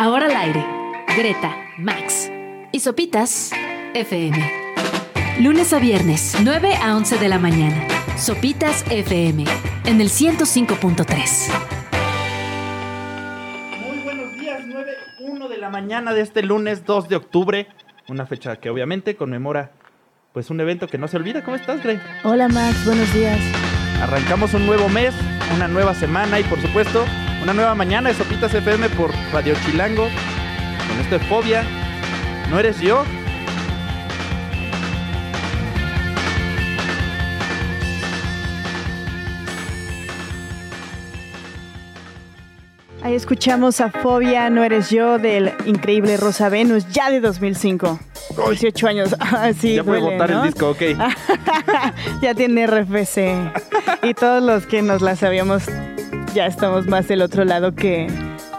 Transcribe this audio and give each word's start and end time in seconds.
Ahora 0.00 0.26
al 0.26 0.36
aire. 0.36 0.64
Greta, 1.16 1.56
Max 1.76 2.30
y 2.70 2.78
Sopitas 2.78 3.50
FM. 3.94 4.38
Lunes 5.40 5.72
a 5.72 5.80
viernes, 5.80 6.36
9 6.40 6.76
a 6.80 6.94
11 6.96 7.18
de 7.18 7.28
la 7.28 7.40
mañana. 7.40 7.84
Sopitas 8.16 8.84
FM 8.92 9.44
en 9.86 10.00
el 10.00 10.08
105.3. 10.08 11.50
Muy 13.88 13.98
buenos 14.04 14.32
días, 14.34 14.62
9, 14.68 14.92
1 15.18 15.48
de 15.48 15.58
la 15.58 15.68
mañana 15.68 16.14
de 16.14 16.20
este 16.20 16.44
lunes 16.44 16.84
2 16.84 17.08
de 17.08 17.16
octubre. 17.16 17.66
Una 18.08 18.24
fecha 18.24 18.54
que 18.60 18.70
obviamente 18.70 19.16
conmemora 19.16 19.72
pues 20.32 20.48
un 20.50 20.60
evento 20.60 20.86
que 20.86 20.98
no 20.98 21.08
se 21.08 21.16
olvida. 21.16 21.42
¿Cómo 21.42 21.56
estás, 21.56 21.82
Grey? 21.82 22.00
Hola 22.22 22.46
Max, 22.46 22.84
buenos 22.84 23.12
días. 23.12 23.40
Arrancamos 24.00 24.54
un 24.54 24.64
nuevo 24.64 24.88
mes, 24.88 25.12
una 25.56 25.66
nueva 25.66 25.92
semana 25.92 26.38
y 26.38 26.44
por 26.44 26.60
supuesto 26.62 27.04
una 27.42 27.52
nueva 27.52 27.74
mañana 27.74 28.10
de 28.10 28.14
Sopitas 28.38 28.62
FM 28.62 28.88
por 28.90 29.10
Radio 29.32 29.52
Chilango. 29.66 30.04
Con 30.04 31.00
esto 31.00 31.18
de 31.18 31.24
fobia. 31.24 31.64
¿No 32.48 32.60
eres 32.60 32.80
yo? 32.80 33.02
Ahí 43.02 43.16
escuchamos 43.16 43.80
a 43.80 43.90
Fobia, 43.90 44.50
No 44.50 44.62
Eres 44.62 44.90
Yo, 44.90 45.18
del 45.18 45.52
increíble 45.66 46.16
Rosa 46.16 46.48
Venus, 46.48 46.86
ya 46.92 47.10
de 47.10 47.20
2005. 47.20 47.98
18 48.50 48.86
años. 48.86 49.16
Ah, 49.20 49.50
sí, 49.52 49.74
ya 49.74 49.82
puede 49.82 50.00
votar 50.00 50.30
¿no? 50.30 50.44
el 50.44 50.52
disco, 50.52 50.70
ok. 50.70 50.82
ya 52.22 52.34
tiene 52.34 52.68
RFC. 52.68 53.34
y 54.04 54.14
todos 54.14 54.40
los 54.44 54.66
que 54.66 54.82
nos 54.82 55.02
la 55.02 55.16
sabíamos, 55.16 55.64
ya 56.34 56.46
estamos 56.46 56.86
más 56.86 57.08
del 57.08 57.22
otro 57.22 57.44
lado 57.44 57.74
que, 57.74 58.06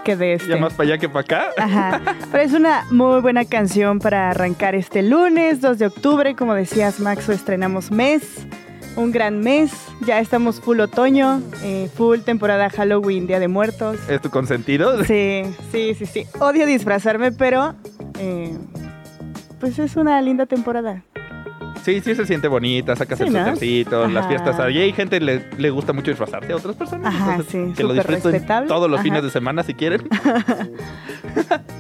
que 0.10 0.16
de 0.16 0.34
este. 0.34 0.50
Ya 0.50 0.58
más 0.58 0.74
para 0.74 0.90
allá 0.90 0.98
que 0.98 1.08
para 1.08 1.22
acá. 1.22 1.50
Ajá. 1.58 2.02
Pero 2.32 2.44
es 2.44 2.54
una 2.54 2.86
muy 2.90 3.22
buena 3.22 3.46
canción 3.46 4.00
para 4.00 4.32
arrancar 4.32 4.74
este 4.74 5.04
lunes, 5.04 5.62
2 5.62 5.78
de 5.78 5.86
octubre. 5.86 6.36
Como 6.36 6.56
decías, 6.56 7.00
Max, 7.00 7.30
hoy 7.30 7.36
estrenamos 7.36 7.92
mes. 7.92 8.24
Un 8.96 9.12
gran 9.12 9.40
mes. 9.40 9.72
Ya 10.06 10.20
estamos 10.20 10.60
full 10.60 10.80
otoño, 10.80 11.42
eh, 11.64 11.90
full 11.94 12.20
temporada 12.22 12.70
Halloween, 12.70 13.28
Día 13.28 13.40
de 13.40 13.48
Muertos. 13.48 13.98
¿Es 14.10 14.22
tu 14.22 14.30
consentido? 14.30 15.04
Sí, 15.04 15.44
sí, 15.72 15.94
sí, 15.94 16.06
sí. 16.06 16.26
Odio 16.40 16.66
disfrazarme, 16.66 17.32
pero 17.32 17.76
eh, 18.18 18.58
pues 19.60 19.78
es 19.78 19.96
una 19.96 20.20
linda 20.22 20.48
temporada. 20.48 21.04
Sí, 21.84 22.02
sí 22.02 22.14
se 22.16 22.26
siente 22.26 22.48
bonita, 22.48 22.96
sacas 22.96 23.18
Sí, 23.20 23.26
el 23.26 23.34
¿no? 23.34 23.40
suétercito, 23.44 24.08
las 24.08 24.28
fiestas. 24.28 24.56
Y 24.72 24.78
hay 24.78 24.92
gente 24.94 25.20
le, 25.20 25.46
le 25.58 25.70
gusta 25.70 25.94
mucho 25.94 26.12
disfrazarse 26.12 26.52
a 26.52 26.56
otras 26.58 26.76
personas. 26.76 27.08
Ajá, 27.14 27.32
entonces, 27.36 27.68
sí, 27.70 27.74
Que 27.76 27.84
lo 27.84 27.94
disfruten 27.94 28.46
todos 28.68 28.90
los 28.90 29.00
Ajá. 29.00 29.04
fines 29.04 29.24
de 29.24 29.30
semana 29.30 29.64
si 29.64 29.74
quieren. 29.74 30.08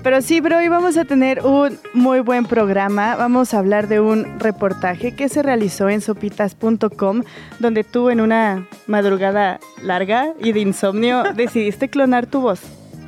Pero 0.03 0.22
sí, 0.22 0.42
pero 0.42 0.58
hoy 0.58 0.70
vamos 0.70 0.95
a 0.97 1.03
tener 1.03 1.45
un 1.45 1.77
muy 1.94 2.22
buen 2.22 2.45
programa. 2.45 3.16
Vamos 3.17 3.53
a 3.53 3.59
hablar 3.59 3.88
de 3.89 4.00
un 4.00 4.39
reportaje 4.39 5.14
que 5.14 5.27
se 5.27 5.44
realizó 5.44 5.89
en 5.89 6.00
sopitas.com, 6.02 7.23
donde 7.59 7.83
tú 7.83 8.09
en 8.09 8.22
una 8.22 8.66
madrugada 8.88 9.59
larga 9.83 10.33
y 10.39 10.53
de 10.53 10.61
insomnio 10.61 11.23
decidiste 11.36 11.89
clonar 11.89 12.27
tu 12.27 12.39
voz. 12.42 12.61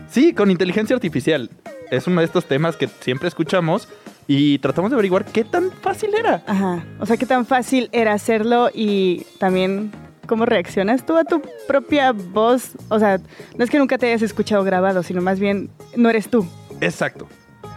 Sí, 0.09 0.33
con 0.33 0.51
inteligencia 0.51 0.93
artificial. 0.95 1.49
Es 1.91 2.07
uno 2.07 2.19
de 2.19 2.25
estos 2.25 2.45
temas 2.45 2.75
que 2.75 2.87
siempre 2.87 3.29
escuchamos 3.29 3.87
y 4.27 4.59
tratamos 4.59 4.91
de 4.91 4.95
averiguar 4.95 5.25
qué 5.25 5.43
tan 5.43 5.71
fácil 5.71 6.13
era. 6.13 6.43
Ajá. 6.47 6.85
O 6.99 7.05
sea, 7.05 7.17
qué 7.17 7.25
tan 7.25 7.45
fácil 7.45 7.89
era 7.91 8.13
hacerlo 8.13 8.69
y 8.73 9.25
también 9.39 9.91
cómo 10.27 10.45
reaccionas 10.45 11.05
tú 11.05 11.17
a 11.17 11.25
tu 11.25 11.41
propia 11.67 12.11
voz. 12.13 12.71
O 12.89 12.99
sea, 12.99 13.19
no 13.57 13.63
es 13.63 13.69
que 13.69 13.77
nunca 13.77 13.97
te 13.97 14.07
hayas 14.07 14.21
escuchado 14.21 14.63
grabado, 14.63 15.03
sino 15.03 15.21
más 15.21 15.39
bien 15.39 15.69
no 15.95 16.09
eres 16.09 16.29
tú. 16.29 16.47
Exacto. 16.79 17.27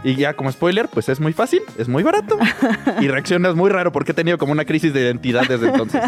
Y 0.05 0.15
ya 0.15 0.35
como 0.35 0.51
spoiler, 0.51 0.87
pues 0.87 1.09
es 1.09 1.19
muy 1.19 1.33
fácil, 1.33 1.63
es 1.79 1.87
muy 1.87 2.03
barato 2.03 2.37
y 3.01 3.07
reaccionas 3.07 3.55
muy 3.55 3.71
raro 3.71 3.91
porque 3.91 4.11
he 4.11 4.13
tenido 4.13 4.37
como 4.37 4.51
una 4.51 4.63
crisis 4.63 4.93
de 4.93 5.01
identidad 5.01 5.47
desde 5.47 5.69
entonces. 5.69 5.99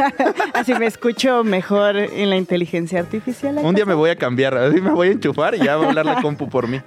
Así 0.54 0.72
me 0.72 0.86
escucho 0.86 1.44
mejor 1.44 1.96
en 1.96 2.30
la 2.30 2.36
inteligencia 2.36 3.00
artificial. 3.00 3.58
Un 3.62 3.74
día 3.74 3.84
me 3.84 3.92
voy 3.92 4.08
a 4.08 4.16
cambiar, 4.16 4.56
así 4.56 4.80
me 4.80 4.90
voy 4.90 5.08
a 5.08 5.10
enchufar 5.12 5.54
y 5.54 5.58
ya 5.58 5.76
va 5.76 5.84
a 5.84 5.88
hablar 5.88 6.06
la 6.06 6.14
compu 6.22 6.48
por 6.48 6.66
mí. 6.66 6.80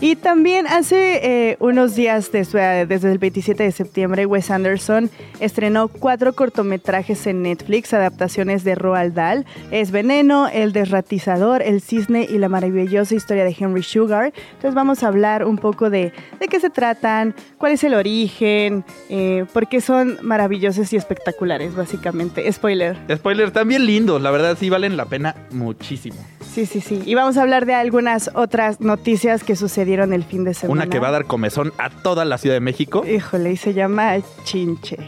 Y 0.00 0.14
también 0.14 0.68
hace 0.68 1.50
eh, 1.50 1.56
unos 1.58 1.96
días, 1.96 2.30
desde, 2.30 2.86
desde 2.86 3.10
el 3.10 3.18
27 3.18 3.64
de 3.64 3.72
septiembre, 3.72 4.24
Wes 4.26 4.52
Anderson 4.52 5.10
estrenó 5.40 5.88
cuatro 5.88 6.34
cortometrajes 6.34 7.26
en 7.26 7.42
Netflix, 7.42 7.92
adaptaciones 7.92 8.62
de 8.62 8.76
Roald 8.76 9.14
Dahl. 9.14 9.44
Es 9.72 9.90
Veneno, 9.90 10.48
El 10.48 10.72
Desratizador, 10.72 11.62
El 11.62 11.80
Cisne 11.80 12.24
y 12.28 12.38
la 12.38 12.48
maravillosa 12.48 13.16
historia 13.16 13.44
de 13.44 13.56
Henry 13.58 13.82
Sugar. 13.82 14.32
Entonces 14.52 14.74
vamos 14.74 15.02
a 15.02 15.08
hablar 15.08 15.44
un 15.44 15.55
poco 15.58 15.90
de, 15.90 16.12
de 16.40 16.48
qué 16.48 16.60
se 16.60 16.70
tratan, 16.70 17.34
cuál 17.58 17.72
es 17.72 17.84
el 17.84 17.94
origen, 17.94 18.84
eh, 19.08 19.44
por 19.52 19.68
qué 19.68 19.80
son 19.80 20.18
maravillosos 20.22 20.92
y 20.92 20.96
espectaculares, 20.96 21.74
básicamente. 21.74 22.50
Spoiler. 22.52 22.96
Spoilers 23.14 23.52
también 23.52 23.86
lindos, 23.86 24.20
la 24.20 24.30
verdad 24.30 24.56
sí 24.58 24.70
valen 24.70 24.96
la 24.96 25.06
pena 25.06 25.34
muchísimo. 25.50 26.16
Sí, 26.52 26.64
sí, 26.64 26.80
sí. 26.80 27.02
Y 27.04 27.14
vamos 27.14 27.36
a 27.36 27.42
hablar 27.42 27.66
de 27.66 27.74
algunas 27.74 28.30
otras 28.34 28.80
noticias 28.80 29.44
que 29.44 29.56
sucedieron 29.56 30.12
el 30.12 30.24
fin 30.24 30.44
de 30.44 30.54
semana. 30.54 30.84
Una 30.84 30.90
que 30.90 30.98
va 30.98 31.08
a 31.08 31.10
dar 31.10 31.26
comezón 31.26 31.72
a 31.78 31.90
toda 31.90 32.24
la 32.24 32.38
Ciudad 32.38 32.56
de 32.56 32.60
México, 32.60 33.04
Híjole, 33.06 33.52
y 33.52 33.56
se 33.56 33.74
llama 33.74 34.14
Chinches. 34.44 35.00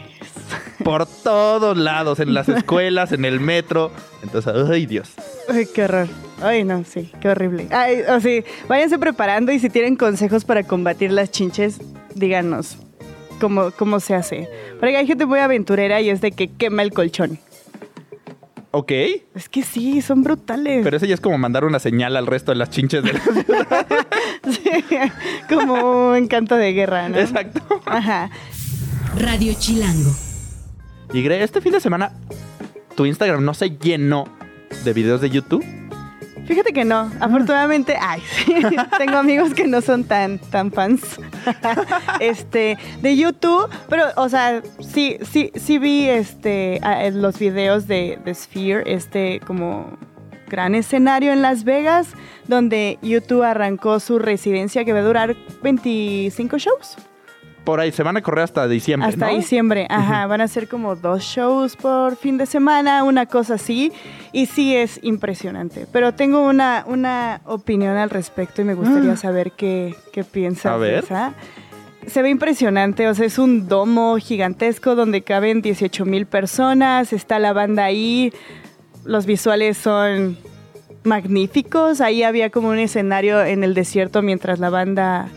Por 0.83 1.05
todos 1.05 1.77
lados, 1.77 2.19
en 2.19 2.33
las 2.33 2.47
escuelas, 2.49 3.11
en 3.11 3.25
el 3.25 3.39
metro. 3.39 3.91
Entonces, 4.23 4.53
ay 4.69 4.85
Dios. 4.85 5.09
Ay, 5.49 5.67
qué 5.73 5.83
horror. 5.85 6.07
Ay, 6.41 6.63
no, 6.63 6.83
sí, 6.85 7.11
qué 7.21 7.29
horrible. 7.29 7.67
Ay, 7.71 8.01
o 8.09 8.19
sí, 8.19 8.43
váyanse 8.67 8.97
preparando 8.97 9.51
y 9.51 9.59
si 9.59 9.69
tienen 9.69 9.95
consejos 9.95 10.45
para 10.45 10.63
combatir 10.63 11.11
las 11.11 11.31
chinches, 11.31 11.79
díganos 12.15 12.77
cómo, 13.41 13.71
cómo 13.71 13.99
se 13.99 14.15
hace. 14.15 14.47
Porque 14.79 14.95
hay 14.97 15.05
gente 15.07 15.25
muy 15.25 15.39
aventurera 15.39 15.99
y 16.01 16.09
es 16.09 16.21
de 16.21 16.31
que 16.31 16.47
quema 16.49 16.81
el 16.83 16.91
colchón. 16.93 17.39
Ok, 18.71 18.91
Es 19.33 19.49
que 19.49 19.63
sí, 19.63 19.99
son 20.03 20.21
brutales. 20.21 20.81
pero 20.83 20.95
eso 20.95 21.07
ya 21.07 21.15
es 21.15 21.19
como 21.21 21.39
mandar 21.39 21.65
una 21.65 21.79
señal 21.79 22.15
al 22.15 22.27
resto 22.27 22.51
de 22.51 22.57
las 22.57 22.69
chinches 22.69 23.03
de 23.03 23.13
la 23.13 23.19
ciudad. 23.21 23.87
Sí, 24.47 24.71
como 25.49 26.11
un 26.11 26.27
canto 26.27 26.55
de 26.55 26.71
guerra, 26.73 27.09
¿no? 27.09 27.17
Exacto. 27.17 27.61
Ajá. 27.87 28.29
Radio 29.17 29.53
Chilango. 29.57 30.11
Y 31.13 31.23
Gre, 31.23 31.43
este 31.43 31.61
fin 31.61 31.71
de 31.71 31.79
semana, 31.79 32.11
tu 32.95 33.05
Instagram 33.05 33.43
no 33.43 33.53
se 33.53 33.71
llenó 33.71 34.25
de 34.83 34.93
videos 34.93 35.21
de 35.21 35.29
YouTube. 35.29 35.65
Fíjate 36.45 36.73
que 36.73 36.83
no, 36.83 37.11
afortunadamente, 37.19 37.95
ay, 37.99 38.21
sí, 38.31 38.55
tengo 38.97 39.17
amigos 39.17 39.53
que 39.53 39.67
no 39.67 39.81
son 39.81 40.03
tan, 40.03 40.39
tan 40.39 40.71
fans 40.71 41.19
este, 42.19 42.77
de 43.01 43.15
YouTube, 43.15 43.69
pero, 43.87 44.05
o 44.15 44.29
sea, 44.29 44.63
sí, 44.79 45.17
sí, 45.31 45.51
sí 45.55 45.77
vi 45.77 46.09
este, 46.09 46.77
eh, 46.77 47.11
los 47.11 47.37
videos 47.37 47.87
de, 47.87 48.17
de 48.25 48.33
Sphere, 48.33 48.83
este, 48.91 49.41
como 49.45 49.97
gran 50.47 50.73
escenario 50.73 51.31
en 51.31 51.41
Las 51.43 51.63
Vegas, 51.63 52.09
donde 52.47 52.97
YouTube 53.03 53.43
arrancó 53.43 53.99
su 53.99 54.19
residencia 54.19 54.83
que 54.83 54.93
va 54.93 54.99
a 54.99 55.03
durar 55.03 55.35
25 55.61 56.57
shows. 56.57 56.97
Por 57.69 57.79
ahí 57.79 57.91
se 57.91 58.01
van 58.01 58.17
a 58.17 58.21
correr 58.23 58.45
hasta 58.45 58.67
diciembre, 58.67 59.07
Hasta 59.09 59.27
¿no? 59.27 59.35
diciembre, 59.35 59.85
ajá, 59.89 60.25
van 60.25 60.41
a 60.41 60.47
ser 60.47 60.67
como 60.67 60.95
dos 60.95 61.21
shows 61.21 61.75
por 61.75 62.15
fin 62.15 62.37
de 62.39 62.47
semana, 62.47 63.03
una 63.03 63.27
cosa 63.27 63.53
así, 63.55 63.91
y 64.33 64.47
sí 64.47 64.75
es 64.75 64.99
impresionante. 65.03 65.85
Pero 65.91 66.13
tengo 66.15 66.41
una, 66.47 66.83
una 66.87 67.41
opinión 67.45 67.95
al 67.95 68.09
respecto 68.09 68.61
y 68.63 68.65
me 68.65 68.73
gustaría 68.73 69.11
Ah. 69.11 69.17
saber 69.17 69.51
qué, 69.51 69.95
qué 70.11 70.23
piensas 70.23 70.71
A 70.71 70.77
ver. 70.77 71.03
esa. 71.03 71.33
Se 72.07 72.23
ve 72.23 72.29
impresionante, 72.31 73.07
o 73.07 73.13
sea, 73.13 73.27
es 73.27 73.37
un 73.37 73.67
domo 73.67 74.17
gigantesco 74.17 74.95
donde 74.95 75.21
caben 75.21 75.61
18 75.61 76.05
mil 76.05 76.25
personas, 76.25 77.13
está 77.13 77.37
la 77.37 77.53
banda 77.53 77.83
ahí, 77.85 78.33
los 79.05 79.27
visuales 79.27 79.77
son 79.77 80.37
magníficos, 81.03 82.01
ahí 82.01 82.23
había 82.23 82.49
como 82.49 82.69
un 82.69 82.79
escenario 82.79 83.43
en 83.43 83.63
el 83.63 83.73
desierto 83.73 84.21
mientras 84.21 84.59
la 84.59 84.69
banda 84.69 85.27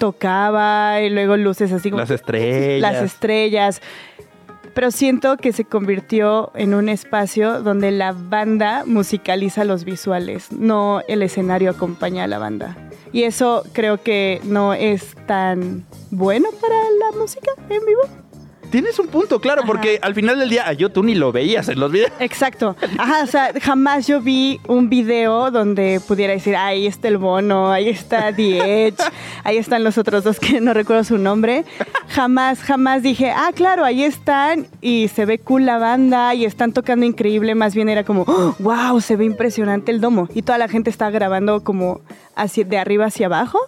tocaba 0.00 1.00
y 1.00 1.10
luego 1.10 1.36
luces 1.36 1.70
así 1.70 1.90
como 1.90 2.00
Las 2.00 2.10
estrellas. 2.10 2.80
las 2.80 3.02
estrellas. 3.04 3.82
Pero 4.74 4.90
siento 4.90 5.36
que 5.36 5.52
se 5.52 5.64
convirtió 5.64 6.50
en 6.54 6.74
un 6.74 6.88
espacio 6.88 7.60
donde 7.62 7.90
la 7.90 8.12
banda 8.12 8.84
musicaliza 8.86 9.64
los 9.64 9.84
visuales, 9.84 10.50
no 10.52 11.02
el 11.06 11.22
escenario 11.22 11.70
acompaña 11.70 12.24
a 12.24 12.26
la 12.26 12.38
banda. 12.38 12.76
Y 13.12 13.24
eso 13.24 13.64
creo 13.72 14.02
que 14.02 14.40
no 14.44 14.72
es 14.72 15.16
tan 15.26 15.84
bueno 16.10 16.48
para 16.60 16.76
la 16.76 17.18
música 17.18 17.52
en 17.68 17.84
vivo. 17.84 18.29
Tienes 18.70 18.98
un 18.98 19.08
punto, 19.08 19.40
claro, 19.40 19.62
porque 19.66 19.98
al 20.00 20.14
final 20.14 20.38
del 20.38 20.48
día, 20.48 20.72
yo 20.72 20.90
tú 20.90 21.02
ni 21.02 21.14
lo 21.14 21.32
veías 21.32 21.68
en 21.68 21.80
los 21.80 21.90
videos. 21.90 22.12
Exacto. 22.20 22.76
Ajá, 22.98 23.24
o 23.24 23.26
sea, 23.26 23.52
jamás 23.60 24.06
yo 24.06 24.20
vi 24.20 24.60
un 24.68 24.88
video 24.88 25.50
donde 25.50 26.00
pudiera 26.06 26.32
decir, 26.32 26.54
ahí 26.54 26.86
está 26.86 27.08
el 27.08 27.18
bono, 27.18 27.72
ahí 27.72 27.88
está 27.88 28.32
The 28.32 28.86
Edge, 28.86 29.02
ahí 29.44 29.56
están 29.56 29.82
los 29.82 29.98
otros 29.98 30.24
dos 30.24 30.38
que 30.38 30.60
no 30.60 30.72
recuerdo 30.72 31.02
su 31.04 31.18
nombre. 31.18 31.64
Jamás, 32.08 32.60
jamás 32.60 33.02
dije, 33.02 33.30
ah, 33.30 33.50
claro, 33.54 33.84
ahí 33.84 34.04
están 34.04 34.66
y 34.80 35.08
se 35.08 35.26
ve 35.26 35.38
cool 35.38 35.66
la 35.66 35.78
banda 35.78 36.34
y 36.34 36.44
están 36.44 36.72
tocando 36.72 37.04
increíble. 37.04 37.54
Más 37.54 37.74
bien 37.74 37.88
era 37.88 38.04
como, 38.04 38.24
wow, 38.60 39.00
se 39.00 39.16
ve 39.16 39.24
impresionante 39.24 39.90
el 39.90 40.00
domo. 40.00 40.28
Y 40.34 40.42
toda 40.42 40.58
la 40.58 40.68
gente 40.68 40.90
está 40.90 41.10
grabando 41.10 41.64
como 41.64 42.00
hacia, 42.36 42.64
de 42.64 42.78
arriba 42.78 43.06
hacia 43.06 43.26
abajo 43.26 43.58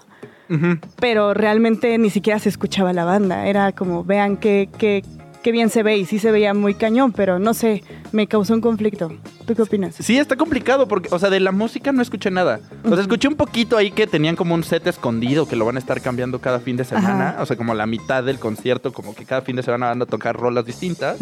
pero 0.96 1.34
realmente 1.34 1.96
ni 1.98 2.10
siquiera 2.10 2.38
se 2.38 2.48
escuchaba 2.48 2.92
la 2.92 3.04
banda. 3.04 3.46
Era 3.46 3.72
como, 3.72 4.04
vean 4.04 4.36
qué, 4.36 4.68
qué, 4.78 5.02
qué 5.42 5.52
bien 5.52 5.70
se 5.70 5.82
ve 5.82 5.98
y 5.98 6.06
sí 6.06 6.18
se 6.18 6.30
veía 6.30 6.54
muy 6.54 6.74
cañón, 6.74 7.12
pero 7.12 7.38
no 7.38 7.52
sé, 7.52 7.82
me 8.12 8.26
causó 8.26 8.54
un 8.54 8.60
conflicto. 8.60 9.12
¿Tú 9.46 9.54
qué 9.54 9.62
opinas? 9.62 9.96
Sí, 9.98 10.18
está 10.18 10.36
complicado 10.36 10.86
porque, 10.86 11.08
o 11.12 11.18
sea, 11.18 11.30
de 11.30 11.40
la 11.40 11.52
música 11.52 11.92
no 11.92 12.00
escuché 12.00 12.30
nada. 12.30 12.60
O 12.84 12.90
sea, 12.90 13.00
escuché 13.00 13.28
un 13.28 13.34
poquito 13.34 13.76
ahí 13.76 13.90
que 13.90 14.06
tenían 14.06 14.36
como 14.36 14.54
un 14.54 14.64
set 14.64 14.86
escondido 14.86 15.46
que 15.46 15.56
lo 15.56 15.64
van 15.64 15.76
a 15.76 15.78
estar 15.78 16.00
cambiando 16.00 16.40
cada 16.40 16.60
fin 16.60 16.76
de 16.76 16.84
semana. 16.84 17.36
O 17.40 17.46
sea, 17.46 17.56
como 17.56 17.74
la 17.74 17.86
mitad 17.86 18.22
del 18.22 18.38
concierto, 18.38 18.92
como 18.92 19.14
que 19.14 19.24
cada 19.24 19.42
fin 19.42 19.56
de 19.56 19.62
semana 19.62 19.88
van 19.88 20.02
a 20.02 20.06
tocar 20.06 20.36
rolas 20.36 20.64
distintas. 20.64 21.18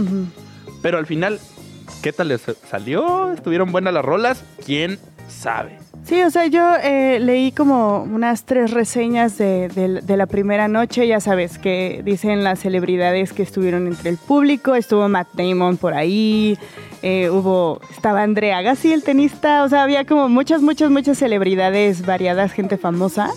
Pero 0.83 0.99
al 0.99 1.07
final, 1.07 1.41
¿qué 2.03 2.13
tal 2.13 2.29
les 2.29 2.43
salió? 2.69 3.33
¿Estuvieron 3.33 3.73
buenas 3.73 3.95
las 3.95 4.05
rolas? 4.05 4.45
¿Quién 4.65 4.99
sabe? 5.29 5.79
Sí, 6.11 6.21
o 6.23 6.31
sea, 6.31 6.49
yo 6.49 6.75
eh, 6.83 7.21
leí 7.21 7.53
como 7.53 8.03
unas 8.03 8.43
tres 8.43 8.73
reseñas 8.73 9.39
de, 9.39 10.03
la 10.09 10.27
primera 10.27 10.67
noche, 10.67 11.07
ya 11.07 11.21
sabes, 11.21 11.57
que 11.57 12.03
dicen 12.05 12.43
las 12.43 12.59
celebridades 12.59 13.33
que 13.33 13.45
estuvieron 13.45 13.87
entre 13.87 14.11
el 14.11 14.17
público, 14.17 14.75
estuvo 14.75 15.09
Matt 15.09 15.29
Damon 15.35 15.77
por 15.77 15.95
ahí, 15.95 16.59
eh, 17.03 17.31
hubo, 17.31 17.81
estaba 17.93 18.25
Andrea 18.25 18.59
Agassi, 18.59 18.93
el 18.93 19.05
tenista, 19.05 19.63
o 19.63 19.69
sea, 19.69 19.85
había 19.85 20.05
como 20.05 20.29
muchas, 20.29 20.63
muchas, 20.63 20.91
muchas 20.91 21.17
celebridades 21.17 22.05
variadas, 22.05 22.51
gente 22.51 22.77
famosa. 22.77 23.31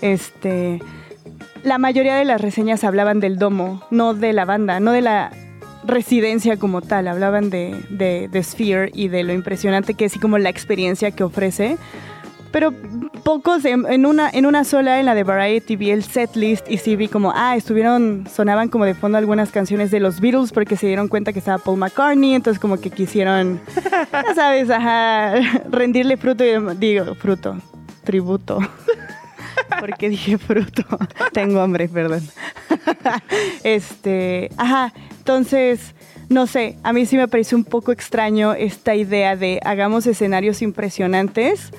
Este, 0.00 0.80
la 1.64 1.76
mayoría 1.76 2.14
de 2.14 2.24
las 2.24 2.40
reseñas 2.40 2.82
hablaban 2.82 3.20
del 3.20 3.36
domo, 3.36 3.82
no 3.90 4.14
de 4.14 4.32
la 4.32 4.46
banda, 4.46 4.80
no 4.80 4.92
de 4.92 5.02
la 5.02 5.32
residencia 5.86 6.56
como 6.56 6.82
tal, 6.82 7.08
hablaban 7.08 7.50
de, 7.50 7.84
de, 7.90 8.42
Sphere 8.42 8.90
y 8.94 9.08
de 9.08 9.22
lo 9.22 9.32
impresionante 9.32 9.94
que 9.94 10.06
es 10.06 10.16
y 10.16 10.18
como 10.18 10.38
la 10.38 10.50
experiencia 10.50 11.10
que 11.10 11.24
ofrece. 11.24 11.78
Pero 12.52 12.72
pocos, 13.22 13.64
en, 13.64 14.06
una, 14.06 14.30
en 14.30 14.46
una 14.46 14.64
sola, 14.64 14.98
en 14.98 15.06
la 15.06 15.14
de 15.14 15.24
Variety, 15.24 15.76
vi 15.76 15.90
el 15.90 16.02
setlist 16.02 16.70
y 16.70 16.78
sí 16.78 16.96
vi 16.96 17.08
como, 17.08 17.32
ah, 17.34 17.56
estuvieron, 17.56 18.26
sonaban 18.32 18.68
como 18.68 18.84
de 18.84 18.94
fondo 18.94 19.18
algunas 19.18 19.50
canciones 19.50 19.90
de 19.90 20.00
los 20.00 20.20
Beatles 20.20 20.52
porque 20.52 20.76
se 20.76 20.86
dieron 20.86 21.08
cuenta 21.08 21.32
que 21.32 21.40
estaba 21.40 21.58
Paul 21.58 21.78
McCartney, 21.78 22.34
entonces 22.34 22.58
como 22.58 22.78
que 22.78 22.90
quisieron, 22.90 23.60
ya 24.12 24.34
sabes, 24.34 24.70
ajá, 24.70 25.34
rendirle 25.70 26.16
fruto, 26.16 26.44
digo, 26.74 27.14
fruto, 27.16 27.56
tributo. 28.04 28.58
porque 29.80 30.08
dije 30.08 30.38
fruto. 30.38 30.82
Tengo 31.32 31.60
hambre, 31.60 31.88
perdón. 31.88 32.22
este, 33.64 34.50
ajá, 34.56 34.92
entonces, 35.18 35.94
no 36.28 36.46
sé, 36.46 36.76
a 36.82 36.92
mí 36.92 37.06
sí 37.06 37.16
me 37.16 37.28
parece 37.28 37.54
un 37.54 37.64
poco 37.64 37.92
extraño 37.92 38.54
esta 38.54 38.94
idea 38.94 39.36
de 39.36 39.60
hagamos 39.64 40.06
escenarios 40.06 40.62
impresionantes 40.62 41.72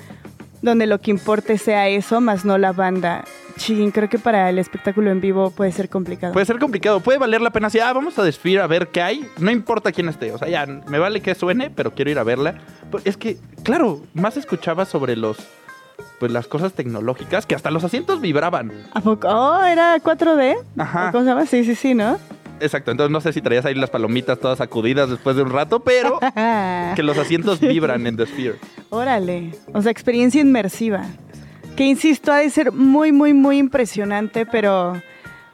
donde 0.62 0.86
lo 0.86 1.00
que 1.00 1.10
importe 1.10 1.58
sea 1.58 1.88
eso, 1.88 2.20
más 2.20 2.44
no 2.44 2.58
la 2.58 2.72
banda. 2.72 3.24
Ching, 3.56 3.90
creo 3.90 4.08
que 4.08 4.18
para 4.18 4.50
el 4.50 4.58
espectáculo 4.58 5.10
en 5.10 5.20
vivo 5.20 5.50
puede 5.50 5.72
ser 5.72 5.88
complicado. 5.88 6.32
Puede 6.32 6.46
ser 6.46 6.58
complicado, 6.58 7.00
puede 7.00 7.18
valer 7.18 7.40
la 7.40 7.50
pena 7.50 7.70
si, 7.70 7.80
ah, 7.80 7.92
vamos 7.92 8.18
a 8.18 8.22
desfilar 8.22 8.64
a 8.64 8.66
ver 8.68 8.88
qué 8.88 9.02
hay, 9.02 9.28
no 9.38 9.50
importa 9.50 9.90
quién 9.90 10.08
esté, 10.08 10.32
o 10.32 10.38
sea, 10.38 10.48
ya, 10.48 10.64
me 10.66 10.98
vale 10.98 11.20
que 11.20 11.34
suene, 11.34 11.70
pero 11.70 11.92
quiero 11.92 12.10
ir 12.10 12.18
a 12.18 12.24
verla. 12.24 12.58
Es 13.04 13.16
que, 13.16 13.36
claro, 13.64 14.00
más 14.14 14.36
escuchaba 14.36 14.84
sobre 14.84 15.16
los 15.16 15.38
pues 16.18 16.32
las 16.32 16.46
cosas 16.46 16.72
tecnológicas 16.72 17.46
que 17.46 17.54
hasta 17.54 17.70
los 17.70 17.84
asientos 17.84 18.20
vibraban. 18.20 18.72
¿A 18.92 19.00
poco? 19.00 19.28
Oh, 19.28 19.62
era 19.64 19.96
4D. 19.98 20.56
Ajá. 20.76 21.12
¿Cómo 21.12 21.24
se 21.24 21.30
llama? 21.30 21.46
Sí, 21.46 21.64
sí, 21.64 21.74
sí, 21.74 21.94
¿no? 21.94 22.18
Exacto, 22.60 22.90
entonces 22.90 23.12
no 23.12 23.20
sé 23.20 23.32
si 23.32 23.40
traías 23.40 23.64
ahí 23.64 23.74
las 23.74 23.90
palomitas 23.90 24.38
todas 24.38 24.58
sacudidas 24.58 25.08
después 25.08 25.36
de 25.36 25.42
un 25.42 25.50
rato, 25.50 25.80
pero 25.80 26.18
que 26.96 27.02
los 27.02 27.16
asientos 27.18 27.60
vibran 27.60 28.06
en 28.06 28.16
The 28.16 28.26
Sphere. 28.26 28.56
Órale, 28.90 29.52
o 29.72 29.80
sea, 29.80 29.92
experiencia 29.92 30.40
inmersiva. 30.40 31.06
Que 31.76 31.84
insisto, 31.84 32.32
ha 32.32 32.38
de 32.38 32.50
ser 32.50 32.72
muy, 32.72 33.12
muy, 33.12 33.32
muy 33.32 33.58
impresionante, 33.58 34.44
pero 34.44 35.00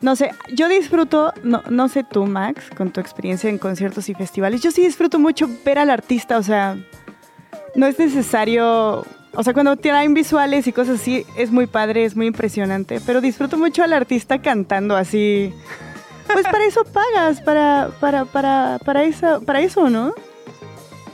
no 0.00 0.16
sé, 0.16 0.30
yo 0.54 0.68
disfruto, 0.68 1.34
no, 1.42 1.62
no 1.68 1.88
sé 1.88 2.04
tú, 2.04 2.26
Max, 2.26 2.64
con 2.74 2.90
tu 2.90 3.00
experiencia 3.00 3.50
en 3.50 3.58
conciertos 3.58 4.08
y 4.08 4.14
festivales, 4.14 4.62
yo 4.62 4.70
sí 4.70 4.82
disfruto 4.82 5.18
mucho 5.18 5.48
ver 5.64 5.78
al 5.78 5.90
artista, 5.90 6.38
o 6.38 6.42
sea, 6.42 6.78
no 7.74 7.86
es 7.86 7.98
necesario 7.98 9.04
o 9.36 9.42
sea, 9.42 9.52
cuando 9.52 9.76
tienen 9.76 10.14
visuales 10.14 10.66
y 10.66 10.72
cosas 10.72 11.00
así, 11.00 11.26
es 11.36 11.50
muy 11.50 11.66
padre, 11.66 12.04
es 12.04 12.16
muy 12.16 12.26
impresionante. 12.26 13.00
Pero 13.04 13.20
disfruto 13.20 13.56
mucho 13.56 13.82
al 13.82 13.92
artista 13.92 14.40
cantando 14.40 14.96
así. 14.96 15.52
Pues 16.32 16.44
para 16.44 16.64
eso 16.64 16.84
pagas, 16.84 17.40
para, 17.40 17.90
para, 18.00 18.24
para, 18.24 18.78
para, 18.84 19.02
eso, 19.04 19.42
para 19.44 19.60
eso, 19.60 19.90
¿no? 19.90 20.14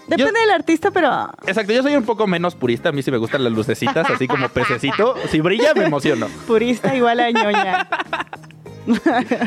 Depende 0.06 0.40
del 0.40 0.50
artista, 0.50 0.90
pero. 0.90 1.30
Exacto, 1.46 1.72
yo 1.72 1.82
soy 1.82 1.94
un 1.94 2.04
poco 2.04 2.26
menos 2.26 2.54
purista. 2.54 2.88
A 2.88 2.92
mí 2.92 3.02
sí 3.02 3.10
me 3.10 3.16
gustan 3.16 3.44
las 3.44 3.52
lucecitas, 3.52 4.08
así 4.10 4.26
como 4.26 4.48
pececito. 4.48 5.14
Si 5.28 5.40
brilla, 5.40 5.72
me 5.74 5.84
emociono. 5.84 6.26
Purista 6.46 6.94
igual 6.96 7.20
a 7.20 7.30
ñoña. 7.30 7.88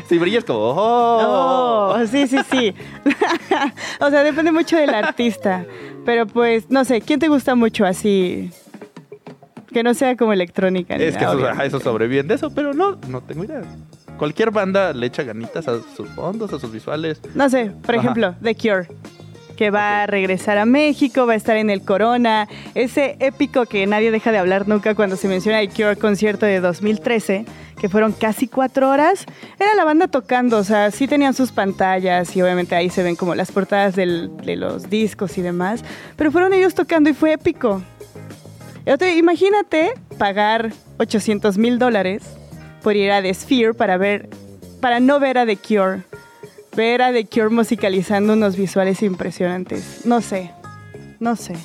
si 0.08 0.18
brilla 0.18 0.40
es 0.40 0.46
como. 0.46 0.60
Oh. 0.60 1.96
oh 1.96 2.08
sí, 2.08 2.28
sí, 2.28 2.38
sí. 2.50 2.74
o 4.00 4.10
sea, 4.10 4.24
depende 4.24 4.52
mucho 4.52 4.78
del 4.78 4.94
artista. 4.94 5.66
Pero 6.06 6.28
pues, 6.28 6.70
no 6.70 6.86
sé, 6.86 7.02
¿quién 7.02 7.20
te 7.20 7.28
gusta 7.28 7.56
mucho 7.56 7.86
así? 7.86 8.52
Que 9.74 9.84
no 9.84 9.94
sea 9.94 10.16
como 10.16 10.34
electrónica. 10.34 10.96
Es 10.96 11.18
que 11.18 11.24
eso, 11.24 11.50
eso 11.50 11.80
sobrevive 11.80 12.34
eso, 12.34 12.52
pero 12.54 12.74
no, 12.74 12.98
no 13.10 13.22
tengo 13.22 13.44
idea. 13.44 13.62
Cualquier 14.18 14.52
banda 14.52 14.94
le 14.94 15.08
echa 15.08 15.24
ganitas 15.24 15.68
a 15.68 15.80
sus 15.96 16.08
fondos, 16.10 16.54
a 16.54 16.60
sus 16.60 16.72
visuales. 16.72 17.20
No 17.36 17.50
sé, 17.50 17.72
por 17.84 17.96
ejemplo, 17.96 18.36
The 18.42 18.56
Cure 18.56 18.88
que 19.56 19.70
va 19.70 20.04
a 20.04 20.08
regresar 20.08 20.58
a 20.58 20.66
México, 20.66 21.26
va 21.26 21.34
a 21.34 21.36
estar 21.36 21.58
en 21.58 21.70
el 21.70 21.84
Corona, 21.84 22.48
ese 22.76 23.18
épico 23.20 23.66
que 23.66 23.86
nadie 23.86 24.12
deja 24.12 24.32
de 24.32 24.38
hablar 24.38 24.68
nunca 24.68 24.96
cuando 24.96 25.16
se 25.16 25.28
menciona 25.28 25.62
el 25.62 25.70
Cure 25.70 25.96
concierto 25.96 26.46
de 26.46 26.60
2013, 26.60 27.46
que 27.80 27.90
fueron 27.90 28.14
casi 28.14 28.48
cuatro 28.48 28.90
horas, 28.90 29.26
era 29.60 29.76
la 29.76 29.86
banda 29.86 30.08
tocando, 30.08 30.58
o 30.58 30.64
sea, 30.64 30.92
sí 30.92 31.08
tenían 31.08 31.34
sus 31.34 31.52
pantallas 31.52 32.36
y 32.36 32.42
obviamente 32.42 32.76
ahí 32.76 32.90
se 32.90 33.04
ven 33.04 33.16
como 33.16 33.36
las 33.36 33.52
portadas 33.52 33.96
de 33.96 34.06
los 34.56 34.90
discos 34.90 35.38
y 35.38 35.42
demás, 35.42 35.84
pero 36.16 36.32
fueron 36.32 36.54
ellos 36.54 36.74
tocando 36.74 37.10
y 37.10 37.14
fue 37.14 37.34
épico 37.34 37.82
imagínate 39.18 39.94
pagar 40.18 40.72
800 40.98 41.58
mil 41.58 41.80
dólares 41.80 42.24
por 42.82 42.96
ir 42.96 43.12
a 43.12 43.22
The 43.22 43.34
Sphere 43.34 43.74
para 43.74 43.98
ver, 43.98 44.30
para 44.82 45.00
no 45.00 45.20
ver 45.20 45.38
a 45.38 45.46
The 45.46 45.58
Cure. 45.58 46.04
Ver 46.76 47.02
a 47.02 47.12
The 47.12 47.26
Cure 47.26 47.50
musicalizando 47.50 48.34
unos 48.34 48.58
visuales 48.58 49.02
impresionantes. 49.04 50.06
No 50.06 50.22
sé, 50.22 50.52
no 51.20 51.36
sé. 51.36 51.56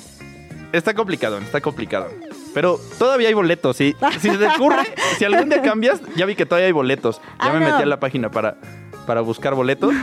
Está 0.71 0.93
complicado, 0.93 1.39
está 1.39 1.61
complicado. 1.61 2.07
Pero 2.53 2.79
todavía 2.97 3.27
hay 3.27 3.33
boletos, 3.33 3.75
¿sí? 3.75 3.95
Si 4.19 4.29
se 4.29 4.37
te 4.37 4.47
ocurre, 4.47 4.83
si 5.17 5.25
algún 5.25 5.49
día 5.49 5.61
cambias, 5.61 6.01
ya 6.15 6.25
vi 6.25 6.35
que 6.35 6.45
todavía 6.45 6.67
hay 6.67 6.71
boletos. 6.71 7.21
Ya 7.39 7.49
ah, 7.49 7.53
me 7.53 7.59
metí 7.59 7.83
a 7.83 7.85
la 7.85 7.99
página 7.99 8.31
para, 8.31 8.57
para 9.05 9.21
buscar 9.21 9.55
boletos. 9.55 9.93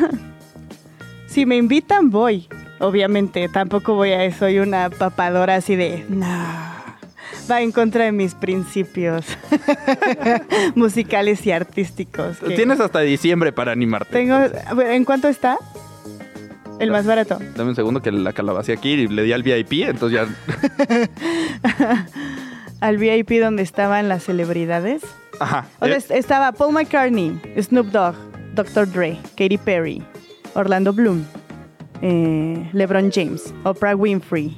si 1.26 1.46
me 1.46 1.56
invitan, 1.56 2.10
voy. 2.10 2.48
Obviamente, 2.78 3.48
tampoco 3.48 3.94
voy 3.94 4.10
a 4.10 4.24
eso. 4.24 4.40
Soy 4.40 4.58
una 4.58 4.90
papadora 4.90 5.54
así 5.56 5.76
de... 5.76 6.04
No 6.08 6.75
va 7.50 7.62
en 7.62 7.72
contra 7.72 8.04
de 8.04 8.12
mis 8.12 8.34
principios 8.34 9.26
musicales 10.74 11.46
y 11.46 11.52
artísticos. 11.52 12.38
Tienes 12.54 12.80
hasta 12.80 13.00
diciembre 13.00 13.52
para 13.52 13.72
animarte. 13.72 14.10
Tengo, 14.12 14.36
¿En 14.82 15.04
cuánto 15.04 15.28
está? 15.28 15.58
El 16.78 16.90
más 16.90 17.06
barato. 17.06 17.38
Dame 17.56 17.70
un 17.70 17.76
segundo 17.76 18.02
que 18.02 18.12
la 18.12 18.32
calabacé 18.32 18.72
aquí 18.72 18.90
y 18.90 19.08
le 19.08 19.22
di 19.22 19.32
al 19.32 19.42
VIP, 19.42 19.88
entonces 19.88 20.20
ya. 20.20 22.06
al 22.80 22.98
VIP 22.98 23.40
donde 23.40 23.62
estaban 23.62 24.08
las 24.08 24.24
celebridades. 24.24 25.02
Ajá. 25.40 25.66
Eh. 25.80 25.98
estaba 26.10 26.52
Paul 26.52 26.74
McCartney, 26.74 27.40
Snoop 27.60 27.86
Dogg, 27.88 28.14
Dr. 28.54 28.90
Dre, 28.90 29.18
Katy 29.36 29.58
Perry, 29.58 30.02
Orlando 30.54 30.92
Bloom, 30.92 31.24
eh, 32.02 32.68
LeBron 32.72 33.10
James, 33.10 33.54
Oprah 33.64 33.94
Winfrey, 33.94 34.56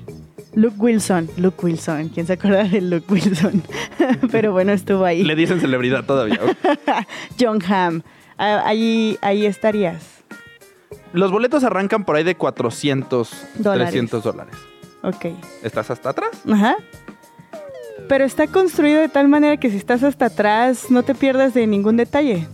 Luke 0.55 0.76
Wilson, 0.78 1.28
Luke 1.37 1.64
Wilson, 1.64 2.09
¿quién 2.09 2.26
se 2.26 2.35
acuerda 2.35 2.64
de 2.64 2.81
Luke 2.81 3.12
Wilson? 3.12 3.62
Pero 4.31 4.52
bueno, 4.52 4.73
estuvo 4.73 5.05
ahí. 5.05 5.23
Le 5.23 5.35
dicen 5.37 5.61
celebridad 5.61 6.05
todavía. 6.05 6.40
John 7.40 7.62
Hamm, 7.62 8.02
ah, 8.38 8.62
ahí, 8.64 9.19
ahí 9.21 9.47
estarías. 9.47 10.02
Los 11.12 11.31
boletos 11.31 11.64
arrancan 11.64 12.05
por 12.05 12.17
ahí 12.17 12.25
de 12.25 12.35
400, 12.35 13.31
300 13.62 14.25
dólares. 14.25 14.55
Ok. 15.02 15.26
¿Estás 15.62 15.90
hasta 15.90 16.11
atrás? 16.11 16.31
Ajá. 16.50 16.76
Pero 18.09 18.25
está 18.25 18.47
construido 18.47 19.00
de 19.00 19.09
tal 19.09 19.28
manera 19.28 19.59
que 19.59 19.71
si 19.71 19.76
estás 19.76 20.02
hasta 20.02 20.26
atrás 20.26 20.90
no 20.90 21.02
te 21.02 21.14
pierdas 21.14 21.55
de 21.55 21.67
ningún 21.67 21.97
detalle 21.97 22.47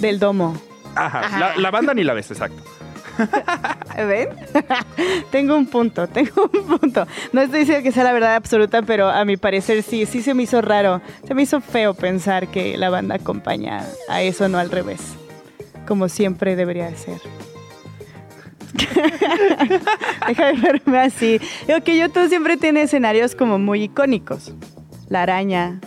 del 0.00 0.18
domo. 0.18 0.54
Ajá, 0.94 1.38
La, 1.38 1.56
la 1.56 1.70
banda 1.70 1.94
ni 1.94 2.04
la 2.04 2.12
ves, 2.14 2.30
exacto. 2.30 2.62
¿Ven? 3.96 4.28
tengo 5.30 5.56
un 5.56 5.66
punto, 5.66 6.06
tengo 6.06 6.50
un 6.52 6.78
punto. 6.78 7.06
No 7.32 7.40
estoy 7.40 7.60
diciendo 7.60 7.82
que 7.82 7.92
sea 7.92 8.04
la 8.04 8.12
verdad 8.12 8.36
absoluta, 8.36 8.82
pero 8.82 9.08
a 9.08 9.24
mi 9.24 9.36
parecer 9.36 9.82
sí, 9.82 10.06
sí 10.06 10.22
se 10.22 10.34
me 10.34 10.44
hizo 10.44 10.60
raro. 10.60 11.00
Se 11.26 11.34
me 11.34 11.42
hizo 11.42 11.60
feo 11.60 11.94
pensar 11.94 12.48
que 12.48 12.76
la 12.76 12.90
banda 12.90 13.16
acompaña 13.16 13.84
a 14.08 14.22
eso, 14.22 14.48
no 14.48 14.58
al 14.58 14.70
revés. 14.70 15.00
Como 15.86 16.08
siempre 16.08 16.56
debería 16.56 16.90
de 16.90 16.96
ser. 16.96 17.20
Déjame 20.28 20.60
verme 20.60 20.98
así. 20.98 21.40
Digo 21.66 21.80
que 21.82 21.98
YouTube 21.98 22.28
siempre 22.28 22.56
tiene 22.56 22.82
escenarios 22.82 23.34
como 23.34 23.58
muy 23.58 23.84
icónicos. 23.84 24.52
La 25.08 25.22
araña, 25.22 25.80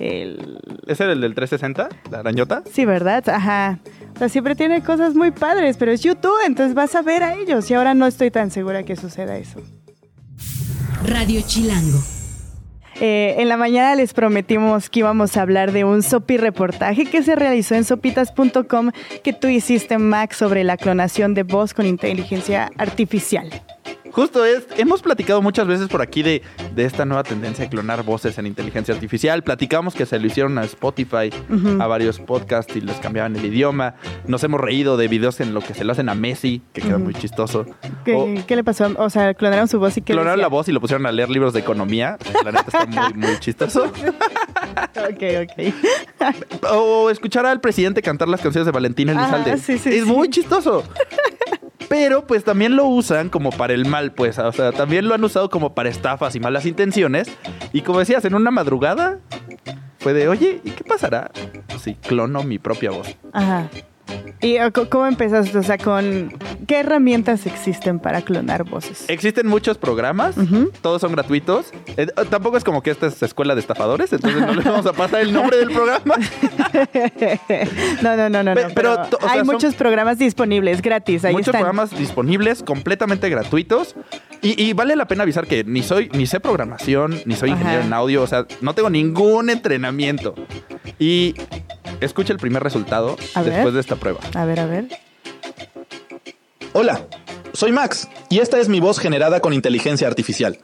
el... 0.00 0.58
¿Ese 0.86 1.04
era 1.04 1.12
el 1.12 1.20
del 1.20 1.34
360? 1.34 1.88
¿La 2.10 2.20
arañota? 2.20 2.62
Sí, 2.72 2.84
¿verdad? 2.84 3.28
Ajá. 3.28 3.78
O 4.14 4.18
sea, 4.18 4.28
siempre 4.28 4.54
tiene 4.56 4.82
cosas 4.82 5.14
muy 5.14 5.30
padres, 5.30 5.76
pero 5.76 5.92
es 5.92 6.02
YouTube, 6.02 6.34
entonces 6.46 6.74
vas 6.74 6.94
a 6.94 7.02
ver 7.02 7.22
a 7.22 7.34
ellos. 7.34 7.70
Y 7.70 7.74
ahora 7.74 7.94
no 7.94 8.06
estoy 8.06 8.30
tan 8.30 8.50
segura 8.50 8.82
que 8.82 8.96
suceda 8.96 9.36
eso. 9.36 9.60
Radio 11.04 11.40
Chilango. 11.46 11.98
Eh, 13.00 13.36
en 13.38 13.48
la 13.48 13.56
mañana 13.56 13.94
les 13.94 14.12
prometimos 14.12 14.90
que 14.90 15.00
íbamos 15.00 15.36
a 15.36 15.42
hablar 15.42 15.72
de 15.72 15.84
un 15.84 16.02
Sopi 16.02 16.36
reportaje 16.36 17.06
que 17.06 17.22
se 17.22 17.34
realizó 17.34 17.74
en 17.74 17.84
sopitas.com 17.84 18.90
que 19.24 19.32
tú 19.32 19.48
hiciste, 19.48 19.96
Max, 19.96 20.36
sobre 20.36 20.64
la 20.64 20.76
clonación 20.76 21.32
de 21.32 21.44
voz 21.44 21.72
con 21.72 21.86
inteligencia 21.86 22.70
artificial. 22.76 23.48
Justo 24.12 24.44
es, 24.44 24.66
hemos 24.76 25.02
platicado 25.02 25.40
muchas 25.42 25.66
veces 25.66 25.88
por 25.88 26.02
aquí 26.02 26.22
de, 26.22 26.42
de 26.74 26.84
esta 26.84 27.04
nueva 27.04 27.22
tendencia 27.22 27.64
de 27.64 27.70
clonar 27.70 28.02
voces 28.02 28.38
en 28.38 28.46
inteligencia 28.46 28.94
artificial. 28.94 29.42
Platicamos 29.42 29.94
que 29.94 30.06
se 30.06 30.18
lo 30.18 30.26
hicieron 30.26 30.58
a 30.58 30.64
Spotify, 30.64 31.30
a 31.78 31.86
varios 31.86 32.18
podcasts 32.18 32.74
y 32.76 32.80
les 32.80 32.96
cambiaban 32.96 33.36
el 33.36 33.44
idioma. 33.44 33.94
Nos 34.26 34.42
hemos 34.44 34.60
reído 34.60 34.96
de 34.96 35.08
videos 35.08 35.40
en 35.40 35.54
lo 35.54 35.60
que 35.60 35.74
se 35.74 35.84
lo 35.84 35.92
hacen 35.92 36.08
a 36.08 36.14
Messi, 36.14 36.62
que 36.72 36.82
queda 36.82 36.98
muy 36.98 37.14
chistoso. 37.14 37.66
¿Qué, 38.04 38.14
O 38.14 38.28
qué 38.46 38.56
le 38.56 38.64
pasó? 38.64 38.90
O 38.96 39.10
sea, 39.10 39.34
clonaron 39.34 39.68
su 39.68 39.78
voz 39.78 39.96
y 39.96 40.02
que 40.02 40.12
clonaron 40.12 40.40
la 40.40 40.48
voz 40.48 40.68
y 40.68 40.72
lo 40.72 40.80
pusieron 40.80 41.06
a 41.06 41.12
leer 41.12 41.30
libros 41.30 41.52
de 41.52 41.60
economía. 41.60 42.18
La 42.44 42.52
neta 42.52 42.64
está 42.66 42.86
muy, 42.86 43.14
muy 43.14 43.36
chistoso. 43.40 43.84
Ok, 43.84 45.22
ok. 45.42 45.74
O 46.72 47.10
escuchar 47.10 47.46
al 47.46 47.60
presidente 47.60 48.02
cantar 48.02 48.28
las 48.28 48.40
canciones 48.40 48.66
de 48.66 48.72
Valentín 48.72 49.08
Elizalde. 49.08 49.52
Ah, 49.52 49.56
sí, 49.56 49.78
sí, 49.78 49.88
es 49.90 50.04
sí. 50.04 50.10
muy 50.10 50.28
chistoso. 50.30 50.84
Pero 51.90 52.24
pues 52.24 52.44
también 52.44 52.76
lo 52.76 52.86
usan 52.86 53.30
como 53.30 53.50
para 53.50 53.72
el 53.72 53.84
mal, 53.84 54.12
pues. 54.12 54.38
O 54.38 54.52
sea, 54.52 54.70
también 54.70 55.08
lo 55.08 55.14
han 55.16 55.24
usado 55.24 55.50
como 55.50 55.74
para 55.74 55.88
estafas 55.88 56.36
y 56.36 56.40
malas 56.40 56.64
intenciones. 56.64 57.36
Y 57.72 57.82
como 57.82 57.98
decías, 57.98 58.24
en 58.24 58.36
una 58.36 58.52
madrugada 58.52 59.18
fue 59.98 60.12
de, 60.12 60.28
oye, 60.28 60.60
¿y 60.62 60.70
qué 60.70 60.84
pasará 60.84 61.32
si 61.82 61.96
clono 61.96 62.44
mi 62.44 62.60
propia 62.60 62.92
voz? 62.92 63.16
Ajá. 63.32 63.68
¿Y 64.40 64.56
eh, 64.56 64.70
cómo 64.88 65.06
empezaste? 65.06 65.56
O 65.58 65.62
sea, 65.62 65.76
con 65.78 66.32
qué 66.66 66.80
herramientas 66.80 67.46
existen 67.46 67.98
para 67.98 68.22
clonar 68.22 68.64
voces? 68.64 69.04
Existen 69.08 69.46
muchos 69.46 69.76
programas, 69.78 70.34
todos 70.82 71.00
son 71.00 71.12
gratuitos. 71.12 71.66
Eh, 71.96 72.06
tampoco 72.30 72.56
es 72.56 72.64
como 72.64 72.82
que 72.82 72.90
esta 72.90 73.06
es 73.08 73.22
escuela 73.22 73.54
de 73.54 73.60
estafadores, 73.60 74.12
entonces 74.12 74.40
no 74.40 74.54
les 74.54 74.64
vamos 74.64 74.86
a 74.86 74.92
pasar 74.92 75.20
el 75.20 75.32
nombre 75.32 75.58
del 75.58 75.70
programa. 75.70 76.14
no, 78.02 78.16
no, 78.16 78.28
no, 78.30 78.42
no. 78.42 78.54
Pe- 78.54 78.62
no, 78.64 78.68
pero 78.74 78.90
pero 78.94 78.96
to- 79.08 79.16
o 79.18 79.20
sea, 79.20 79.32
hay 79.32 79.44
muchos 79.44 79.74
programas 79.74 80.18
disponibles, 80.18 80.82
gratis. 80.82 81.24
Ahí 81.24 81.32
Muchos 81.32 81.48
están. 81.48 81.60
programas 81.60 81.90
disponibles, 81.96 82.62
completamente 82.62 83.28
gratuitos. 83.28 83.94
Y, 84.42 84.60
y 84.62 84.72
vale 84.72 84.96
la 84.96 85.06
pena 85.06 85.22
avisar 85.24 85.46
que 85.46 85.64
ni 85.64 85.82
soy, 85.82 86.08
ni 86.14 86.26
sé 86.26 86.40
programación, 86.40 87.20
ni 87.26 87.34
soy 87.36 87.50
ingeniero 87.50 87.80
Ajá. 87.80 87.86
en 87.86 87.92
audio. 87.92 88.22
O 88.22 88.26
sea, 88.26 88.46
no 88.62 88.74
tengo 88.74 88.88
ningún 88.90 89.50
entrenamiento. 89.50 90.34
Y 90.98 91.34
escucha 92.00 92.32
el 92.32 92.38
primer 92.38 92.62
resultado 92.62 93.16
A 93.34 93.42
ver. 93.42 93.52
después 93.52 93.74
de 93.74 93.80
esta 93.80 93.96
prueba. 94.00 94.20
A 94.34 94.44
ver, 94.44 94.58
a 94.58 94.66
ver. 94.66 94.88
Hola, 96.72 97.06
soy 97.52 97.70
Max 97.72 98.08
y 98.28 98.40
esta 98.40 98.58
es 98.58 98.68
mi 98.68 98.80
voz 98.80 98.98
generada 98.98 99.40
con 99.40 99.52
inteligencia 99.52 100.08
artificial. 100.08 100.58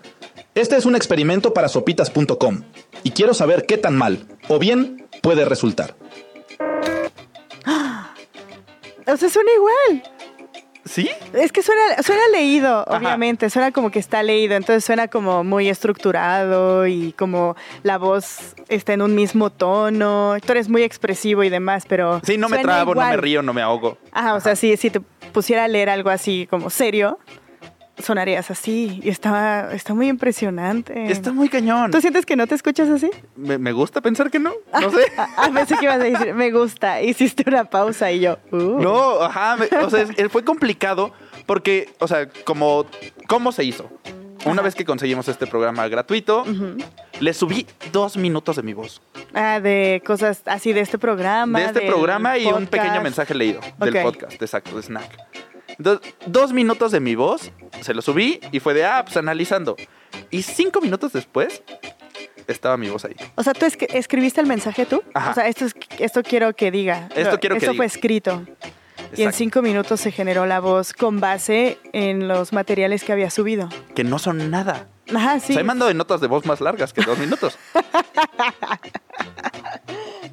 Este 0.55 0.77
es 0.77 0.87
un 0.87 0.97
experimento 0.97 1.53
para 1.53 1.69
sopitas.com 1.69 2.63
y 3.03 3.11
quiero 3.11 3.35
saber 3.35 3.67
qué 3.67 3.77
tan 3.77 3.97
mal 3.97 4.27
o 4.49 4.59
bien 4.59 5.07
puede 5.23 5.45
resultar. 5.45 5.95
O 9.07 9.17
sea, 9.17 9.29
suena 9.29 9.51
igual. 9.55 10.16
¿Sí? 10.87 11.11
Es 11.35 11.53
que 11.53 11.63
suena, 11.63 12.03
suena 12.03 12.23
leído, 12.33 12.85
obviamente. 12.85 13.51
Suena 13.51 13.73
como 13.73 13.91
que 13.91 13.99
está 13.99 14.23
leído. 14.23 14.55
Entonces 14.55 14.85
suena 14.85 15.09
como 15.09 15.45
muy 15.45 15.69
estructurado 15.69 16.87
y 16.87 17.13
como 17.13 17.57
la 17.83 17.99
voz 17.99 18.55
está 18.69 18.93
en 18.95 19.03
un 19.03 19.15
mismo 19.15 19.51
tono. 19.51 20.37
Tú 20.45 20.53
eres 20.53 20.69
muy 20.69 20.83
expresivo 20.83 21.43
y 21.45 21.49
demás, 21.49 21.85
pero. 21.89 22.21
Sí, 22.25 22.39
no 22.39 22.49
me 22.49 22.59
trabo, 22.59 22.95
no 22.95 23.01
me 23.03 23.17
río, 23.17 23.43
no 23.43 23.53
me 23.53 23.63
ahogo. 23.63 23.99
Ajá, 24.13 24.35
o 24.35 24.41
sea, 24.41 24.57
si, 24.57 24.77
si 24.77 24.91
te 24.91 25.01
pusiera 25.33 25.65
a 25.65 25.69
leer 25.69 25.91
algo 25.91 26.11
así 26.11 26.47
como 26.49 26.71
serio, 26.71 27.19
sonarías 27.99 28.51
así. 28.51 29.01
Y 29.03 29.09
está, 29.09 29.73
está 29.73 29.95
muy 29.95 30.09
impresionante. 30.09 31.11
Está 31.11 31.33
muy 31.33 31.49
cañón. 31.49 31.91
¿Tú 31.91 32.01
sientes 32.01 32.27
que 32.27 32.37
no 32.37 32.47
te 32.47 32.55
escuchas 32.55 32.89
así? 32.89 33.11
Me, 33.37 33.59
me 33.59 33.73
gusta 33.73 34.01
pensar 34.01 34.31
que 34.31 34.39
no. 34.39 34.53
No 34.81 34.91
sé. 34.91 35.01
Ah, 35.19 35.29
ah, 35.39 35.51
pensé 35.55 35.77
que 35.77 35.85
ibas 35.85 35.97
a 36.01 36.05
decir, 36.05 36.35
me 36.35 36.51
gusta. 36.51 37.01
Hiciste 37.01 37.45
una 37.47 37.65
pausa 37.65 38.13
y 38.13 38.21
yo, 38.21 38.39
uh. 38.53 38.57
No, 38.57 39.23
ajá. 39.23 39.57
me- 39.57 39.67
o 39.79 39.89
sea, 39.91 40.07
fue 40.31 40.45
complicado 40.45 41.13
porque, 41.47 41.91
o 42.01 42.07
sea, 42.09 42.29
como, 42.45 42.85
¿cómo 43.29 43.51
se 43.53 43.65
hizo? 43.65 43.89
Una 44.45 44.53
Ajá. 44.57 44.63
vez 44.63 44.75
que 44.75 44.85
conseguimos 44.85 45.27
este 45.29 45.47
programa 45.47 45.89
gratuito, 45.89 46.45
le 47.19 47.33
subí 47.35 47.67
dos 47.93 48.17
minutos 48.17 48.57
de 48.57 48.63
mi 48.63 48.75
voz. 48.75 49.01
Ah, 49.35 49.59
de 49.61 50.03
cosas 50.07 50.43
así 50.45 50.73
de 50.73 50.81
este 50.81 50.99
programa. 50.99 51.59
de 51.59 51.65
este 51.67 51.81
programa 51.83 52.37
y 52.39 52.47
un 52.47 52.67
pequeño 52.67 53.01
mensaje 53.03 53.35
leído 53.35 53.61
del 53.79 54.03
podcast, 54.03 54.41
exacto, 54.41 54.77
de 54.77 54.83
Snack. 54.83 55.19
Entonces, 55.79 56.15
dos 56.27 56.53
minutos 56.53 56.93
de 56.93 57.01
mi 57.01 57.15
voz, 57.15 57.51
se 57.83 57.95
lo 57.95 58.03
subí 58.03 58.41
y 58.53 58.61
fue 58.61 58.75
de, 58.75 58.85
ah, 58.87 59.03
pues 59.05 59.17
analizando. 59.17 59.77
Y 60.31 60.43
cinco 60.43 60.81
minutos 60.81 61.13
después, 61.13 61.63
estaba 62.47 62.77
mi 62.77 62.89
voz 62.89 63.05
ahí. 63.05 63.15
O 63.35 63.43
sea, 63.43 63.53
¿tú 63.53 63.67
es- 63.67 63.77
escribiste 63.93 64.41
el 64.41 64.47
mensaje 64.47 64.87
tú? 64.87 65.03
Ajá. 65.15 65.31
O 65.33 65.35
sea, 65.35 65.49
esto, 65.49 65.65
es, 65.67 65.75
esto 65.99 66.23
quiero 66.23 66.55
que 66.55 66.71
diga. 66.71 67.09
Esto 67.15 67.39
quiero 67.41 67.55
que 67.57 67.59
Esto 67.59 67.73
diga. 67.73 67.77
fue 67.77 67.87
escrito. 67.87 68.43
Y 69.17 69.23
en 69.23 69.33
cinco 69.33 69.63
minutos 69.63 70.01
se 70.01 70.11
generó 70.11 70.47
la 70.47 70.59
voz 70.61 70.93
con 70.93 71.21
base 71.21 71.79
en 71.93 72.27
los 72.29 72.53
materiales 72.53 73.05
que 73.05 73.13
había 73.13 73.31
subido. 73.31 73.69
Que 73.95 74.03
no 74.05 74.19
son 74.19 74.51
nada. 74.51 74.89
Ajá, 75.15 75.35
O 75.37 75.41
sí. 75.41 75.53
sea, 75.53 75.61
he 75.61 75.65
mandado 75.65 75.89
de 75.89 75.95
notas 75.95 76.21
de 76.21 76.27
voz 76.27 76.45
más 76.47 76.61
largas 76.61 76.93
que 76.93 77.03
dos 77.03 77.17
minutos. 77.19 77.57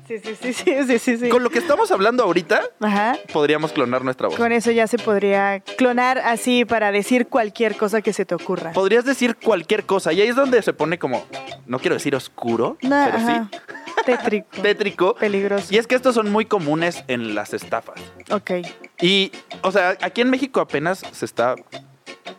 Sí, 0.08 0.20
sí, 0.20 0.36
sí, 0.42 0.54
sí, 0.54 0.76
sí, 0.88 1.00
sí, 1.00 1.18
sí. 1.18 1.30
Con 1.30 1.44
lo 1.44 1.50
que 1.50 1.60
estamos 1.60 1.92
hablando 1.92 2.24
ahorita, 2.24 2.62
Ajá. 2.82 3.18
podríamos 3.32 3.72
clonar 3.72 4.04
nuestra 4.04 4.28
voz. 4.28 4.38
Con 4.38 4.52
eso 4.52 4.72
ya 4.72 4.88
se 4.88 4.98
podría 4.98 5.62
clonar 5.78 6.18
así 6.20 6.66
para 6.66 6.92
decir 6.92 7.28
cualquier 7.28 7.76
cosa 7.78 8.02
que 8.02 8.14
se 8.14 8.26
te 8.26 8.36
ocurra. 8.36 8.72
Podrías 8.74 9.06
decir 9.06 9.36
cualquier 9.38 9.86
cosa 9.86 10.12
y 10.14 10.22
ahí 10.22 10.28
es 10.28 10.36
donde 10.36 10.62
se 10.62 10.74
pone 10.74 11.00
como, 11.00 11.26
no 11.66 11.80
quiero 11.80 11.96
decir 11.96 12.16
oscuro, 12.16 12.78
No, 12.82 13.06
pero 13.06 13.18
ajá. 13.18 13.50
sí 13.52 13.58
Tétrico. 14.06 14.48
tétrico. 14.62 15.16
Peligroso. 15.16 15.68
Y 15.74 15.78
es 15.78 15.88
que 15.88 15.96
estos 15.96 16.14
son 16.16 16.30
muy 16.30 16.44
comunes 16.46 17.04
en 17.08 17.36
las 17.36 17.54
estafas. 17.54 18.02
Ok. 18.32 18.52
Y, 19.02 19.32
o 19.62 19.72
sea, 19.72 19.98
aquí 20.02 20.20
en 20.22 20.30
México 20.30 20.60
apenas 20.60 21.04
se 21.14 21.24
está 21.24 21.56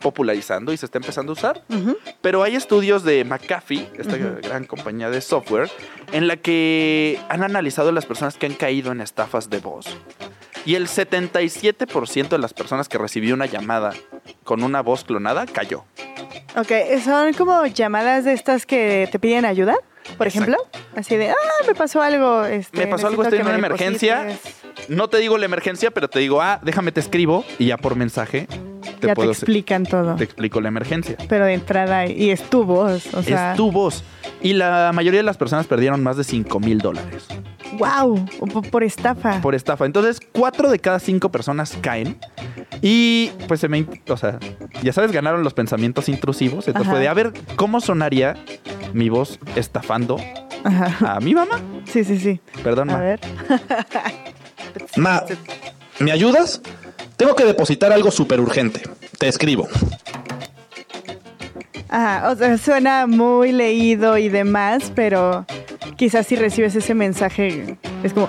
popularizando 0.04 0.70
y 0.74 0.76
se 0.76 0.84
está 0.84 0.98
empezando 0.98 1.32
a 1.32 1.34
usar. 1.34 1.62
Ujú. 1.70 1.96
Pero 2.20 2.42
hay 2.42 2.54
estudios 2.56 3.04
de 3.04 3.24
McAfee, 3.24 3.88
esta 3.98 4.18
gran 4.18 4.66
compañía 4.66 5.08
de 5.08 5.22
software, 5.22 5.70
en 6.12 6.28
la 6.28 6.36
que 6.36 7.18
han 7.30 7.42
analizado 7.42 7.90
las 7.90 8.04
personas 8.04 8.36
que 8.36 8.44
han 8.44 8.52
caído 8.52 8.92
en 8.92 9.00
estafas 9.00 9.48
de 9.48 9.60
voz. 9.60 9.86
Y 10.66 10.74
el 10.74 10.88
77% 10.88 12.28
de 12.28 12.38
las 12.38 12.52
personas 12.52 12.88
que 12.88 12.98
recibió 12.98 13.34
una 13.34 13.46
llamada 13.46 13.94
con 14.44 14.62
una 14.62 14.82
voz 14.82 15.04
clonada 15.04 15.46
cayó. 15.46 15.84
Ok, 16.56 16.70
son 17.02 17.32
como 17.32 17.64
llamadas 17.66 18.24
de 18.26 18.34
estas 18.34 18.66
que 18.66 19.08
te 19.10 19.18
piden 19.18 19.46
ayuda, 19.46 19.74
por 20.18 20.26
Exacto. 20.26 20.52
ejemplo. 20.52 20.80
Así 20.96 21.16
de, 21.16 21.30
ah, 21.30 21.34
me 21.66 21.74
pasó 21.74 22.02
algo. 22.02 22.44
Este, 22.44 22.78
Me 22.78 22.86
pasó 22.88 23.06
algo, 23.06 23.22
estoy 23.22 23.38
en 23.40 23.46
una 23.46 23.56
me 23.58 23.66
emergencia. 23.66 24.22
deposites". 24.24 24.54
No 24.88 25.08
te 25.08 25.16
digo 25.18 25.38
la 25.38 25.46
emergencia, 25.46 25.90
pero 25.92 26.08
te 26.08 26.18
digo, 26.18 26.42
ah, 26.42 26.60
déjame 26.62 26.92
te 26.92 27.00
escribo 27.00 27.44
y 27.58 27.66
ya 27.66 27.78
por 27.78 27.96
mensaje 27.96 28.46
te 29.06 29.08
ya 29.08 29.14
te 29.14 29.24
explican 29.26 29.84
todo. 29.84 30.14
te 30.16 30.24
explico 30.24 30.60
la 30.60 30.68
emergencia. 30.68 31.16
Pero 31.28 31.44
de 31.46 31.54
entrada, 31.54 32.06
y 32.06 32.30
es 32.30 32.42
tu 32.50 32.64
voz, 32.64 33.12
o 33.14 33.22
sea. 33.22 33.50
es 33.52 33.56
tu 33.56 33.70
voz. 33.70 34.04
Y 34.42 34.52
la 34.54 34.90
mayoría 34.94 35.20
de 35.20 35.24
las 35.24 35.36
personas 35.36 35.66
perdieron 35.66 36.02
más 36.02 36.16
de 36.16 36.24
5 36.24 36.60
mil 36.60 36.78
dólares 36.78 37.26
¡Wow! 37.78 38.24
Por, 38.52 38.70
por 38.70 38.84
estafa. 38.84 39.40
por 39.40 39.54
estafa. 39.54 39.84
Entonces, 39.84 40.20
cuatro 40.32 40.70
de 40.70 40.78
cada 40.78 41.00
cinco 41.00 41.30
personas 41.30 41.76
caen. 41.80 42.16
Y 42.82 43.30
pues 43.48 43.58
se 43.60 43.68
me. 43.68 43.84
O 44.08 44.16
sea, 44.16 44.38
ya 44.82 44.92
sabes, 44.92 45.10
ganaron 45.10 45.42
los 45.42 45.54
pensamientos 45.54 46.08
intrusivos. 46.08 46.68
Entonces 46.68 46.82
Ajá. 46.88 46.90
fue 46.92 47.00
de, 47.00 47.08
a 47.08 47.14
ver, 47.14 47.32
¿cómo 47.56 47.80
sonaría 47.80 48.36
mi 48.92 49.08
voz 49.08 49.40
estafando 49.56 50.18
Ajá. 50.62 51.16
a 51.16 51.20
mi 51.20 51.34
mamá? 51.34 51.60
Sí, 51.86 52.04
sí, 52.04 52.18
sí. 52.20 52.40
Perdón, 52.62 52.90
A 52.90 52.92
ma. 52.92 52.98
ver. 53.00 53.20
Ma, 54.96 55.22
¿me 55.98 56.12
ayudas? 56.12 56.60
Tengo 57.16 57.34
que 57.34 57.44
depositar 57.44 57.92
algo 57.92 58.10
súper 58.10 58.40
urgente. 58.40 58.82
Te 59.18 59.28
escribo. 59.28 59.68
Ajá, 61.88 62.30
o 62.30 62.36
sea, 62.36 62.58
suena 62.58 63.06
muy 63.06 63.52
leído 63.52 64.18
y 64.18 64.28
demás, 64.28 64.90
pero 64.94 65.46
quizás 65.96 66.26
si 66.26 66.34
recibes 66.34 66.74
ese 66.74 66.94
mensaje 66.94 67.78
Es 68.02 68.12
como, 68.12 68.28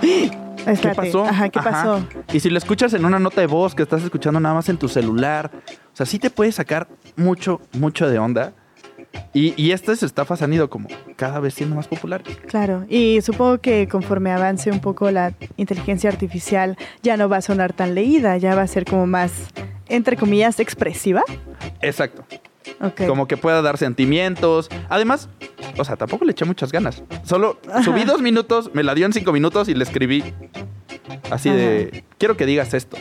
"Ah, 0.68 0.74
¿Qué 0.80 0.90
pasó? 0.90 1.26
Ajá, 1.26 1.50
¿qué 1.50 1.60
Ajá. 1.60 1.72
pasó? 1.72 2.08
Y 2.32 2.40
si 2.40 2.50
lo 2.50 2.58
escuchas 2.58 2.94
en 2.94 3.06
una 3.06 3.18
nota 3.20 3.42
de 3.42 3.48
voz 3.48 3.74
que 3.76 3.84
estás 3.84 4.04
escuchando 4.04 4.40
nada 4.40 4.54
más 4.56 4.70
en 4.70 4.78
tu 4.78 4.88
celular, 4.88 5.50
o 5.94 5.96
sea, 5.96 6.06
sí 6.06 6.20
te 6.20 6.30
puede 6.30 6.52
sacar 6.52 6.88
mucho, 7.16 7.60
mucho 7.74 8.08
de 8.08 8.20
onda. 8.20 8.54
Y, 9.34 9.54
y 9.62 9.72
estas 9.72 10.04
estafas 10.04 10.42
han 10.42 10.54
ido 10.54 10.70
como 10.70 10.88
cada 11.16 11.40
vez 11.40 11.54
siendo 11.54 11.76
más 11.76 11.88
populares. 11.88 12.38
Claro, 12.48 12.86
y 12.90 13.22
supongo 13.22 13.60
que 13.60 13.88
conforme 13.88 14.32
avance 14.32 14.72
un 14.72 14.80
poco 14.80 15.12
la 15.12 15.34
inteligencia 15.58 16.10
artificial, 16.10 16.78
ya 17.04 17.18
no 17.18 17.30
va 17.30 17.38
a 17.38 17.42
sonar 17.42 17.74
tan 17.74 17.96
leída, 17.96 18.38
ya 18.38 18.56
va 18.56 18.62
a 18.62 18.68
ser 18.68 18.86
como 18.86 19.08
más, 19.08 19.32
entre 19.88 20.18
comillas, 20.18 20.60
expresiva. 20.60 21.24
Exacto. 21.82 22.26
Como 23.08 23.28
que 23.28 23.38
pueda 23.38 23.62
dar 23.62 23.78
sentimientos. 23.78 24.70
Además, 24.90 25.30
o 25.78 25.86
sea, 25.86 25.96
tampoco 25.96 26.26
le 26.26 26.32
eché 26.32 26.46
muchas 26.46 26.72
ganas. 26.72 27.04
Solo 27.24 27.60
subí 27.84 28.04
dos 28.04 28.22
minutos, 28.22 28.72
me 28.74 28.84
la 28.84 28.96
dio 28.96 29.06
en 29.06 29.14
cinco 29.14 29.32
minutos 29.32 29.70
y 29.70 29.76
le 29.76 29.84
escribí 29.84 30.24
así 31.32 31.50
de, 31.50 32.04
quiero 32.18 32.38
que 32.38 32.46
digas 32.46 32.74
esto. 32.74 32.98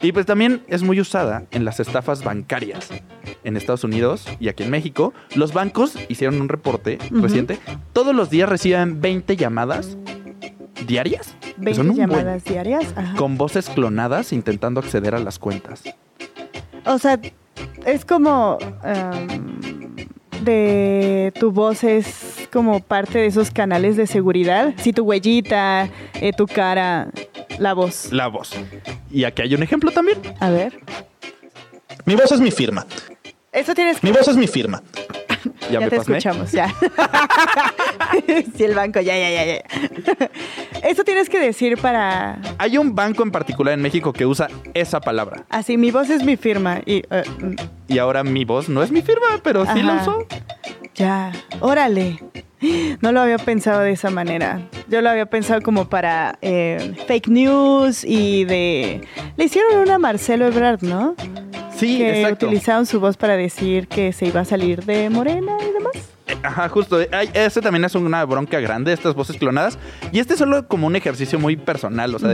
Y 0.00 0.12
pues 0.12 0.26
también 0.26 0.62
es 0.68 0.82
muy 0.82 1.00
usada 1.00 1.44
en 1.50 1.64
las 1.64 1.80
estafas 1.80 2.22
bancarias 2.22 2.90
en 3.44 3.56
Estados 3.56 3.84
Unidos 3.84 4.26
y 4.40 4.48
aquí 4.48 4.64
en 4.64 4.70
México. 4.70 5.14
Los 5.34 5.52
bancos 5.52 5.96
hicieron 6.08 6.40
un 6.40 6.48
reporte 6.48 6.98
reciente. 7.10 7.58
Todos 7.92 8.14
los 8.14 8.30
días 8.30 8.48
reciben 8.48 9.00
20 9.00 9.36
llamadas 9.36 9.96
diarias. 10.86 11.36
que 11.40 11.54
20 11.58 11.74
son 11.74 11.86
buen, 11.88 11.98
llamadas 11.98 12.44
diarias. 12.44 12.92
Ajá. 12.96 13.16
con 13.16 13.38
voces 13.38 13.70
clonadas 13.70 14.32
intentando 14.32 14.80
acceder 14.80 15.14
a 15.14 15.18
las 15.18 15.38
cuentas. 15.38 15.84
O 16.86 16.98
sea, 16.98 17.18
es 17.86 18.04
como 18.04 18.58
em, 18.82 19.96
de 20.42 21.32
tu 21.38 21.50
voz 21.50 21.84
es 21.84 22.48
como 22.52 22.80
parte 22.80 23.18
de 23.18 23.26
esos 23.26 23.50
canales 23.50 23.96
de 23.96 24.06
seguridad. 24.06 24.74
Si 24.76 24.92
tu 24.92 25.04
huellita, 25.04 25.88
eh, 26.20 26.32
tu 26.36 26.46
cara, 26.46 27.10
la 27.58 27.72
voz. 27.72 28.12
La 28.12 28.28
voz. 28.28 28.52
Y 29.14 29.24
aquí 29.24 29.42
hay 29.42 29.54
un 29.54 29.62
ejemplo 29.62 29.92
también. 29.92 30.18
A 30.40 30.50
ver. 30.50 30.78
Mi 32.04 32.16
voz 32.16 32.32
es 32.32 32.40
mi 32.40 32.50
firma. 32.50 32.84
Eso 33.52 33.72
tienes 33.74 34.00
que... 34.00 34.06
Mi 34.08 34.12
voz 34.12 34.26
es 34.26 34.36
mi 34.36 34.48
firma. 34.48 34.82
Ya, 35.70 35.78
me 35.78 35.88
te 35.88 35.96
pasé. 35.98 36.10
escuchamos, 36.16 36.50
ya. 36.52 36.74
sí, 38.56 38.64
el 38.64 38.74
banco, 38.74 39.00
ya, 39.00 39.16
ya, 39.16 39.30
ya, 39.30 39.44
ya. 39.46 40.30
Eso 40.82 41.04
tienes 41.04 41.28
que 41.28 41.38
decir 41.38 41.78
para... 41.78 42.40
Hay 42.58 42.76
un 42.76 42.94
banco 42.94 43.22
en 43.22 43.30
particular 43.30 43.72
en 43.74 43.82
México 43.82 44.12
que 44.12 44.26
usa 44.26 44.48
esa 44.74 45.00
palabra. 45.00 45.44
Así, 45.48 45.76
mi 45.76 45.90
voz 45.92 46.10
es 46.10 46.24
mi 46.24 46.36
firma. 46.36 46.80
Y... 46.84 47.04
eh, 47.10 47.22
Y 47.86 47.98
ahora 47.98 48.24
mi 48.24 48.44
voz 48.44 48.68
no 48.68 48.82
es 48.82 48.90
mi 48.90 49.00
firma, 49.02 49.26
pero 49.44 49.64
sí 49.72 49.82
la 49.82 49.94
Ajá. 50.00 50.02
usó. 50.10 50.26
Ya, 50.94 51.32
órale. 51.60 52.18
No 53.00 53.12
lo 53.12 53.20
había 53.20 53.38
pensado 53.38 53.80
de 53.80 53.92
esa 53.92 54.10
manera. 54.10 54.62
Yo 54.88 55.02
lo 55.02 55.10
había 55.10 55.26
pensado 55.26 55.60
como 55.60 55.88
para 55.88 56.38
eh, 56.40 56.94
fake 57.06 57.28
news 57.28 58.04
y 58.04 58.44
de... 58.44 59.06
Le 59.36 59.44
hicieron 59.44 59.80
una 59.80 59.96
a 59.96 59.98
Marcelo 59.98 60.46
Ebrard, 60.46 60.82
¿no? 60.82 61.14
Sí, 61.76 61.98
que 61.98 62.20
exacto. 62.20 62.46
utilizaron 62.46 62.86
su 62.86 63.00
voz 63.00 63.16
para 63.16 63.36
decir 63.36 63.88
que 63.88 64.12
se 64.12 64.26
iba 64.26 64.40
a 64.40 64.44
salir 64.44 64.84
de 64.84 65.10
Morena 65.10 65.56
y 65.60 65.72
demás. 65.72 66.13
Ajá, 66.42 66.68
justo. 66.68 66.98
Ay, 67.12 67.30
ese 67.34 67.60
también 67.60 67.84
es 67.84 67.94
una 67.94 68.24
bronca 68.24 68.60
grande, 68.60 68.92
estas 68.92 69.14
voces 69.14 69.36
clonadas. 69.36 69.78
Y 70.12 70.18
este 70.18 70.34
es 70.34 70.38
solo 70.38 70.66
como 70.66 70.86
un 70.86 70.96
ejercicio 70.96 71.38
muy 71.38 71.56
personal. 71.56 72.14
O 72.14 72.18
sea, 72.18 72.30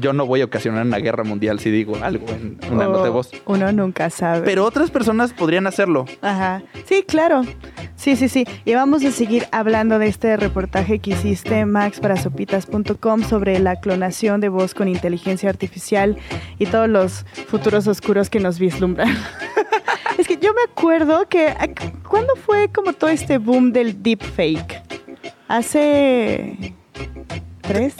yo 0.00 0.12
no 0.12 0.26
voy 0.26 0.42
a 0.42 0.44
ocasionar 0.44 0.86
una 0.86 0.98
guerra 0.98 1.24
mundial 1.24 1.60
si 1.60 1.70
digo 1.70 1.96
algo 2.02 2.26
en 2.28 2.58
una 2.70 2.88
O 2.88 2.92
nota 2.92 3.04
de 3.04 3.10
voz. 3.10 3.30
Uno 3.46 3.72
nunca 3.72 4.10
sabe. 4.10 4.42
Pero 4.42 4.64
otras 4.64 4.90
personas 4.90 5.32
podrían 5.32 5.66
hacerlo. 5.66 6.04
Ajá. 6.20 6.62
Sí, 6.86 7.02
claro. 7.06 7.42
Sí, 7.96 8.16
sí, 8.16 8.28
sí. 8.28 8.46
Y 8.64 8.74
vamos 8.74 9.04
a 9.04 9.10
seguir 9.10 9.46
hablando 9.52 9.98
de 9.98 10.06
este 10.06 10.36
reportaje 10.36 10.98
que 11.00 11.10
hiciste, 11.10 11.66
Max, 11.66 12.00
para 12.00 12.16
sopitas.com 12.16 13.22
sobre 13.24 13.58
la 13.58 13.80
clonación 13.80 14.40
de 14.40 14.48
voz 14.48 14.74
con 14.74 14.88
inteligencia 14.88 15.50
artificial 15.50 16.16
y 16.58 16.66
todos 16.66 16.88
los 16.88 17.26
futuros 17.48 17.86
oscuros 17.86 18.30
que 18.30 18.40
nos 18.40 18.58
vislumbran. 18.58 19.14
es 20.20 20.28
que 20.28 20.36
yo 20.36 20.52
me 20.54 20.62
acuerdo 20.70 21.28
que. 21.28 21.54
¿Cuándo 22.08 22.34
fue 22.36 22.70
como 22.70 22.92
todo 22.92 23.10
este 23.10 23.38
boom 23.38 23.72
del 23.72 24.02
deepfake? 24.02 24.82
Hace. 25.48 26.74
¿Tres 27.62 27.94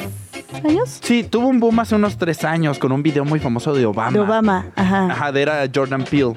años? 0.64 0.98
Sí, 1.02 1.22
tuvo 1.24 1.48
un 1.48 1.60
boom 1.60 1.80
hace 1.80 1.94
unos 1.94 2.16
tres 2.16 2.44
años 2.44 2.78
con 2.78 2.92
un 2.92 3.02
video 3.02 3.24
muy 3.24 3.40
famoso 3.40 3.74
de 3.74 3.86
Obama. 3.86 4.10
De 4.12 4.20
Obama. 4.20 4.66
Ajá. 4.76 5.06
Ajá, 5.10 5.32
de 5.32 5.42
era 5.42 5.62
Jordan 5.74 6.04
Peele. 6.04 6.34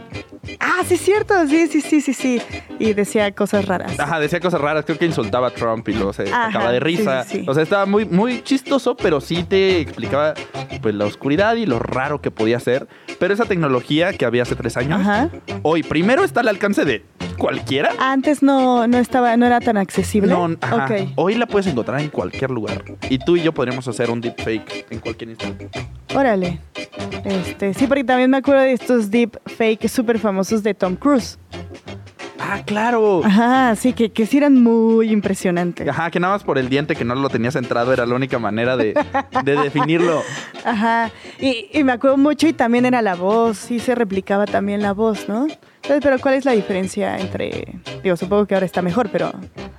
Ah, 0.60 0.82
sí, 0.86 0.96
es 0.96 1.02
cierto. 1.02 1.34
Sí, 1.48 1.68
sí, 1.68 1.82
sí, 1.82 2.02
sí, 2.02 2.14
sí. 2.14 2.42
Y 2.80 2.94
decía 2.94 3.32
cosas 3.34 3.66
raras. 3.66 3.98
Ajá, 4.00 4.20
decía 4.20 4.40
cosas 4.40 4.60
raras, 4.60 4.84
creo 4.86 4.98
que 4.98 5.06
insultaba 5.06 5.48
a 5.48 5.52
Trump 5.52 5.88
y 5.88 5.94
luego 5.94 6.12
se 6.14 6.24
Ajá, 6.24 6.48
sacaba 6.52 6.72
de 6.72 6.80
risa. 6.80 7.24
sí, 7.24 7.30
sí, 7.30 7.40
sí. 7.40 7.46
O 7.50 7.54
sea, 7.54 7.64
estaba 7.64 7.86
muy, 7.86 8.06
muy 8.06 8.42
chistoso, 8.44 8.96
pero 8.98 9.22
sí 9.22 9.44
te 9.44 9.80
explicaba 9.80 10.34
pues 10.82 10.94
la 10.96 11.06
oscuridad 11.06 11.56
y 11.56 11.65
lo 11.65 11.80
raro 11.80 12.22
que 12.22 12.30
podía 12.32 12.60
ser. 12.60 12.88
Pero 13.20 13.34
esa 13.34 13.46
tecnología 13.46 14.13
que 14.13 14.26
había 14.26 14.44
hace 14.44 14.56
tres 14.56 14.76
años, 14.76 15.00
Ajá. 15.02 15.30
hoy 15.62 15.82
primero 15.84 16.24
está 16.24 16.41
al 16.41 16.50
alcance 16.50 16.84
de 16.84 17.06
cualquiera. 17.38 17.91
Antes 18.00 18.44
no, 18.44 18.86
no 18.88 18.98
estaba, 18.98 19.36
no 19.38 19.46
era 19.46 19.60
tan 19.62 19.78
accesible. 19.78 20.30
No, 20.32 20.50
ajá. 20.62 20.86
Ok. 20.86 21.10
Hoy 21.15 21.36
la 21.36 21.46
puedes 21.48 21.67
encontrar 21.67 22.00
en 22.02 22.10
cualquier 22.10 22.52
lugar. 22.52 22.84
Y 23.10 23.17
tú 23.20 23.38
y 23.38 23.41
yo 23.41 23.54
podríamos 23.54 23.88
hacer 23.93 24.12
un 24.12 24.21
deepfake 24.21 24.88
en 24.89 24.99
cualquier 24.99 25.29
instante. 25.29 25.69
Órale. 26.15 26.60
Este, 27.23 27.73
sí, 27.73 27.88
porque 27.88 28.03
también 28.03 28.29
me 28.29 28.38
acuerdo 28.38 28.62
de 28.62 28.73
estos 28.73 29.10
deepfakes 29.10 29.88
súper 29.89 30.19
famosos 30.19 30.63
de 30.63 30.73
Tom 30.73 30.95
Cruise. 30.95 31.38
Ah, 32.39 32.62
claro. 32.65 33.21
Ajá, 33.23 33.75
sí, 33.75 33.93
que, 33.93 34.12
que 34.12 34.25
sí 34.25 34.38
eran 34.38 34.62
muy 34.62 35.10
impresionantes. 35.12 35.88
Ajá, 35.88 36.12
que 36.12 36.19
nada 36.19 36.34
más 36.34 36.43
por 36.43 36.58
el 36.58 36.67
diente 36.67 36.95
que 36.95 37.06
no 37.06 37.15
lo 37.15 37.29
tenías 37.29 37.53
centrado 37.53 37.93
era 37.93 38.06
la 38.06 38.15
única 38.15 38.38
manera 38.38 38.75
de, 38.75 38.93
de 39.43 39.56
definirlo. 39.63 40.21
Ajá. 40.65 41.10
Y, 41.39 41.69
y 41.71 41.84
me 41.84 41.93
acuerdo 41.93 42.17
mucho 42.17 42.47
y 42.47 42.53
también 42.53 42.86
era 42.86 43.01
la 43.01 43.15
voz, 43.15 43.58
sí 43.58 43.79
se 43.79 43.95
replicaba 43.95 44.45
también 44.45 44.82
la 44.82 44.91
voz, 44.91 45.29
¿no? 45.29 45.47
Entonces, 45.84 46.00
pero 46.02 46.17
¿cuál 46.19 46.36
es 46.36 46.46
la 46.46 46.54
diferencia 46.54 47.17
entre, 47.19 47.76
digo, 48.02 48.15
supongo 48.15 48.46
que 48.46 48.54
ahora 48.54 48.65
está 48.65 48.82
mejor, 48.82 49.10
pero... 49.12 49.28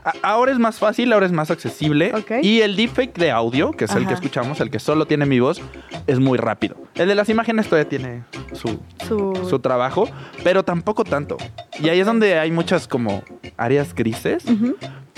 A- 0.04 0.12
Ahora 0.22 0.52
es 0.52 0.58
más 0.58 0.78
fácil, 0.78 1.10
ahora 1.14 1.24
es 1.24 1.32
más 1.32 1.50
accesible. 1.50 2.12
Ok. 2.14 2.32
Y 2.42 2.60
el 2.60 2.76
deepfake 2.76 3.16
de 3.16 3.30
audio, 3.30 3.72
que 3.72 3.86
es 3.86 3.94
el 3.94 4.06
que 4.06 4.12
escuchamos, 4.12 4.60
el 4.60 4.70
que 4.70 4.78
solo 4.78 5.06
tiene 5.06 5.24
mi 5.24 5.40
voz, 5.40 5.62
es 6.06 6.18
muy 6.20 6.36
rápido. 6.36 6.76
El 6.94 7.08
de 7.08 7.14
las 7.14 7.30
imágenes 7.30 7.68
todavía 7.68 7.88
tiene 7.88 8.24
su, 8.52 8.78
Su... 9.08 9.46
su 9.48 9.58
trabajo, 9.60 10.06
pero 10.42 10.62
tampoco 10.62 11.04
tanto. 11.04 11.38
Y 11.80 11.88
ahí 11.88 12.00
es 12.00 12.06
donde 12.06 12.38
hay 12.38 12.50
muchas 12.50 12.86
como 12.86 13.22
áreas 13.56 13.94
grises. 13.94 14.44
Ujú. 14.44 14.76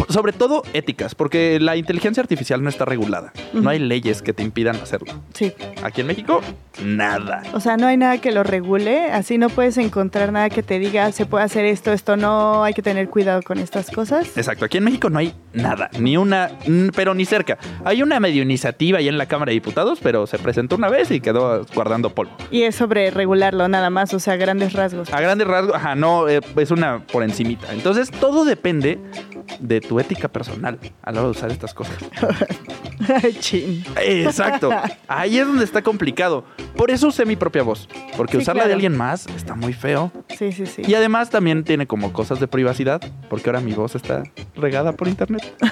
Sobre 0.08 0.32
todo 0.32 0.62
éticas, 0.72 1.14
porque 1.14 1.58
la 1.60 1.76
inteligencia 1.76 2.20
artificial 2.20 2.62
no 2.62 2.68
está 2.68 2.84
regulada. 2.84 3.32
No 3.52 3.70
hay 3.70 3.78
leyes 3.78 4.22
que 4.22 4.32
te 4.32 4.42
impidan 4.42 4.76
hacerlo. 4.76 5.12
Sí. 5.34 5.52
Aquí 5.82 6.02
en 6.02 6.06
México, 6.06 6.40
nada. 6.82 7.42
O 7.54 7.60
sea, 7.60 7.76
no 7.76 7.86
hay 7.86 7.96
nada 7.96 8.18
que 8.20 8.32
lo 8.32 8.42
regule, 8.42 9.10
así 9.10 9.38
no 9.38 9.48
puedes 9.48 9.78
encontrar 9.78 10.32
nada 10.32 10.50
que 10.50 10.62
te 10.62 10.78
diga 10.78 11.12
se 11.12 11.26
puede 11.26 11.44
hacer 11.44 11.64
esto, 11.64 11.92
esto 11.92 12.16
no, 12.16 12.62
hay 12.62 12.74
que 12.74 12.82
tener 12.82 13.08
cuidado 13.08 13.42
con 13.42 13.58
estas 13.58 13.90
cosas. 13.90 14.36
Exacto, 14.36 14.64
aquí 14.64 14.78
en 14.78 14.84
México 14.84 15.10
no 15.10 15.18
hay 15.18 15.34
nada, 15.52 15.90
ni 15.98 16.16
una, 16.16 16.50
pero 16.94 17.14
ni 17.14 17.24
cerca. 17.24 17.58
Hay 17.84 18.02
una 18.02 18.20
medio 18.20 18.42
iniciativa 18.42 18.98
ahí 18.98 19.08
en 19.08 19.18
la 19.18 19.26
Cámara 19.26 19.50
de 19.50 19.54
Diputados, 19.54 19.98
pero 20.02 20.26
se 20.26 20.38
presentó 20.38 20.76
una 20.76 20.88
vez 20.88 21.10
y 21.10 21.20
quedó 21.20 21.64
guardando 21.74 22.10
polvo. 22.10 22.32
Y 22.50 22.62
es 22.62 22.74
sobre 22.74 23.10
regularlo 23.10 23.68
nada 23.68 23.90
más, 23.90 24.12
o 24.14 24.20
sea, 24.20 24.36
grandes 24.36 24.72
rasgos. 24.72 25.12
A 25.12 25.20
grandes 25.20 25.46
rasgos, 25.46 25.74
ajá, 25.74 25.94
no, 25.94 26.28
eh, 26.28 26.40
es 26.56 26.70
una 26.70 27.00
por 27.00 27.22
encimita. 27.22 27.72
Entonces, 27.72 28.10
todo 28.10 28.44
depende 28.44 28.98
de 29.60 29.80
tu 29.80 29.98
ética 30.00 30.28
personal 30.28 30.78
a 31.02 31.12
la 31.12 31.20
hora 31.20 31.28
de 31.28 31.30
usar 31.30 31.50
estas 31.50 31.74
cosas. 31.74 31.96
Chin. 33.40 33.84
Exacto. 34.00 34.70
Ahí 35.08 35.38
es 35.38 35.46
donde 35.46 35.64
está 35.64 35.82
complicado. 35.82 36.44
Por 36.76 36.90
eso 36.90 37.08
usé 37.08 37.24
mi 37.24 37.36
propia 37.36 37.62
voz. 37.62 37.88
Porque 38.16 38.32
Sí, 38.32 38.42
usarla 38.42 38.66
de 38.66 38.74
alguien 38.74 38.96
más 38.96 39.26
está 39.28 39.54
muy 39.54 39.72
feo. 39.72 40.12
Sí, 40.36 40.52
sí, 40.52 40.66
sí. 40.66 40.82
Y 40.86 40.94
además 40.94 41.30
también 41.30 41.64
tiene 41.64 41.86
como 41.86 42.12
cosas 42.12 42.40
de 42.40 42.48
privacidad. 42.48 43.00
Porque 43.28 43.50
ahora 43.50 43.60
mi 43.60 43.72
voz 43.72 43.94
está 43.94 44.22
regada 44.56 44.92
por 44.92 45.08
internet. 45.08 45.54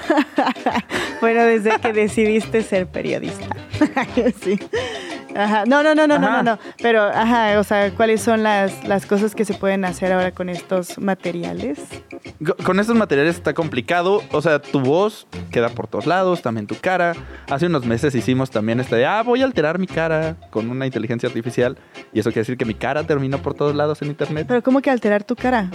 Bueno, 1.21 1.43
desde 1.43 1.79
que 1.79 1.93
decidiste 1.93 2.61
ser 2.61 2.87
periodista. 2.87 3.47
sí. 4.43 4.59
Ajá. 5.35 5.63
No, 5.65 5.83
no, 5.83 5.95
no, 5.95 6.07
no, 6.07 6.19
no, 6.19 6.29
no, 6.31 6.43
no. 6.43 6.59
Pero, 6.81 7.03
ajá, 7.03 7.59
o 7.59 7.63
sea, 7.63 7.91
¿cuáles 7.91 8.21
son 8.21 8.43
las, 8.43 8.87
las 8.87 9.05
cosas 9.05 9.35
que 9.35 9.43
se 9.43 9.53
pueden 9.53 9.85
hacer 9.85 10.11
ahora 10.13 10.31
con 10.31 10.49
estos 10.49 10.97
materiales? 10.97 11.79
Co- 12.45 12.55
Con 12.63 12.79
estos 12.79 12.95
materiales 12.95 13.35
está 13.35 13.53
complicado. 13.53 14.21
O 14.31 14.41
sea, 14.41 14.59
tu 14.59 14.79
voz 14.81 15.27
queda 15.51 15.69
por 15.69 15.87
todos 15.87 16.05
lados, 16.05 16.41
también 16.41 16.67
tu 16.67 16.75
cara. 16.75 17.13
Hace 17.49 17.67
unos 17.67 17.85
meses 17.85 18.15
hicimos 18.15 18.49
también 18.49 18.79
este 18.79 18.95
de, 18.95 19.05
ah, 19.05 19.21
voy 19.23 19.41
a 19.41 19.45
alterar 19.45 19.79
mi 19.79 19.87
cara 19.87 20.35
con 20.49 20.69
una 20.69 20.85
inteligencia 20.85 21.27
artificial. 21.27 21.77
Y 22.13 22.19
eso 22.19 22.29
quiere 22.29 22.41
decir 22.41 22.57
que 22.57 22.65
mi 22.65 22.73
cara 22.73 23.03
terminó 23.05 23.37
por 23.41 23.53
todos 23.53 23.75
lados 23.75 24.01
en 24.01 24.09
internet. 24.09 24.45
Pero, 24.47 24.61
¿cómo 24.63 24.81
que 24.81 24.89
alterar 24.89 25.23
tu 25.23 25.35
cara? 25.35 25.69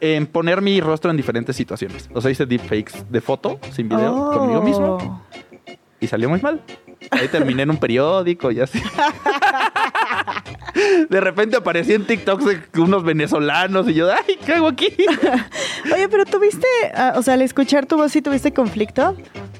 En 0.00 0.26
poner 0.26 0.60
mi 0.60 0.80
rostro 0.80 1.10
en 1.10 1.16
diferentes 1.16 1.54
situaciones. 1.56 2.10
O 2.12 2.20
sea, 2.20 2.30
hice 2.30 2.44
deepfakes 2.46 3.04
de 3.08 3.20
foto, 3.20 3.58
sin 3.70 3.88
video, 3.88 4.32
conmigo 4.32 4.60
mismo. 4.62 4.98
Oh. 5.00 5.22
Y 6.00 6.08
salió 6.08 6.28
muy 6.28 6.40
mal. 6.40 6.60
Ahí 7.10 7.28
terminé 7.28 7.62
en 7.62 7.70
un 7.70 7.76
periódico 7.76 8.50
y 8.50 8.60
así. 8.60 8.80
De 11.10 11.20
repente 11.20 11.56
aparecí 11.56 11.92
en 11.92 12.06
TikToks 12.06 12.44
de 12.44 12.80
unos 12.80 13.04
venezolanos 13.04 13.88
y 13.88 13.94
yo, 13.94 14.10
ay, 14.12 14.38
¿qué 14.44 14.54
hago 14.54 14.68
aquí? 14.68 14.94
Oye, 15.92 16.08
pero 16.08 16.24
tuviste, 16.24 16.66
ah, 16.94 17.14
o 17.16 17.22
sea, 17.22 17.34
al 17.34 17.42
escuchar 17.42 17.86
tu 17.86 17.96
voz, 17.96 18.12
¿sí 18.12 18.22
tuviste 18.22 18.52
conflicto? 18.52 19.16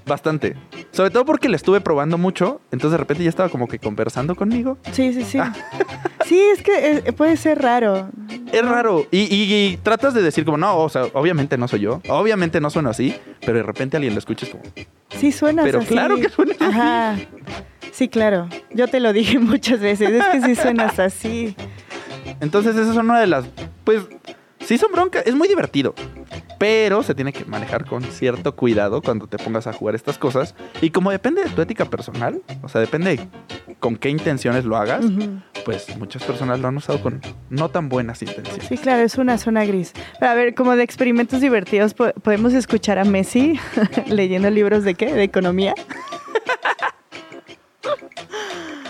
Bastante. 0.06 0.56
Sobre 0.90 1.10
todo 1.10 1.24
porque 1.24 1.48
le 1.48 1.56
estuve 1.56 1.80
probando 1.80 2.18
mucho, 2.18 2.60
entonces 2.72 2.92
de 2.92 2.98
repente 2.98 3.22
ya 3.24 3.28
estaba 3.30 3.48
como 3.48 3.68
que 3.68 3.78
conversando 3.78 4.34
conmigo. 4.34 4.78
Sí, 4.92 5.12
sí, 5.12 5.24
sí. 5.24 5.38
Sí, 6.24 6.40
es 6.40 6.62
que 6.62 7.02
eh, 7.04 7.12
puede 7.12 7.36
ser 7.36 7.60
raro. 7.60 8.08
Es 8.52 8.64
raro. 8.64 9.04
Y, 9.10 9.22
y- 9.34 9.52
y 9.72 9.76
tratas 9.76 10.14
de 10.14 10.22
decir 10.22 10.44
como, 10.44 10.56
no, 10.56 10.78
o 10.78 10.88
sea, 10.88 11.06
obviamente 11.14 11.58
no 11.58 11.66
soy 11.68 11.80
yo. 11.80 12.00
Obviamente 12.08 12.60
no 12.60 12.70
sueno 12.70 12.90
así, 12.90 13.14
pero 13.40 13.54
de 13.58 13.64
repente 13.64 13.96
alguien 13.96 14.14
lo 14.14 14.18
escucha 14.20 14.46
como, 14.50 14.62
Sí, 15.10 15.30
suenas 15.32 15.64
Pero 15.64 15.80
así. 15.80 15.88
claro 15.88 16.16
que 16.16 16.28
suenas 16.30 16.56
así. 16.60 16.70
Ajá. 16.70 17.16
Sí, 17.90 18.08
claro. 18.08 18.48
Yo 18.72 18.86
te 18.88 19.00
lo 19.00 19.12
dije 19.12 19.38
muchas 19.40 19.80
veces. 19.80 20.10
Es 20.10 20.24
que 20.28 20.40
sí 20.42 20.54
suenas 20.54 20.98
así. 21.00 21.54
Entonces, 22.40 22.76
esa 22.76 22.92
es 22.92 22.96
una 22.96 23.20
de 23.20 23.26
las. 23.26 23.44
Pues, 23.84 24.02
sí 24.64 24.78
son 24.78 24.92
broncas. 24.92 25.24
Es 25.26 25.34
muy 25.34 25.48
divertido. 25.48 25.94
Pero 26.58 27.02
se 27.02 27.14
tiene 27.14 27.32
que 27.32 27.44
manejar 27.44 27.84
con 27.86 28.04
cierto 28.04 28.54
cuidado 28.54 29.02
cuando 29.02 29.26
te 29.26 29.36
pongas 29.36 29.66
a 29.66 29.72
jugar 29.72 29.94
estas 29.96 30.16
cosas. 30.16 30.54
Y 30.80 30.90
como 30.90 31.10
depende 31.10 31.42
de 31.42 31.50
tu 31.50 31.60
ética 31.60 31.86
personal, 31.86 32.40
o 32.62 32.68
sea, 32.68 32.80
depende 32.80 33.16
de 33.16 33.28
con 33.80 33.96
qué 33.96 34.10
intenciones 34.10 34.64
lo 34.64 34.76
hagas, 34.76 35.04
pues 35.64 35.96
muchas 35.98 36.22
personas 36.22 36.60
lo 36.60 36.68
han 36.68 36.76
usado 36.76 37.00
con 37.02 37.20
no 37.50 37.68
tan 37.68 37.88
buenas 37.88 38.22
intenciones. 38.22 38.64
Sí, 38.68 38.78
claro, 38.78 39.02
es 39.02 39.18
una 39.18 39.38
zona 39.38 39.64
gris. 39.64 39.92
Pero 40.20 40.30
a 40.30 40.34
ver, 40.34 40.54
como 40.54 40.76
de 40.76 40.84
experimentos 40.84 41.40
divertidos, 41.40 41.94
po- 41.94 42.12
podemos 42.22 42.52
escuchar 42.54 43.00
a 43.00 43.04
Messi 43.04 43.58
leyendo 44.06 44.48
libros 44.50 44.84
de 44.84 44.94
qué? 44.94 45.12
De 45.12 45.24
economía. 45.24 45.74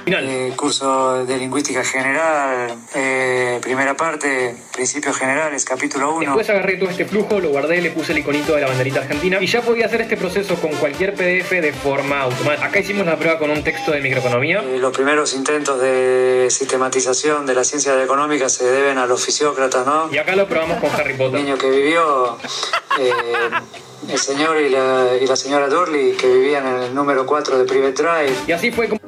Final. 0.05 0.29
Eh, 0.29 0.53
curso 0.57 1.25
de 1.25 1.37
lingüística 1.37 1.85
general, 1.85 2.77
eh, 2.95 3.59
primera 3.63 3.95
parte, 3.97 4.57
principios 4.73 5.17
generales, 5.17 5.65
capítulo 5.65 6.15
1. 6.17 6.21
Después 6.21 6.51
agarré 6.51 6.77
todo 6.77 6.91
este 6.91 7.05
flujo, 7.05 7.39
lo 7.41 7.51
guardé, 7.51 7.81
le 7.81 7.91
puse 7.91 8.13
el 8.13 8.19
iconito 8.19 8.55
de 8.55 8.63
la 8.63 8.69
banderita 8.69 9.01
argentina 9.01 9.39
y 9.41 9.47
ya 9.47 9.63
podía 9.63 9.87
hacer 9.87 10.01
este 10.01 10.17
proceso 10.17 10.57
con 10.57 10.73
cualquier 10.73 11.15
PDF 11.15 11.51
de 11.51 11.73
forma 11.73 12.23
automática. 12.23 12.67
Acá 12.67 12.81
hicimos 12.81 13.07
la 13.07 13.17
prueba 13.17 13.39
con 13.39 13.51
un 13.51 13.63
texto 13.63 13.93
de 13.93 14.01
microeconomía. 14.01 14.63
Eh, 14.63 14.79
los 14.79 14.93
primeros 14.93 15.35
intentos 15.35 15.81
de 15.81 16.49
sistematización 16.51 17.47
de 17.47 17.55
la 17.55 17.63
ciencia 17.63 18.03
económica 18.03 18.49
se 18.49 18.65
deben 18.65 18.99
a 18.99 19.07
los 19.07 19.25
fisiócratas, 19.25 19.87
¿no? 19.87 20.09
Y 20.13 20.19
acá 20.19 20.35
lo 20.35 20.49
probamos 20.49 20.79
con 20.79 20.91
Harry 20.91 21.13
El 21.13 21.19
Potter. 21.19 21.41
niño 21.41 21.57
que 21.57 21.71
vivió, 21.71 22.39
eh, 22.99 23.13
el 24.09 24.19
señor 24.19 24.61
y 24.61 24.69
la, 24.69 25.11
y 25.21 25.27
la 25.27 25.37
señora 25.37 25.69
Durley, 25.69 26.13
que 26.13 26.27
vivían 26.27 26.67
en 26.67 26.83
el 26.83 26.95
número 26.95 27.25
4 27.25 27.59
de 27.59 27.65
Private 27.65 28.03
Drive. 28.03 28.37
Y 28.49 28.53
así 28.53 28.73
fue 28.73 28.89
como 28.89 29.02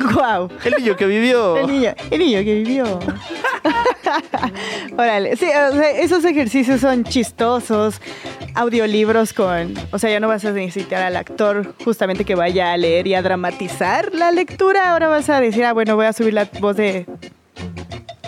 ¡Guau! 0.14 0.48
El 0.64 0.74
niño 0.78 0.96
que 0.96 1.06
vivió. 1.06 1.56
El 1.56 1.66
niño, 1.66 1.94
el 2.10 2.18
niño 2.18 2.38
que 2.40 2.54
vivió. 2.54 2.84
Órale, 4.96 5.36
sí, 5.36 5.46
o 5.46 5.72
sea, 5.72 5.90
esos 5.90 6.24
ejercicios 6.24 6.80
son 6.80 7.04
chistosos. 7.04 8.00
Audiolibros 8.54 9.32
con, 9.32 9.74
o 9.92 9.98
sea, 9.98 10.10
ya 10.10 10.18
no 10.18 10.28
vas 10.28 10.44
a 10.44 10.50
necesitar 10.50 11.02
al 11.02 11.16
actor 11.16 11.74
justamente 11.84 12.24
que 12.24 12.34
vaya 12.34 12.72
a 12.72 12.76
leer 12.76 13.06
y 13.06 13.14
a 13.14 13.22
dramatizar 13.22 14.12
la 14.12 14.32
lectura. 14.32 14.90
Ahora 14.90 15.08
vas 15.08 15.30
a 15.30 15.40
decir, 15.40 15.64
ah, 15.64 15.72
bueno, 15.72 15.94
voy 15.94 16.06
a 16.06 16.12
subir 16.12 16.34
la 16.34 16.48
voz 16.60 16.76
de 16.76 17.06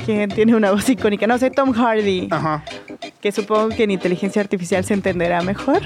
quien 0.05 0.31
tiene 0.31 0.55
una 0.55 0.73
voz 0.73 0.89
icónica, 0.89 1.27
no 1.27 1.39
sé, 1.39 1.51
Tom 1.51 1.73
Hardy, 1.73 2.29
Ajá. 2.31 2.65
Que 3.23 3.31
supongo 3.31 3.69
que 3.69 3.85
en 3.85 3.93
inteligencia 3.93 4.43
artificial 4.43 4.85
se 4.85 4.95
entenderá 4.95 5.43
mejor. 5.43 5.81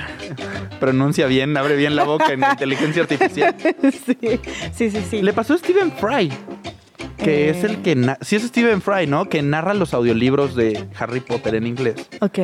Pronuncia 0.81 1.27
bien, 1.27 1.55
abre 1.59 1.77
bien 1.77 1.95
la 1.95 2.05
boca 2.05 2.33
en 2.33 2.43
inteligencia 2.43 3.03
artificial. 3.03 3.55
sí, 3.83 4.41
sí, 4.73 4.91
sí, 4.91 5.03
sí. 5.09 5.23
Le 5.23 5.35
pasó 5.35 5.53
a 5.53 5.59
Stephen 5.59 5.93
Fry. 5.93 6.33
Que 7.27 7.51
es 7.51 7.65
el 7.65 7.83
que... 7.83 8.17
Sí 8.21 8.37
es 8.37 8.43
Stephen 8.45 8.81
Fry, 8.81 9.07
¿no? 9.07 9.29
Que 9.29 9.43
narra 9.43 9.75
los 9.75 9.95
audiolibros 9.95 10.55
de 10.55 10.87
Harry 10.99 11.21
Potter 11.21 11.57
en 11.57 11.67
inglés. 11.67 12.09
Ok. 12.21 12.39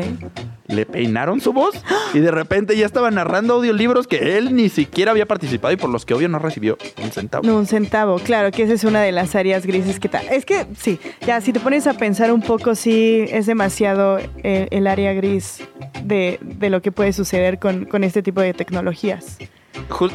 Le 0.67 0.87
peinaron 0.87 1.41
su 1.41 1.53
voz 1.53 1.81
y 2.15 2.19
de 2.19 2.31
repente 2.31 2.77
ya 2.77 2.87
estaba 2.87 3.11
narrando 3.11 3.55
audiolibros 3.55 4.09
que 4.09 4.39
él 4.39 4.57
ni 4.57 4.69
siquiera 4.69 5.13
había 5.13 5.27
participado 5.27 5.73
y 5.73 5.77
por 5.77 5.91
los 5.91 6.05
que 6.05 6.15
obvio 6.15 6.29
no 6.29 6.39
recibió 6.39 6.79
un 7.03 7.13
centavo. 7.13 7.47
No, 7.47 7.57
un 7.59 7.67
centavo, 7.67 8.19
claro, 8.19 8.51
que 8.51 8.65
esa 8.65 8.73
es 8.73 8.83
una 8.85 9.03
de 9.03 9.13
las 9.13 9.37
áreas 9.37 9.67
grises 9.67 10.01
que 10.01 10.09
tal. 10.09 10.27
Es 10.29 10.45
que 10.45 10.67
sí, 10.77 10.99
ya 11.27 11.41
si 11.41 11.53
te 11.53 11.61
pones 11.61 11.87
a 11.87 11.95
pensar 11.95 12.33
un 12.33 12.43
poco, 12.43 12.75
sí 12.75 13.25
es 13.29 13.47
demasiado 13.47 14.19
eh, 14.43 14.67
el 14.71 14.87
área 14.87 15.13
gris 15.13 15.63
de, 16.05 16.39
de 16.41 16.71
lo 16.71 16.83
que 16.83 16.91
puede 16.91 17.13
suceder 17.13 17.59
con, 17.59 17.85
con 17.85 18.03
este 18.03 18.23
tipo 18.23 18.41
de 18.41 18.55
tecnologías. 18.55 19.39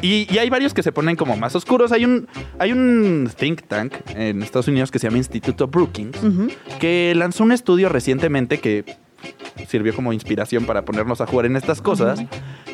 Y, 0.02 0.28
y 0.34 0.38
hay 0.38 0.50
varios 0.50 0.74
que 0.74 0.84
se 0.84 0.92
ponen 0.92 1.16
como 1.16 1.38
más 1.38 1.56
oscuros. 1.56 1.92
Hay 1.92 2.06
un, 2.06 2.28
hay 2.60 2.72
un 2.72 3.30
think 3.36 3.64
tank 3.68 3.94
en 4.10 4.44
Estados 4.44 4.68
Unidos 4.68 4.92
que 4.92 5.00
se 5.00 5.08
llama 5.08 5.18
Instituto 5.18 5.68
Brookings, 5.68 6.18
que 6.80 7.14
lanzó 7.16 7.44
un 7.44 7.52
estudio 7.52 7.90
recientemente 7.90 8.60
que 8.60 8.98
sirvió 9.68 9.96
como 9.96 10.14
inspiración 10.14 10.66
para 10.66 10.84
ponernos 10.84 11.22
a 11.22 11.28
jugar 11.28 11.48
en 11.48 11.56
estas 11.56 11.82
cosas, 11.82 12.20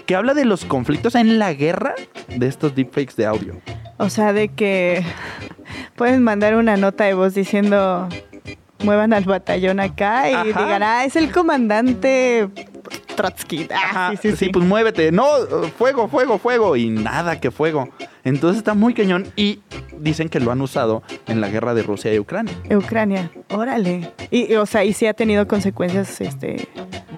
que 0.05 0.15
habla 0.15 0.33
de 0.33 0.45
los 0.45 0.65
conflictos 0.65 1.15
en 1.15 1.39
la 1.39 1.53
guerra 1.53 1.95
de 2.27 2.47
estos 2.47 2.75
deepfakes 2.75 3.15
de 3.15 3.25
audio. 3.25 3.61
O 3.97 4.09
sea, 4.09 4.33
de 4.33 4.49
que 4.49 5.03
pueden 5.95 6.23
mandar 6.23 6.55
una 6.55 6.77
nota 6.77 7.05
de 7.05 7.13
voz 7.13 7.33
diciendo 7.33 8.09
muevan 8.83 9.13
al 9.13 9.23
batallón 9.23 9.79
acá 9.79 10.29
y 10.29 10.33
Ajá. 10.33 10.43
digan, 10.43 10.83
ah, 10.83 11.05
es 11.05 11.15
el 11.15 11.31
comandante 11.31 12.49
Trotsky. 13.15 13.67
Ah, 13.71 13.78
Ajá, 13.84 14.12
sí, 14.21 14.32
sí, 14.32 14.36
sí. 14.36 14.49
pues 14.49 14.65
muévete. 14.65 15.12
No, 15.12 15.26
fuego, 15.78 16.08
fuego, 16.08 16.38
fuego. 16.38 16.76
Y 16.76 16.89
nada 16.89 17.39
que 17.39 17.52
fuego. 17.52 17.89
Entonces 18.23 18.58
está 18.58 18.73
muy 18.73 18.93
cañón 18.93 19.28
y 19.36 19.60
dicen 19.99 20.30
que 20.30 20.39
lo 20.39 20.52
han 20.52 20.62
usado 20.62 21.04
en 21.28 21.41
la 21.41 21.49
guerra 21.49 21.73
de 21.73 21.84
Rusia 21.84 22.13
y 22.13 22.19
Ucrania. 22.19 22.54
Ucrania, 22.71 23.32
órale. 23.49 24.12
Y, 24.32 24.52
y, 24.54 24.56
o 24.56 24.65
sea, 24.65 24.86
y 24.86 24.93
sí 24.93 25.06
ha 25.08 25.13
tenido 25.13 25.47
consecuencias, 25.47 26.21
este... 26.21 26.67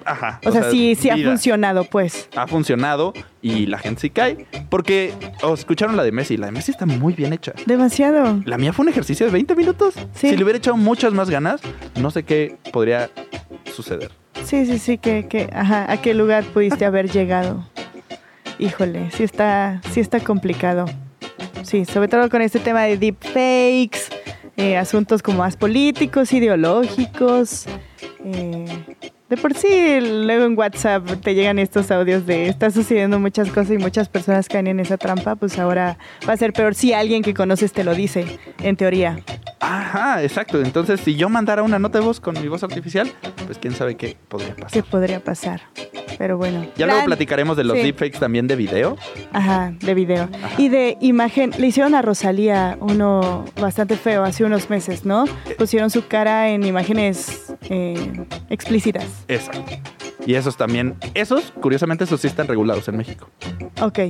Ajá. 0.04 0.40
O, 0.44 0.52
sea, 0.52 0.70
sí, 0.70 0.94
sí 0.94 1.10
ha 1.10 1.16
funcionado, 1.16 1.84
pues. 1.84 2.28
ha 2.36 2.46
funcionado 2.46 3.12
y 3.42 3.66
la 3.66 3.78
gente 3.78 4.02
sí 4.02 4.10
cae. 4.10 4.46
Porque 4.70 5.12
oh, 5.42 5.54
escucharon 5.54 5.96
la 5.96 6.04
de 6.04 6.12
Messi. 6.12 6.36
La 6.36 6.46
de 6.46 6.52
Messi 6.52 6.70
está 6.70 6.86
muy 6.86 7.14
bien 7.14 7.32
hecha. 7.32 7.52
Demasiado. 7.66 8.40
La 8.44 8.56
mía 8.56 8.72
fue 8.72 8.84
un 8.84 8.88
ejercicio 8.88 9.26
de 9.26 9.32
20 9.32 9.56
minutos. 9.56 9.94
Sí. 10.14 10.30
Si 10.30 10.36
le 10.36 10.44
hubiera 10.44 10.58
echado 10.58 10.76
muchas 10.76 11.12
más 11.12 11.28
ganas, 11.28 11.60
no 12.00 12.10
sé 12.10 12.22
qué 12.22 12.56
podría 12.72 13.10
suceder. 13.74 14.12
Sí, 14.44 14.64
sí, 14.66 14.78
sí, 14.78 14.98
que, 14.98 15.26
que, 15.28 15.50
ajá, 15.52 15.90
¿a 15.90 16.00
qué 16.00 16.14
lugar 16.14 16.44
pudiste 16.44 16.84
haber 16.84 17.10
llegado? 17.10 17.66
Híjole, 18.58 19.10
sí 19.10 19.22
está, 19.24 19.80
sí 19.90 20.00
está 20.00 20.20
complicado. 20.20 20.86
Sí, 21.62 21.84
sobre 21.84 22.08
todo 22.08 22.30
con 22.30 22.42
este 22.42 22.60
tema 22.60 22.82
de 22.84 22.96
deepfakes, 22.96 24.08
eh, 24.56 24.76
asuntos 24.76 25.22
como 25.22 25.38
más 25.38 25.56
políticos, 25.56 26.32
ideológicos. 26.32 27.66
eh, 28.24 28.66
de 29.28 29.36
por 29.36 29.54
sí, 29.54 29.98
luego 30.00 30.44
en 30.44 30.56
WhatsApp 30.56 31.04
te 31.22 31.34
llegan 31.34 31.58
estos 31.58 31.90
audios 31.90 32.26
de 32.26 32.48
está 32.48 32.70
sucediendo 32.70 33.18
muchas 33.18 33.48
cosas 33.48 33.72
y 33.72 33.78
muchas 33.78 34.08
personas 34.08 34.48
caen 34.48 34.68
en 34.68 34.78
esa 34.80 34.96
trampa, 34.96 35.34
pues 35.34 35.58
ahora 35.58 35.98
va 36.28 36.34
a 36.34 36.36
ser 36.36 36.52
peor 36.52 36.74
si 36.74 36.92
alguien 36.92 37.22
que 37.22 37.34
conoces 37.34 37.72
te 37.72 37.82
lo 37.84 37.94
dice, 37.94 38.38
en 38.62 38.76
teoría. 38.76 39.18
Ajá, 39.58 40.22
exacto. 40.22 40.60
Entonces, 40.62 41.00
si 41.00 41.16
yo 41.16 41.28
mandara 41.28 41.62
una 41.64 41.78
nota 41.78 41.98
de 41.98 42.04
voz 42.04 42.20
con 42.20 42.40
mi 42.40 42.46
voz 42.46 42.62
artificial, 42.62 43.10
pues 43.46 43.58
quién 43.58 43.74
sabe 43.74 43.96
qué 43.96 44.16
podría 44.28 44.54
¿Qué 44.54 44.62
pasar. 44.62 44.84
podría 44.84 45.20
pasar? 45.24 45.60
Pero 46.18 46.38
bueno. 46.38 46.64
Ya 46.76 46.86
luego 46.86 47.00
Plan- 47.00 47.06
platicaremos 47.06 47.56
de 47.56 47.64
los 47.64 47.76
sí. 47.76 47.82
deepfakes 47.82 48.18
también 48.18 48.46
de 48.46 48.56
video. 48.56 48.96
Ajá, 49.32 49.72
de 49.80 49.92
video. 49.94 50.28
Y 50.56 50.68
de 50.68 50.96
imagen, 51.00 51.50
le 51.58 51.66
hicieron 51.66 51.94
a 51.94 52.00
Rosalía 52.02 52.78
uno 52.80 53.44
bastante 53.60 53.96
feo 53.96 54.22
hace 54.24 54.44
unos 54.44 54.70
meses, 54.70 55.04
¿no? 55.04 55.24
Pusieron 55.58 55.90
su 55.90 56.06
cara 56.06 56.48
en 56.50 56.64
imágenes 56.64 57.52
eh, 57.68 58.24
explícitas. 58.48 59.15
Exacto. 59.28 59.64
Y 60.26 60.34
esos 60.34 60.56
también, 60.56 60.96
esos, 61.14 61.52
curiosamente, 61.60 62.04
esos 62.04 62.20
sí 62.20 62.26
están 62.26 62.48
regulados 62.48 62.88
en 62.88 62.96
México. 62.96 63.30
Ok, 63.80 64.00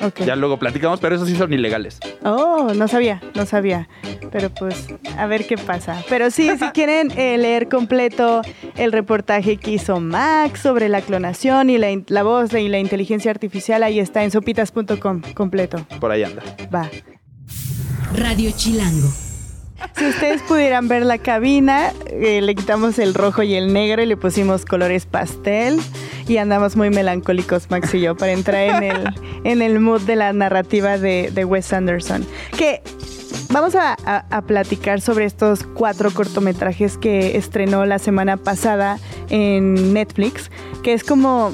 ok. 0.00 0.20
Ya 0.26 0.36
luego 0.36 0.58
platicamos, 0.58 1.00
pero 1.00 1.14
esos 1.14 1.28
sí 1.28 1.36
son 1.36 1.52
ilegales. 1.52 2.00
Oh, 2.22 2.72
no 2.74 2.86
sabía, 2.86 3.22
no 3.34 3.46
sabía. 3.46 3.88
Pero 4.30 4.50
pues, 4.50 4.88
a 5.16 5.26
ver 5.26 5.46
qué 5.46 5.56
pasa. 5.56 6.02
Pero 6.08 6.30
sí, 6.30 6.50
si 6.58 6.66
quieren 6.74 7.10
eh, 7.16 7.38
leer 7.38 7.68
completo 7.68 8.42
el 8.76 8.92
reportaje 8.92 9.56
que 9.56 9.70
hizo 9.70 10.00
Max 10.00 10.60
sobre 10.60 10.88
la 10.90 11.00
clonación 11.00 11.70
y 11.70 11.78
la, 11.78 11.88
la 12.08 12.22
voz 12.22 12.52
y 12.52 12.68
la 12.68 12.78
inteligencia 12.78 13.30
artificial, 13.30 13.82
ahí 13.82 14.00
está 14.00 14.24
en 14.24 14.30
sopitas.com 14.30 15.22
completo. 15.34 15.86
Por 15.98 16.10
ahí 16.10 16.24
anda. 16.24 16.42
Va. 16.74 16.90
Radio 18.14 18.50
Chilango. 18.54 19.27
Si 19.96 20.06
ustedes 20.06 20.42
pudieran 20.42 20.88
ver 20.88 21.04
la 21.04 21.18
cabina, 21.18 21.92
eh, 22.06 22.40
le 22.40 22.54
quitamos 22.54 22.98
el 22.98 23.14
rojo 23.14 23.42
y 23.42 23.54
el 23.54 23.72
negro 23.72 24.02
y 24.02 24.06
le 24.06 24.16
pusimos 24.16 24.64
colores 24.64 25.06
pastel 25.06 25.78
y 26.26 26.36
andamos 26.38 26.76
muy 26.76 26.90
melancólicos 26.90 27.70
Max 27.70 27.94
y 27.94 28.00
yo 28.00 28.16
para 28.16 28.32
entrar 28.32 28.62
en 28.62 28.82
el, 28.82 29.14
en 29.44 29.62
el 29.62 29.80
mood 29.80 30.02
de 30.02 30.16
la 30.16 30.32
narrativa 30.32 30.98
de, 30.98 31.30
de 31.32 31.44
Wes 31.44 31.72
Anderson. 31.72 32.24
Que 32.56 32.82
vamos 33.50 33.74
a, 33.74 33.96
a- 34.04 34.24
a 34.30 34.42
platicar 34.42 35.00
sobre 35.00 35.24
estos 35.24 35.62
cuatro 35.64 36.10
cortometrajes 36.12 36.96
que 36.98 37.36
estrenó 37.36 37.84
la 37.86 37.98
semana 37.98 38.36
pasada 38.36 38.98
en 39.30 39.92
Netflix, 39.94 40.50
que 40.82 40.92
es 40.92 41.02
como 41.04 41.52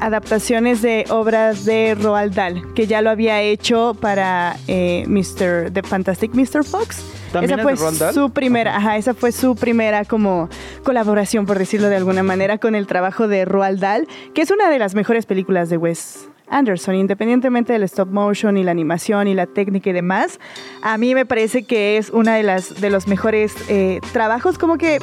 adaptaciones 0.00 0.80
de 0.82 1.04
obras 1.10 1.64
de 1.64 1.94
Roald 1.94 2.34
Dahl, 2.34 2.74
que 2.74 2.86
ya 2.86 3.02
lo 3.02 3.10
había 3.10 3.42
hecho 3.42 3.96
para 4.00 4.56
eh, 4.66 5.04
Mr. 5.06 5.70
The 5.72 5.82
Fantastic 5.82 6.34
Mr. 6.34 6.64
Fox. 6.64 7.02
¿También 7.32 7.58
Esa 7.60 7.70
es 7.72 7.80
fue 7.80 8.12
su 8.12 8.30
primera, 8.30 8.76
ajá, 8.76 8.96
esa 8.96 9.14
fue 9.14 9.32
su 9.32 9.54
primera 9.54 10.04
como 10.04 10.48
colaboración, 10.84 11.46
por 11.46 11.58
decirlo 11.58 11.88
de 11.88 11.96
alguna 11.96 12.22
manera, 12.22 12.58
con 12.58 12.74
el 12.74 12.86
trabajo 12.86 13.28
de 13.28 13.44
Roald 13.44 13.80
Dahl, 13.80 14.08
que 14.34 14.42
es 14.42 14.50
una 14.50 14.68
de 14.68 14.78
las 14.78 14.94
mejores 14.94 15.26
películas 15.26 15.68
de 15.70 15.76
Wes 15.76 16.28
Anderson, 16.48 16.96
independientemente 16.96 17.72
del 17.72 17.84
stop 17.84 18.08
motion 18.08 18.56
y 18.56 18.64
la 18.64 18.72
animación 18.72 19.28
y 19.28 19.34
la 19.34 19.46
técnica 19.46 19.90
y 19.90 19.92
demás. 19.92 20.40
A 20.82 20.98
mí 20.98 21.14
me 21.14 21.24
parece 21.24 21.62
que 21.62 21.96
es 21.96 22.10
una 22.10 22.34
de 22.34 22.42
las 22.42 22.80
de 22.80 22.90
los 22.90 23.06
mejores 23.06 23.54
eh, 23.68 24.00
trabajos, 24.12 24.58
como 24.58 24.76
que 24.76 24.98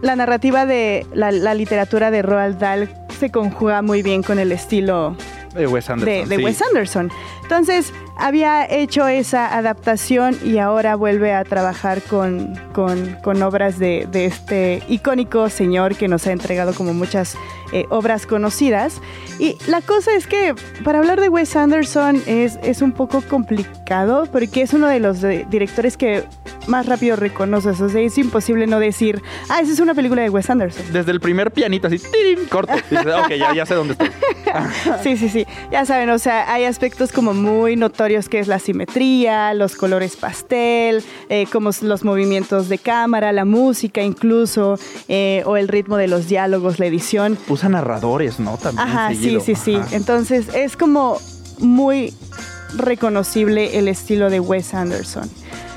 la 0.00 0.16
narrativa 0.16 0.64
de 0.64 1.06
la, 1.12 1.30
la 1.30 1.54
literatura 1.54 2.10
de 2.10 2.22
Roald 2.22 2.58
Dahl 2.58 2.88
se 3.18 3.30
conjuga 3.30 3.82
muy 3.82 4.02
bien 4.02 4.22
con 4.22 4.38
el 4.38 4.50
estilo 4.50 5.14
De 5.54 5.66
Wes 5.66 5.90
Anderson. 5.90 6.28
de, 6.28 6.34
de 6.34 6.36
sí. 6.36 6.42
Wes 6.44 6.62
Anderson. 6.62 7.10
Entonces, 7.42 7.92
había 8.20 8.64
hecho 8.70 9.08
esa 9.08 9.56
adaptación 9.56 10.36
y 10.44 10.58
ahora 10.58 10.94
vuelve 10.94 11.32
a 11.32 11.44
trabajar 11.44 12.02
con, 12.02 12.54
con- 12.72 13.16
con 13.22 13.42
obras 13.42 13.78
de, 13.78 14.06
de 14.10 14.26
este 14.26 14.82
icónico 14.88 15.48
señor 15.48 15.96
que 15.96 16.08
nos 16.08 16.26
ha 16.26 16.32
entregado 16.32 16.74
como 16.74 16.92
muchas 16.94 17.36
eh, 17.72 17.86
obras 17.90 18.26
conocidas. 18.26 19.00
Y 19.38 19.56
la 19.66 19.80
cosa 19.80 20.14
es 20.14 20.26
que 20.26 20.54
para 20.84 20.98
hablar 20.98 21.20
de 21.20 21.28
Wes 21.28 21.54
Anderson 21.56 22.22
es, 22.26 22.58
es 22.62 22.82
un 22.82 22.92
poco 22.92 23.22
complicado 23.22 24.26
porque 24.30 24.62
es 24.62 24.72
uno 24.74 24.86
de 24.88 25.00
los 25.00 25.20
de- 25.20 25.46
directores 25.50 25.96
que 25.96 26.24
más 26.66 26.86
rápido 26.86 27.16
reconoces. 27.16 27.80
O 27.80 27.88
sea, 27.88 28.00
es 28.00 28.18
imposible 28.18 28.66
no 28.66 28.78
decir, 28.80 29.22
ah, 29.48 29.60
esa 29.60 29.72
es 29.72 29.80
una 29.80 29.94
película 29.94 30.22
de 30.22 30.30
Wes 30.30 30.50
Anderson. 30.50 30.84
Desde 30.92 31.10
el 31.12 31.20
primer 31.20 31.50
pianito, 31.52 31.86
así, 31.86 31.98
¡tirín! 31.98 32.46
corto. 32.48 32.74
Dices, 32.90 33.06
ok, 33.06 33.30
ya, 33.38 33.54
ya 33.54 33.66
sé 33.66 33.74
dónde 33.74 33.92
estoy. 33.92 34.10
Sí, 35.04 35.16
sí, 35.16 35.28
sí. 35.28 35.46
Ya 35.70 35.84
saben, 35.86 36.10
o 36.10 36.18
sea, 36.18 36.52
hay 36.52 36.64
aspectos 36.64 37.12
como 37.12 37.32
muy 37.34 37.76
notorios 37.76 38.09
que 38.28 38.38
es 38.38 38.48
la 38.48 38.58
simetría, 38.58 39.54
los 39.54 39.76
colores 39.76 40.16
pastel, 40.16 41.02
eh, 41.28 41.46
como 41.52 41.70
los 41.82 42.04
movimientos 42.04 42.68
de 42.68 42.78
cámara, 42.78 43.32
la 43.32 43.44
música 43.44 44.02
incluso, 44.02 44.78
eh, 45.08 45.42
o 45.46 45.56
el 45.56 45.68
ritmo 45.68 45.96
de 45.96 46.08
los 46.08 46.28
diálogos, 46.28 46.78
la 46.78 46.86
edición. 46.86 47.38
Usa 47.48 47.68
narradores, 47.68 48.40
¿no? 48.40 48.56
También. 48.56 48.88
Ajá, 48.88 49.10
sí, 49.10 49.16
seguido. 49.16 49.40
sí, 49.40 49.54
sí. 49.54 49.74
Ajá. 49.76 49.96
Entonces 49.96 50.48
es 50.54 50.76
como 50.76 51.18
muy 51.58 52.12
reconocible 52.76 53.78
el 53.78 53.88
estilo 53.88 54.28
de 54.28 54.40
Wes 54.40 54.74
Anderson. 54.74 55.30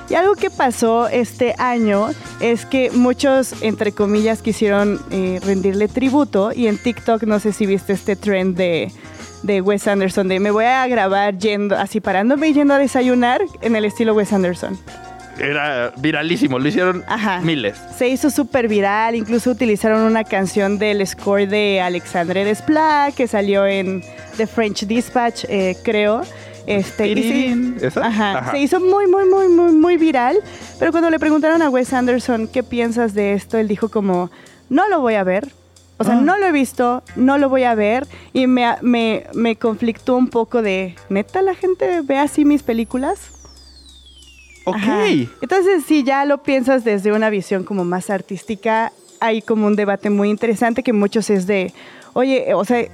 Y 0.09 0.15
algo 0.15 0.35
que 0.35 0.49
pasó 0.49 1.07
este 1.07 1.55
año 1.57 2.09
es 2.39 2.65
que 2.65 2.91
muchos, 2.91 3.55
entre 3.61 3.93
comillas, 3.93 4.41
quisieron 4.41 5.01
eh, 5.11 5.39
rendirle 5.43 5.87
tributo 5.87 6.51
y 6.53 6.67
en 6.67 6.77
TikTok 6.77 7.23
no 7.23 7.39
sé 7.39 7.53
si 7.53 7.65
viste 7.65 7.93
este 7.93 8.15
trend 8.15 8.57
de, 8.57 8.91
de 9.43 9.61
Wes 9.61 9.87
Anderson 9.87 10.27
de 10.27 10.39
me 10.39 10.51
voy 10.51 10.65
a 10.65 10.87
grabar 10.87 11.37
yendo, 11.37 11.77
así 11.77 11.99
parándome 12.01 12.47
y 12.49 12.53
yendo 12.53 12.73
a 12.73 12.77
desayunar 12.79 13.41
en 13.61 13.75
el 13.75 13.85
estilo 13.85 14.13
Wes 14.15 14.33
Anderson. 14.33 14.77
Era 15.39 15.91
viralísimo, 15.97 16.59
lo 16.59 16.67
hicieron 16.67 17.03
Ajá. 17.07 17.41
miles. 17.41 17.75
Se 17.97 18.07
hizo 18.07 18.29
súper 18.29 18.67
viral, 18.67 19.15
incluso 19.15 19.49
utilizaron 19.49 20.01
una 20.01 20.23
canción 20.23 20.77
del 20.77 21.05
score 21.07 21.47
de 21.47 21.81
Alexandre 21.81 22.45
Desplat 22.45 23.15
que 23.15 23.27
salió 23.27 23.65
en 23.65 24.03
The 24.37 24.45
French 24.47 24.85
Dispatch, 24.85 25.45
eh, 25.49 25.75
creo. 25.83 26.21
Este, 26.67 27.07
y 27.07 27.15
se- 27.15 27.15
Tirirín, 27.15 27.77
¿esa? 27.81 28.05
Ajá, 28.05 28.37
Ajá. 28.37 28.51
se 28.51 28.59
hizo 28.59 28.79
muy, 28.79 29.07
muy, 29.07 29.25
muy, 29.25 29.47
muy, 29.49 29.71
muy 29.73 29.97
viral. 29.97 30.37
Pero 30.79 30.91
cuando 30.91 31.09
le 31.09 31.19
preguntaron 31.19 31.61
a 31.61 31.69
Wes 31.69 31.91
Anderson 31.93 32.47
qué 32.47 32.61
piensas 32.63 33.13
de 33.15 33.33
esto, 33.33 33.57
él 33.57 33.67
dijo 33.67 33.89
como, 33.89 34.29
no 34.69 34.87
lo 34.87 35.01
voy 35.01 35.15
a 35.15 35.23
ver. 35.23 35.49
O 36.03 36.05
sea, 36.05 36.17
Ah. 36.17 36.21
no 36.21 36.37
lo 36.37 36.45
he 36.45 36.51
visto, 36.51 37.01
no 37.15 37.37
lo 37.37 37.47
voy 37.47 37.63
a 37.63 37.75
ver. 37.75 38.05
Y 38.33 38.45
me, 38.47 38.75
me, 38.81 39.25
me 39.33 39.55
conflictó 39.55 40.15
un 40.17 40.27
poco 40.27 40.61
de, 40.61 40.95
¿neta 41.09 41.41
la 41.41 41.55
gente 41.55 42.01
ve 42.01 42.17
así 42.17 42.43
mis 42.45 42.61
películas? 42.61 43.19
Ok. 44.65 44.75
Ajá. 44.75 45.05
Entonces, 45.41 45.83
si 45.85 46.03
ya 46.03 46.25
lo 46.25 46.43
piensas 46.43 46.83
desde 46.83 47.11
una 47.13 47.29
visión 47.29 47.63
como 47.63 47.83
más 47.85 48.09
artística, 48.09 48.91
hay 49.19 49.41
como 49.41 49.67
un 49.67 49.75
debate 49.75 50.09
muy 50.09 50.29
interesante 50.29 50.83
que 50.83 50.91
muchos 50.93 51.29
es 51.29 51.47
de, 51.47 51.73
oye, 52.13 52.53
o 52.53 52.65
sea, 52.65 52.85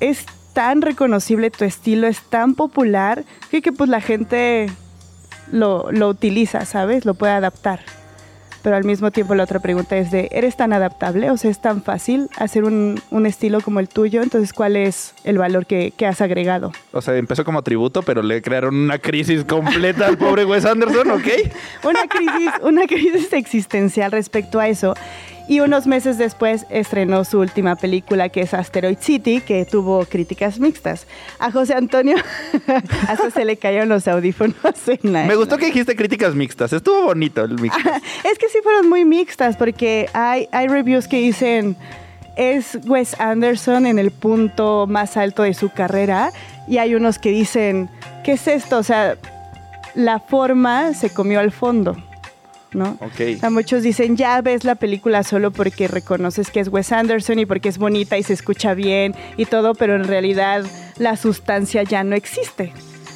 es 0.00 0.26
tan 0.52 0.82
reconocible 0.82 1.50
tu 1.50 1.64
estilo, 1.64 2.06
es 2.08 2.20
tan 2.22 2.54
popular, 2.54 3.24
que, 3.50 3.62
que 3.62 3.70
pues 3.72 3.88
la 3.90 4.00
gente 4.00 4.68
lo, 5.52 5.90
lo 5.92 6.08
utiliza, 6.08 6.64
¿sabes? 6.64 7.04
Lo 7.04 7.14
puede 7.14 7.32
adaptar. 7.32 7.80
Pero 8.64 8.76
al 8.76 8.84
mismo 8.84 9.10
tiempo 9.10 9.34
la 9.34 9.44
otra 9.44 9.60
pregunta 9.60 9.98
es 9.98 10.10
de, 10.10 10.30
¿eres 10.32 10.56
tan 10.56 10.72
adaptable? 10.72 11.30
O 11.30 11.36
sea, 11.36 11.50
¿es 11.50 11.58
tan 11.58 11.82
fácil 11.82 12.30
hacer 12.38 12.64
un, 12.64 12.98
un 13.10 13.26
estilo 13.26 13.60
como 13.60 13.78
el 13.78 13.90
tuyo? 13.90 14.22
Entonces, 14.22 14.54
¿cuál 14.54 14.76
es 14.76 15.14
el 15.22 15.36
valor 15.36 15.66
que, 15.66 15.92
que 15.94 16.06
has 16.06 16.22
agregado? 16.22 16.72
O 16.90 17.02
sea, 17.02 17.14
empezó 17.18 17.44
como 17.44 17.60
tributo, 17.60 18.00
pero 18.00 18.22
le 18.22 18.40
crearon 18.40 18.74
una 18.74 18.98
crisis 18.98 19.44
completa 19.44 20.06
al 20.06 20.16
pobre 20.16 20.46
Wes 20.46 20.64
Anderson, 20.64 21.10
¿ok? 21.10 21.26
una 21.84 22.06
crisis, 22.06 22.50
una 22.62 22.86
crisis 22.86 23.34
existencial 23.34 24.10
respecto 24.10 24.58
a 24.58 24.66
eso. 24.66 24.94
Y 25.46 25.60
unos 25.60 25.86
meses 25.86 26.16
después 26.16 26.66
estrenó 26.70 27.24
su 27.24 27.38
última 27.38 27.76
película, 27.76 28.30
que 28.30 28.40
es 28.40 28.54
Asteroid 28.54 28.96
City, 29.00 29.42
que 29.42 29.66
tuvo 29.66 30.06
críticas 30.06 30.58
mixtas. 30.58 31.06
A 31.38 31.50
José 31.50 31.74
Antonio 31.74 32.16
hasta 33.08 33.30
se 33.30 33.44
le 33.44 33.58
cayeron 33.58 33.90
los 33.90 34.08
audífonos 34.08 34.56
en 34.86 35.12
la... 35.12 35.26
Me 35.26 35.36
gustó 35.36 35.58
que 35.58 35.66
dijiste 35.66 35.96
críticas 35.96 36.34
mixtas. 36.34 36.72
Estuvo 36.72 37.02
bonito 37.04 37.44
el 37.44 37.60
mixtas. 37.60 38.02
Es 38.24 38.38
que 38.38 38.48
sí 38.48 38.58
fueron 38.62 38.88
muy 38.88 39.04
mixtas, 39.04 39.56
porque 39.56 40.08
hay, 40.14 40.48
hay 40.50 40.68
reviews 40.68 41.08
que 41.08 41.18
dicen 41.18 41.76
es 42.36 42.78
Wes 42.86 43.18
Anderson 43.20 43.86
en 43.86 43.98
el 43.98 44.10
punto 44.10 44.86
más 44.88 45.16
alto 45.16 45.42
de 45.42 45.54
su 45.54 45.70
carrera, 45.70 46.32
y 46.66 46.78
hay 46.78 46.94
unos 46.94 47.18
que 47.18 47.30
dicen, 47.30 47.88
¿qué 48.24 48.32
es 48.32 48.48
esto? 48.48 48.78
O 48.78 48.82
sea, 48.82 49.16
la 49.94 50.18
forma 50.18 50.94
se 50.94 51.10
comió 51.10 51.40
al 51.40 51.52
fondo, 51.52 51.96
¿no? 52.74 52.98
Ok. 53.00 53.36
O 53.36 53.40
sea, 53.40 53.50
muchos 53.50 53.82
dicen, 53.82 54.16
ya 54.16 54.40
ves 54.40 54.64
la 54.64 54.74
película 54.74 55.22
solo 55.22 55.50
porque 55.50 55.88
reconoces 55.88 56.50
que 56.50 56.60
es 56.60 56.68
Wes 56.68 56.92
Anderson 56.92 57.38
y 57.38 57.46
porque 57.46 57.68
es 57.68 57.78
bonita 57.78 58.18
y 58.18 58.22
se 58.22 58.32
escucha 58.32 58.74
bien 58.74 59.14
y 59.36 59.46
todo, 59.46 59.74
pero 59.74 59.96
en 59.96 60.04
realidad 60.04 60.64
la 60.98 61.16
sustancia 61.16 61.82
ya 61.82 62.04
no 62.04 62.14
existe. 62.14 62.72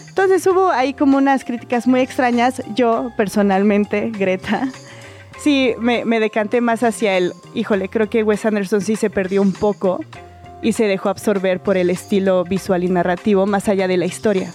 Entonces 0.08 0.46
hubo 0.46 0.70
ahí 0.70 0.94
como 0.94 1.16
unas 1.16 1.44
críticas 1.44 1.86
muy 1.86 2.00
extrañas. 2.00 2.62
Yo, 2.74 3.12
personalmente, 3.16 4.10
Greta, 4.10 4.68
sí 5.38 5.74
me, 5.78 6.04
me 6.04 6.18
decanté 6.18 6.60
más 6.60 6.82
hacia 6.82 7.16
el, 7.16 7.32
híjole, 7.54 7.88
creo 7.88 8.10
que 8.10 8.24
Wes 8.24 8.44
Anderson 8.44 8.80
sí 8.80 8.96
se 8.96 9.10
perdió 9.10 9.42
un 9.42 9.52
poco 9.52 10.00
y 10.62 10.72
se 10.72 10.84
dejó 10.84 11.08
absorber 11.08 11.60
por 11.60 11.76
el 11.76 11.90
estilo 11.90 12.44
visual 12.44 12.84
y 12.84 12.88
narrativo 12.88 13.46
más 13.46 13.68
allá 13.68 13.86
de 13.86 13.96
la 13.96 14.06
historia. 14.06 14.52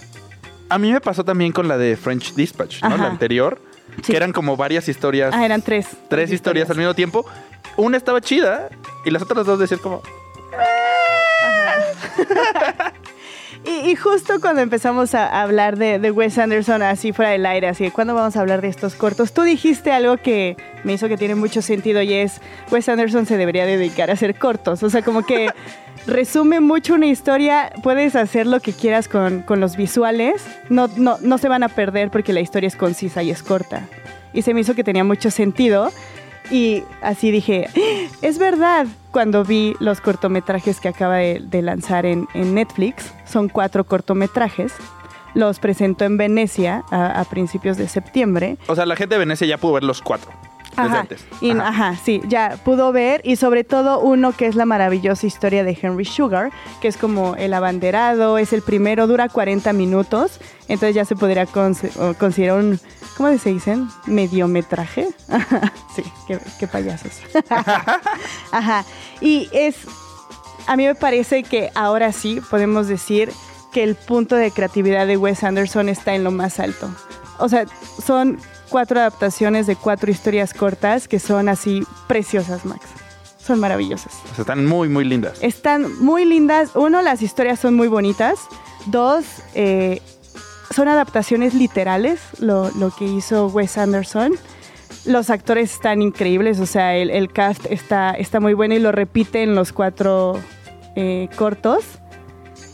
A 0.68 0.78
mí 0.78 0.92
me 0.92 1.00
pasó 1.00 1.24
también 1.24 1.52
con 1.52 1.68
la 1.68 1.78
de 1.78 1.96
French 1.96 2.34
Dispatch, 2.34 2.82
¿no? 2.82 2.88
Ajá. 2.88 2.96
La 2.98 3.10
anterior. 3.10 3.60
Sí. 4.02 4.12
Que 4.12 4.16
eran 4.16 4.32
como 4.32 4.56
varias 4.56 4.88
historias. 4.88 5.34
Ah, 5.34 5.44
eran 5.44 5.62
tres. 5.62 5.86
tres 6.08 6.30
historias 6.32 6.68
al 6.70 6.76
mismo 6.76 6.94
tiempo. 6.94 7.24
Una 7.76 7.96
estaba 7.96 8.20
chida 8.20 8.68
y 9.04 9.10
las 9.10 9.22
otras 9.22 9.46
dos 9.46 9.58
decían 9.58 9.80
como. 9.80 10.02
Y, 13.66 13.90
y 13.90 13.96
justo 13.96 14.40
cuando 14.42 14.60
empezamos 14.60 15.14
a 15.14 15.40
hablar 15.40 15.78
de, 15.78 15.98
de 15.98 16.10
Wes 16.10 16.36
Anderson 16.36 16.82
así 16.82 17.14
fuera 17.14 17.30
del 17.30 17.46
aire, 17.46 17.66
así 17.66 17.84
de 17.84 17.90
cuándo 17.90 18.14
vamos 18.14 18.36
a 18.36 18.40
hablar 18.40 18.60
de 18.60 18.68
estos 18.68 18.94
cortos, 18.94 19.32
tú 19.32 19.40
dijiste 19.40 19.90
algo 19.90 20.18
que 20.18 20.58
me 20.84 20.92
hizo 20.92 21.08
que 21.08 21.16
tiene 21.16 21.34
mucho 21.34 21.62
sentido 21.62 22.02
y 22.02 22.12
es 22.12 22.42
Wes 22.70 22.90
Anderson 22.90 23.24
se 23.24 23.38
debería 23.38 23.64
dedicar 23.64 24.10
a 24.10 24.14
hacer 24.14 24.38
cortos. 24.38 24.82
O 24.82 24.90
sea, 24.90 25.00
como 25.00 25.24
que 25.24 25.48
resume 26.06 26.60
mucho 26.60 26.94
una 26.94 27.06
historia, 27.06 27.72
puedes 27.82 28.16
hacer 28.16 28.46
lo 28.46 28.60
que 28.60 28.72
quieras 28.72 29.08
con, 29.08 29.42
con 29.42 29.60
los 29.60 29.76
visuales, 29.76 30.44
no, 30.68 30.88
no, 30.96 31.16
no 31.20 31.38
se 31.38 31.48
van 31.48 31.62
a 31.62 31.68
perder 31.68 32.10
porque 32.10 32.32
la 32.32 32.40
historia 32.40 32.66
es 32.66 32.76
concisa 32.76 33.22
y 33.22 33.30
es 33.30 33.42
corta. 33.42 33.88
Y 34.32 34.42
se 34.42 34.52
me 34.54 34.60
hizo 34.60 34.74
que 34.74 34.84
tenía 34.84 35.04
mucho 35.04 35.30
sentido. 35.30 35.90
Y 36.50 36.82
así 37.00 37.30
dije, 37.30 37.68
"¡Ah! 37.74 38.16
es 38.20 38.38
verdad, 38.38 38.86
cuando 39.12 39.44
vi 39.44 39.74
los 39.80 40.00
cortometrajes 40.02 40.78
que 40.78 40.88
acaba 40.88 41.16
de, 41.16 41.62
lanzar 41.62 42.04
en, 42.04 42.28
en 42.34 42.54
Netflix, 42.54 43.12
son 43.24 43.48
cuatro 43.48 43.84
cortometrajes, 43.84 44.72
los 45.32 45.58
presentó 45.58 46.04
en 46.04 46.18
Venecia 46.18 46.84
a, 46.90 47.18
a 47.18 47.24
principios 47.24 47.76
de 47.78 47.88
septiembre. 47.88 48.58
O 48.66 48.74
sea, 48.74 48.84
la 48.84 48.94
gente 48.96 49.14
de 49.14 49.20
Venecia 49.20 49.46
ya 49.46 49.56
pudo 49.56 49.72
ver 49.74 49.84
los 49.84 50.02
cuatro. 50.02 50.30
Desde 50.76 50.82
Ajá, 50.90 51.00
antes. 51.00 51.24
y- 51.40 51.50
Ajá. 51.52 51.68
ajá, 51.68 52.00
sí, 52.04 52.20
ya 52.26 52.58
pudo 52.64 52.92
ver 52.92 53.20
y 53.24 53.36
sobre 53.36 53.64
todo 53.64 54.00
uno 54.00 54.32
que 54.32 54.46
es 54.46 54.54
la 54.54 54.64
maravillosa 54.66 55.26
historia 55.26 55.62
de 55.64 55.78
Henry 55.80 56.04
Sugar, 56.04 56.50
que 56.80 56.88
es 56.88 56.96
como 56.96 57.36
el 57.36 57.54
abanderado, 57.54 58.38
es 58.38 58.52
el 58.52 58.62
primero, 58.62 59.06
dura 59.06 59.28
40 59.28 59.72
minutos, 59.72 60.40
entonces 60.68 60.94
ya 60.94 61.04
se 61.04 61.16
podría 61.16 61.44
o 61.44 62.14
considerar 62.18 62.58
un, 62.58 62.80
¿cómo 63.16 63.36
se 63.38 63.50
dicen? 63.52 63.88
Mediometraje. 64.06 65.08
sí, 65.96 66.02
qué, 66.26 66.38
qué 66.58 66.66
payasos. 66.66 67.12
Ajá, 68.50 68.84
y 69.20 69.48
es, 69.52 69.76
a 70.66 70.76
mí 70.76 70.86
me 70.86 70.94
parece 70.94 71.42
que 71.42 71.70
ahora 71.74 72.12
sí 72.12 72.40
podemos 72.50 72.88
decir 72.88 73.30
que 73.72 73.82
el 73.82 73.94
punto 73.96 74.36
de 74.36 74.50
creatividad 74.50 75.06
de 75.06 75.16
Wes 75.16 75.42
Anderson 75.44 75.88
está 75.88 76.14
en 76.14 76.24
lo 76.24 76.30
más 76.30 76.60
alto. 76.60 76.88
O 77.38 77.48
sea, 77.48 77.66
son 78.04 78.38
cuatro 78.74 78.98
adaptaciones 78.98 79.68
de 79.68 79.76
cuatro 79.76 80.10
historias 80.10 80.52
cortas 80.52 81.06
que 81.06 81.20
son 81.20 81.48
así 81.48 81.84
preciosas, 82.08 82.64
Max. 82.64 82.84
Son 83.38 83.60
maravillosas. 83.60 84.12
O 84.32 84.34
sea, 84.34 84.42
están 84.42 84.66
muy, 84.66 84.88
muy 84.88 85.04
lindas. 85.04 85.38
Están 85.42 86.02
muy 86.02 86.24
lindas. 86.24 86.74
Uno, 86.74 87.00
las 87.00 87.22
historias 87.22 87.60
son 87.60 87.76
muy 87.76 87.86
bonitas. 87.86 88.40
Dos, 88.86 89.26
eh, 89.54 90.02
son 90.74 90.88
adaptaciones 90.88 91.54
literales, 91.54 92.20
lo, 92.40 92.68
lo 92.72 92.90
que 92.90 93.04
hizo 93.04 93.46
Wes 93.46 93.78
Anderson. 93.78 94.32
Los 95.04 95.30
actores 95.30 95.72
están 95.72 96.02
increíbles, 96.02 96.58
o 96.58 96.66
sea, 96.66 96.96
el, 96.96 97.10
el 97.10 97.32
cast 97.32 97.66
está, 97.70 98.10
está 98.10 98.40
muy 98.40 98.54
bueno 98.54 98.74
y 98.74 98.80
lo 98.80 98.90
repite 98.90 99.44
en 99.44 99.54
los 99.54 99.72
cuatro 99.72 100.40
eh, 100.96 101.28
cortos. 101.36 101.84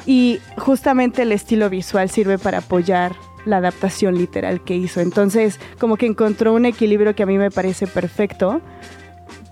y 0.06 0.38
justamente 0.56 1.22
el 1.22 1.32
estilo 1.32 1.68
visual 1.68 2.08
sirve 2.08 2.38
para 2.38 2.58
apoyar 2.58 3.14
la 3.44 3.58
adaptación 3.58 4.16
literal 4.16 4.62
que 4.62 4.74
hizo. 4.74 5.00
Entonces, 5.00 5.58
como 5.78 5.96
que 5.96 6.06
encontró 6.06 6.52
un 6.52 6.64
equilibrio 6.64 7.14
que 7.14 7.22
a 7.22 7.26
mí 7.26 7.38
me 7.38 7.50
parece 7.50 7.86
perfecto 7.86 8.60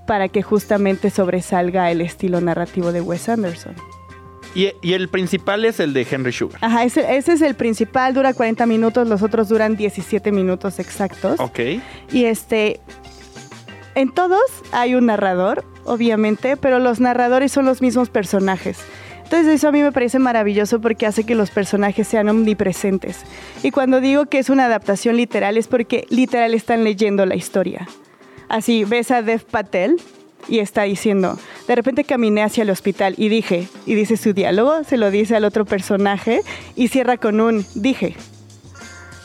para 0.06 0.28
que 0.28 0.42
justamente 0.42 1.10
sobresalga 1.10 1.90
el 1.90 2.00
estilo 2.00 2.40
narrativo 2.40 2.92
de 2.92 3.00
Wes 3.00 3.28
Anderson. 3.28 3.74
Y, 4.54 4.72
y 4.80 4.94
el 4.94 5.08
principal 5.08 5.64
es 5.64 5.78
el 5.78 5.92
de 5.92 6.06
Henry 6.10 6.32
Sugar. 6.32 6.58
Ajá, 6.62 6.84
ese, 6.84 7.16
ese 7.16 7.34
es 7.34 7.42
el 7.42 7.54
principal, 7.54 8.14
dura 8.14 8.32
40 8.32 8.64
minutos, 8.66 9.06
los 9.06 9.22
otros 9.22 9.48
duran 9.48 9.76
17 9.76 10.32
minutos 10.32 10.78
exactos. 10.78 11.38
Ok. 11.38 11.60
Y 12.10 12.24
este, 12.24 12.80
en 13.94 14.10
todos 14.10 14.40
hay 14.72 14.94
un 14.94 15.06
narrador, 15.06 15.64
obviamente, 15.84 16.56
pero 16.56 16.78
los 16.78 17.00
narradores 17.00 17.52
son 17.52 17.66
los 17.66 17.82
mismos 17.82 18.08
personajes. 18.10 18.78
Entonces 19.28 19.56
eso 19.56 19.68
a 19.68 19.72
mí 19.72 19.82
me 19.82 19.92
parece 19.92 20.18
maravilloso 20.18 20.80
porque 20.80 21.04
hace 21.04 21.24
que 21.24 21.34
los 21.34 21.50
personajes 21.50 22.08
sean 22.08 22.30
omnipresentes. 22.30 23.24
Y 23.62 23.72
cuando 23.72 24.00
digo 24.00 24.24
que 24.24 24.38
es 24.38 24.48
una 24.48 24.64
adaptación 24.64 25.18
literal 25.18 25.58
es 25.58 25.68
porque 25.68 26.06
literal 26.08 26.54
están 26.54 26.82
leyendo 26.82 27.26
la 27.26 27.36
historia. 27.36 27.86
Así, 28.48 28.84
ves 28.84 29.10
a 29.10 29.20
Dev 29.20 29.44
Patel 29.44 30.00
y 30.48 30.60
está 30.60 30.84
diciendo, 30.84 31.38
de 31.66 31.74
repente 31.74 32.04
caminé 32.04 32.42
hacia 32.42 32.62
el 32.62 32.70
hospital 32.70 33.16
y 33.18 33.28
dije, 33.28 33.68
y 33.84 33.96
dice 33.96 34.16
su 34.16 34.32
diálogo, 34.32 34.82
se 34.84 34.96
lo 34.96 35.10
dice 35.10 35.36
al 35.36 35.44
otro 35.44 35.66
personaje 35.66 36.40
y 36.74 36.88
cierra 36.88 37.18
con 37.18 37.42
un 37.42 37.66
dije. 37.74 38.16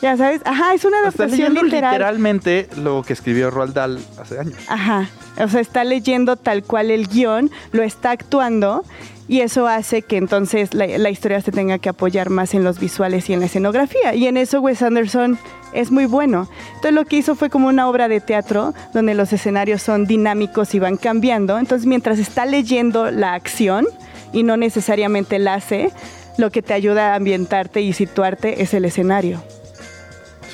Ya 0.02 0.18
sabes, 0.18 0.42
ajá, 0.44 0.74
es 0.74 0.84
una 0.84 0.98
adaptación 0.98 1.54
literal. 1.54 1.92
literalmente 1.92 2.68
lo 2.76 3.02
que 3.02 3.14
escribió 3.14 3.50
Roald 3.50 3.72
Dahl 3.72 3.98
hace 4.18 4.38
años. 4.38 4.58
Ajá. 4.68 5.08
O 5.38 5.48
sea, 5.48 5.60
está 5.60 5.84
leyendo 5.84 6.36
tal 6.36 6.62
cual 6.62 6.90
el 6.90 7.08
guion, 7.08 7.50
lo 7.72 7.82
está 7.82 8.10
actuando 8.12 8.84
y 9.26 9.40
eso 9.40 9.66
hace 9.66 10.02
que 10.02 10.18
entonces 10.18 10.74
la, 10.74 11.08
historia 11.08 11.40
se 11.40 11.50
tenga 11.50 11.78
que 11.78 11.88
apoyar 11.88 12.28
más 12.28 12.52
en 12.52 12.62
los 12.62 12.78
visuales 12.78 13.28
y 13.30 13.32
en 13.32 13.40
la 13.40 13.46
escenografía. 13.46 14.14
Y 14.14 14.26
en 14.26 14.36
eso 14.36 14.60
Wes 14.60 14.82
Anderson 14.82 15.38
es 15.72 15.90
muy 15.90 16.04
bueno. 16.04 16.48
Entonces 16.68 16.92
lo 16.92 17.06
que 17.06 17.16
hizo 17.16 17.34
fue 17.34 17.48
como 17.48 17.68
una 17.68 17.88
obra 17.88 18.08
de 18.08 18.20
teatro 18.20 18.74
donde 18.92 19.14
los 19.14 19.32
escenarios 19.32 19.82
son 19.82 20.06
dinámicos 20.06 20.74
y 20.74 20.78
van 20.78 20.98
cambiando. 20.98 21.58
Entonces 21.58 21.86
mientras 21.86 22.18
está 22.18 22.44
leyendo 22.44 23.10
la 23.10 23.32
acción 23.32 23.86
y 24.32 24.42
no 24.42 24.58
necesariamente 24.58 25.38
la 25.38 25.54
hace, 25.54 25.90
lo 26.36 26.50
que 26.50 26.60
te 26.60 26.74
ayuda 26.74 27.12
a 27.12 27.16
ambientarte 27.16 27.80
y 27.80 27.92
situarte 27.94 28.62
es 28.62 28.74
el 28.74 28.84
escenario. 28.84 29.42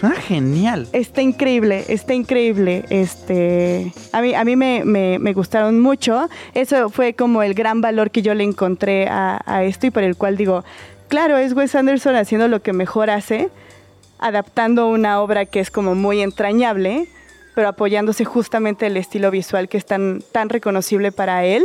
Suena 0.00 0.16
genial. 0.16 0.88
Está 0.94 1.20
increíble, 1.20 1.84
está 1.88 2.14
increíble. 2.14 2.86
Este, 2.88 3.92
a 4.12 4.22
mí, 4.22 4.34
a 4.34 4.44
mí 4.44 4.56
me, 4.56 4.82
me- 4.84 5.32
gustaron 5.34 5.78
mucho. 5.78 6.30
Eso 6.54 6.88
fue 6.88 7.12
como 7.12 7.42
el 7.42 7.52
gran 7.52 7.82
valor 7.82 8.10
que 8.10 8.22
yo 8.22 8.32
le 8.34 8.44
encontré 8.44 9.08
a, 9.08 9.42
a 9.44 9.62
esto 9.64 9.86
y 9.86 9.90
por 9.90 10.02
el 10.02 10.16
cual 10.16 10.38
digo, 10.38 10.64
claro, 11.08 11.36
es 11.36 11.52
Wes 11.52 11.74
Anderson 11.74 12.16
haciendo 12.16 12.48
lo 12.48 12.62
que 12.62 12.72
mejor 12.72 13.10
hace, 13.10 13.50
adaptando 14.18 14.88
una 14.88 15.20
obra 15.20 15.44
que 15.44 15.60
es 15.60 15.70
como 15.70 15.94
muy 15.94 16.22
entrañable, 16.22 17.06
pero 17.54 17.68
apoyándose 17.68 18.24
justamente 18.24 18.86
el 18.86 18.96
estilo 18.96 19.30
visual 19.30 19.68
que 19.68 19.76
es 19.76 19.84
tan, 19.84 20.22
tan 20.32 20.48
reconocible 20.48 21.12
para 21.12 21.44
él. 21.44 21.62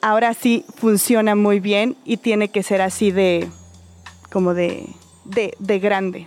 Ahora 0.00 0.32
sí 0.32 0.64
funciona 0.76 1.34
muy 1.34 1.60
bien 1.60 1.96
y 2.06 2.16
tiene 2.16 2.48
que 2.48 2.62
ser 2.62 2.80
así 2.80 3.10
de, 3.10 3.46
como 4.32 4.54
de, 4.54 4.86
de, 5.26 5.52
de 5.58 5.78
grande. 5.80 6.26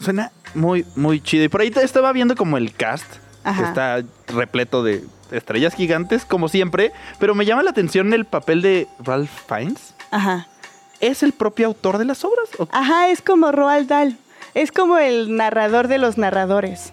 Suena 0.00 0.32
muy, 0.54 0.84
muy 0.96 1.20
chido. 1.20 1.44
Y 1.44 1.48
por 1.48 1.60
ahí 1.60 1.72
estaba 1.82 2.12
viendo 2.12 2.34
como 2.36 2.56
el 2.56 2.72
cast. 2.74 3.06
que 3.12 3.48
Ajá. 3.48 3.68
está 3.68 4.02
repleto 4.28 4.82
de 4.82 5.04
estrellas 5.30 5.74
gigantes, 5.74 6.24
como 6.24 6.48
siempre. 6.48 6.92
Pero 7.18 7.34
me 7.34 7.44
llama 7.46 7.62
la 7.62 7.70
atención 7.70 8.12
el 8.12 8.24
papel 8.24 8.62
de 8.62 8.88
Ralph 8.98 9.30
Fiennes. 9.48 9.94
Ajá. 10.10 10.46
¿Es 11.00 11.22
el 11.22 11.32
propio 11.32 11.66
autor 11.68 11.98
de 11.98 12.04
las 12.04 12.24
obras? 12.24 12.48
¿O- 12.58 12.68
Ajá, 12.72 13.08
es 13.08 13.22
como 13.22 13.52
Roald 13.52 13.88
Dahl. 13.88 14.16
Es 14.54 14.72
como 14.72 14.98
el 14.98 15.36
narrador 15.36 15.88
de 15.88 15.98
los 15.98 16.18
narradores. 16.18 16.92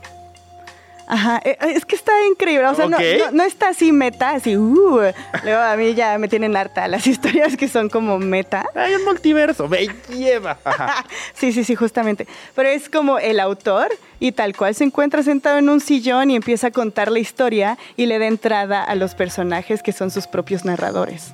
Ajá, 1.10 1.42
eh, 1.46 1.58
es 1.62 1.86
que 1.86 1.96
está 1.96 2.12
increíble. 2.30 2.68
O 2.68 2.76
sea, 2.76 2.88
no- 2.88 2.98
no, 3.00 3.32
no 3.32 3.44
está 3.44 3.70
así 3.70 3.92
meta, 3.94 4.32
así, 4.32 4.58
uh. 4.58 5.00
Luego 5.44 5.62
a 5.62 5.76
mí 5.78 5.94
ya 5.94 6.18
me 6.18 6.28
tienen 6.28 6.56
harta 6.58 6.88
las 6.90 7.08
historias 7.08 7.56
que 7.56 7.68
son 7.70 7.90
como 7.90 8.20
meta. 8.20 8.66
Hay 8.76 8.94
un 8.96 9.06
multiverso, 9.06 9.68
me 9.68 9.88
lleva. 10.10 10.58
Sí, 11.34 11.52
sí, 11.54 11.64
sí, 11.64 11.76
justamente. 11.76 12.28
Pero 12.56 12.70
es 12.70 12.90
como 12.90 13.20
el 13.20 13.40
autor 13.40 13.88
y 14.20 14.32
tal 14.34 14.56
cual 14.56 14.76
se 14.76 14.84
encuentra 14.84 15.24
sentado 15.24 15.58
en 15.60 15.70
un 15.70 15.80
sillón 15.80 16.30
y 16.32 16.36
empieza 16.36 16.68
a 16.68 16.72
contar 16.72 17.12
la 17.12 17.20
historia 17.20 17.78
y 17.96 18.08
le 18.08 18.20
da 18.20 18.26
entrada 18.26 18.84
a 18.84 18.96
los 18.96 19.16
personajes 19.16 19.82
que 19.84 19.92
son 19.94 20.12
sus 20.12 20.28
propios 20.28 20.66
narradores. 20.66 21.34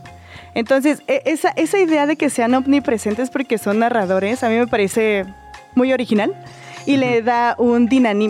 Entonces, 0.55 0.99
e- 1.07 1.23
esa, 1.25 1.49
esa 1.55 1.79
idea 1.79 2.05
de 2.05 2.15
que 2.15 2.29
sean 2.29 2.53
omnipresentes 2.53 3.29
porque 3.31 3.57
son 3.57 3.79
narradores, 3.79 4.43
a 4.43 4.49
mí 4.49 4.55
me 4.57 4.67
parece 4.67 5.25
muy 5.73 5.93
original 5.93 6.33
y 6.85 6.97
le 6.97 7.21
da 7.21 7.55
un, 7.57 7.89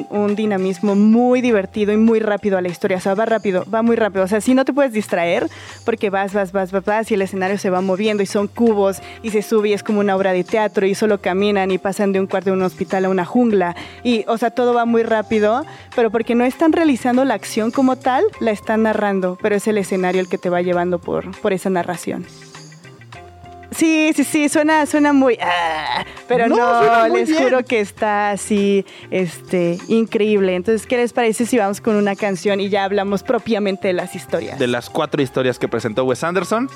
un 0.09 0.35
dinamismo 0.35 0.95
muy 0.95 1.41
divertido 1.41 1.91
y 1.93 1.97
muy 1.97 2.19
rápido 2.19 2.57
a 2.57 2.61
la 2.61 2.69
historia. 2.69 2.97
O 2.97 2.99
sea, 2.99 3.15
va 3.15 3.25
rápido, 3.25 3.65
va 3.73 3.81
muy 3.81 3.95
rápido. 3.95 4.23
O 4.23 4.27
sea, 4.27 4.41
si 4.41 4.53
no 4.53 4.65
te 4.65 4.73
puedes 4.73 4.93
distraer 4.93 5.49
porque 5.85 6.09
vas, 6.09 6.33
vas, 6.33 6.51
vas, 6.51 6.71
vas, 6.71 6.85
vas 6.85 7.11
y 7.11 7.15
el 7.15 7.21
escenario 7.21 7.57
se 7.57 7.69
va 7.69 7.81
moviendo 7.81 8.23
y 8.23 8.25
son 8.25 8.47
cubos 8.47 9.01
y 9.21 9.31
se 9.31 9.41
sube 9.41 9.69
y 9.69 9.73
es 9.73 9.83
como 9.83 9.99
una 9.99 10.15
obra 10.15 10.33
de 10.33 10.43
teatro 10.43 10.85
y 10.85 10.95
solo 10.95 11.19
caminan 11.21 11.71
y 11.71 11.77
pasan 11.77 12.11
de 12.11 12.19
un 12.19 12.27
cuarto 12.27 12.51
de 12.51 12.57
un 12.57 12.63
hospital 12.63 13.05
a 13.05 13.09
una 13.09 13.25
jungla. 13.25 13.75
Y, 14.03 14.25
o 14.27 14.37
sea, 14.37 14.51
todo 14.51 14.73
va 14.73 14.85
muy 14.85 15.03
rápido, 15.03 15.65
pero 15.95 16.11
porque 16.11 16.35
no 16.35 16.45
están 16.45 16.73
realizando 16.73 17.25
la 17.25 17.33
acción 17.33 17.71
como 17.71 17.95
tal, 17.95 18.23
la 18.39 18.51
están 18.51 18.83
narrando, 18.83 19.37
pero 19.41 19.55
es 19.55 19.67
el 19.67 19.77
escenario 19.77 20.21
el 20.21 20.27
que 20.27 20.37
te 20.37 20.49
va 20.49 20.61
llevando 20.61 20.99
por, 20.99 21.39
por 21.41 21.53
esa 21.53 21.69
narración. 21.69 22.25
Sí, 23.75 24.11
sí, 24.15 24.23
sí, 24.23 24.49
suena, 24.49 24.85
suena 24.85 25.13
muy... 25.13 25.37
ah, 25.41 26.05
pero 26.27 26.47
No, 26.47 26.55
no, 26.55 26.79
suena 26.79 27.07
muy 27.07 27.19
les 27.19 27.29
bien. 27.29 27.43
juro 27.43 27.63
que 27.63 27.79
está 27.79 28.31
así, 28.31 28.85
este, 29.11 29.77
increíble. 29.87 30.55
Entonces, 30.55 30.85
¿qué 30.87 30.97
les 30.97 31.13
parece 31.13 31.45
si 31.45 31.57
vamos 31.57 31.81
con 31.81 31.95
una 31.95 32.15
canción 32.15 32.59
y 32.59 32.69
ya 32.69 32.83
hablamos 32.83 33.23
propiamente 33.23 33.87
de 33.89 33.93
las 33.93 34.15
historias? 34.15 34.59
De 34.59 34.67
las 34.67 34.89
cuatro 34.89 35.21
historias 35.21 35.59
que 35.59 35.67
presentó 35.67 36.03
Wes 36.05 36.23
Anderson. 36.23 36.69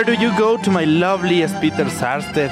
Where 0.00 0.16
do 0.16 0.18
you 0.18 0.32
go 0.38 0.56
to 0.56 0.70
my 0.70 0.86
loveliest 0.86 1.60
Peter 1.60 1.90
Sarsted? 1.90 2.50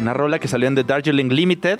Una 0.00 0.12
rola 0.12 0.40
que 0.40 0.48
salió 0.48 0.66
en 0.66 0.74
The 0.74 0.82
Darjeeling 0.82 1.28
Limited. 1.28 1.78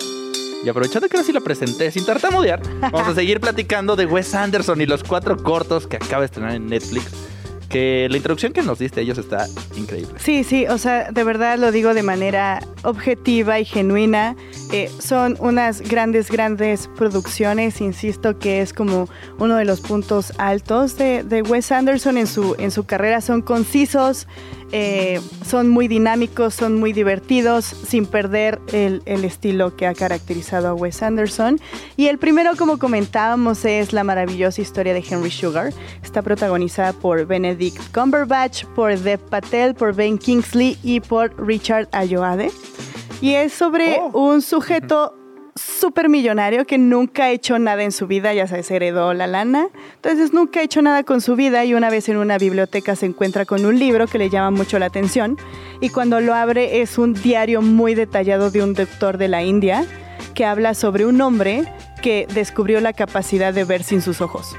Y 0.63 0.69
aprovechando 0.69 1.09
que 1.09 1.17
ahora 1.17 1.25
sí 1.25 1.33
la 1.33 1.41
presenté 1.41 1.91
sin 1.91 2.05
tartamudear, 2.05 2.61
vamos 2.79 3.09
a 3.09 3.15
seguir 3.15 3.41
platicando 3.41 3.97
de 3.97 4.05
Wes 4.05 4.33
Anderson 4.33 4.79
y 4.79 4.85
los 4.85 5.03
cuatro 5.03 5.35
cortos 5.35 5.87
que 5.87 5.97
acaba 5.97 6.21
de 6.21 6.27
estrenar 6.27 6.55
en 6.55 6.67
Netflix. 6.67 7.30
Que 7.71 8.07
la 8.09 8.17
introducción 8.17 8.51
que 8.51 8.61
nos 8.63 8.79
diste 8.79 8.99
a 8.99 9.03
ellos 9.03 9.17
está 9.17 9.47
increíble. 9.77 10.13
Sí, 10.17 10.43
sí, 10.43 10.65
o 10.67 10.77
sea, 10.77 11.09
de 11.11 11.23
verdad 11.23 11.57
lo 11.57 11.71
digo 11.71 11.93
de 11.93 12.03
manera 12.03 12.61
objetiva 12.83 13.59
y 13.61 13.65
genuina. 13.65 14.35
Eh, 14.73 14.91
son 14.99 15.37
unas 15.39 15.79
grandes, 15.81 16.29
grandes 16.29 16.89
producciones, 16.97 17.79
insisto 17.79 18.39
que 18.39 18.61
es 18.61 18.73
como 18.73 19.07
uno 19.39 19.55
de 19.55 19.63
los 19.63 19.79
puntos 19.79 20.33
altos 20.37 20.97
de, 20.97 21.23
de 21.23 21.43
Wes 21.43 21.71
Anderson 21.71 22.17
en 22.17 22.27
su, 22.27 22.55
en 22.59 22.71
su 22.71 22.83
carrera. 22.83 23.21
Son 23.21 23.41
concisos, 23.41 24.27
eh, 24.73 25.21
son 25.45 25.69
muy 25.69 25.87
dinámicos, 25.87 26.53
son 26.53 26.77
muy 26.77 26.91
divertidos, 26.91 27.63
sin 27.65 28.05
perder 28.05 28.59
el, 28.73 29.01
el 29.05 29.23
estilo 29.23 29.75
que 29.77 29.87
ha 29.87 29.93
caracterizado 29.93 30.67
a 30.67 30.73
Wes 30.73 31.01
Anderson. 31.03 31.59
Y 31.95 32.07
el 32.07 32.17
primero, 32.17 32.51
como 32.57 32.79
comentábamos, 32.79 33.63
es 33.63 33.93
la 33.93 34.03
maravillosa 34.03 34.61
historia 34.61 34.93
de 34.93 35.03
Henry 35.07 35.31
Sugar. 35.31 35.73
Está 36.03 36.21
protagonizada 36.21 36.93
por 36.93 37.25
Benedict 37.25 37.60
Cumberbatch, 37.93 38.65
por 38.75 38.97
Dev 38.97 39.19
Patel, 39.19 39.75
por 39.75 39.93
Ben 39.93 40.17
Kingsley 40.17 40.77
y 40.81 40.99
por 41.01 41.33
Richard 41.45 41.87
Ayoade. 41.91 42.49
Y 43.21 43.35
es 43.35 43.53
sobre 43.53 43.99
Oh. 43.99 44.31
un 44.31 44.41
sujeto 44.41 45.15
súper 45.55 46.09
millonario 46.09 46.65
que 46.65 46.77
nunca 46.77 47.25
ha 47.25 47.29
hecho 47.31 47.59
nada 47.59 47.83
en 47.83 47.91
su 47.91 48.07
vida, 48.07 48.33
ya 48.33 48.47
sabes, 48.47 48.71
heredó 48.71 49.13
la 49.13 49.27
lana. 49.27 49.67
Entonces 49.95 50.33
nunca 50.33 50.61
ha 50.61 50.63
hecho 50.63 50.81
nada 50.81 51.03
con 51.03 51.21
su 51.21 51.35
vida 51.35 51.63
y 51.65 51.73
una 51.73 51.89
vez 51.89 52.09
en 52.09 52.17
una 52.17 52.37
biblioteca 52.37 52.95
se 52.95 53.05
encuentra 53.05 53.45
con 53.45 53.65
un 53.65 53.77
libro 53.77 54.07
que 54.07 54.17
le 54.17 54.29
llama 54.29 54.49
mucho 54.49 54.79
la 54.79 54.87
atención 54.87 55.37
y 55.81 55.89
cuando 55.89 56.19
lo 56.21 56.33
abre 56.33 56.81
es 56.81 56.97
un 56.97 57.13
diario 57.13 57.61
muy 57.61 57.95
detallado 57.95 58.49
de 58.49 58.63
un 58.63 58.73
doctor 58.73 59.17
de 59.17 59.27
la 59.27 59.43
India 59.43 59.85
que 60.33 60.45
habla 60.45 60.73
sobre 60.73 61.05
un 61.05 61.19
hombre 61.21 61.65
que 62.01 62.27
descubrió 62.33 62.79
la 62.79 62.93
capacidad 62.93 63.53
de 63.53 63.65
ver 63.65 63.83
sin 63.83 64.01
sus 64.01 64.21
ojos. 64.21 64.55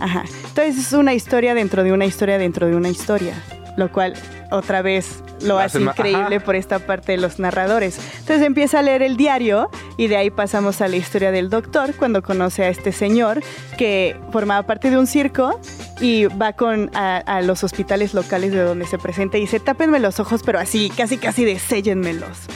Ajá. 0.00 0.24
Entonces 0.48 0.78
es 0.78 0.92
una 0.92 1.14
historia 1.14 1.54
dentro 1.54 1.84
de 1.84 1.92
una 1.92 2.06
historia 2.06 2.38
dentro 2.38 2.66
de 2.66 2.76
una 2.76 2.88
historia, 2.88 3.34
lo 3.76 3.90
cual 3.90 4.14
otra 4.50 4.82
vez 4.82 5.22
lo 5.42 5.58
hace 5.58 5.80
increíble 5.80 6.36
ajá. 6.36 6.44
por 6.44 6.56
esta 6.56 6.78
parte 6.80 7.12
de 7.12 7.18
los 7.18 7.38
narradores. 7.38 7.98
Entonces 8.18 8.42
empieza 8.46 8.80
a 8.80 8.82
leer 8.82 9.02
el 9.02 9.16
diario 9.16 9.70
y 9.96 10.08
de 10.08 10.16
ahí 10.16 10.30
pasamos 10.30 10.80
a 10.80 10.88
la 10.88 10.96
historia 10.96 11.30
del 11.30 11.50
doctor 11.50 11.94
cuando 11.94 12.22
conoce 12.22 12.64
a 12.64 12.68
este 12.68 12.92
señor 12.92 13.42
que 13.76 14.16
formaba 14.32 14.66
parte 14.66 14.90
de 14.90 14.98
un 14.98 15.06
circo 15.06 15.60
y 16.00 16.26
va 16.26 16.52
con 16.54 16.90
a, 16.94 17.18
a 17.18 17.40
los 17.42 17.62
hospitales 17.62 18.14
locales 18.14 18.52
de 18.52 18.62
donde 18.62 18.86
se 18.86 18.98
presenta 18.98 19.38
y 19.38 19.42
dice, 19.42 19.60
tápenme 19.60 20.00
los 20.00 20.20
ojos, 20.20 20.42
pero 20.44 20.58
así, 20.58 20.90
casi 20.96 21.18
casi 21.18 21.44
de 21.44 21.58
séllenmelos 21.58 22.48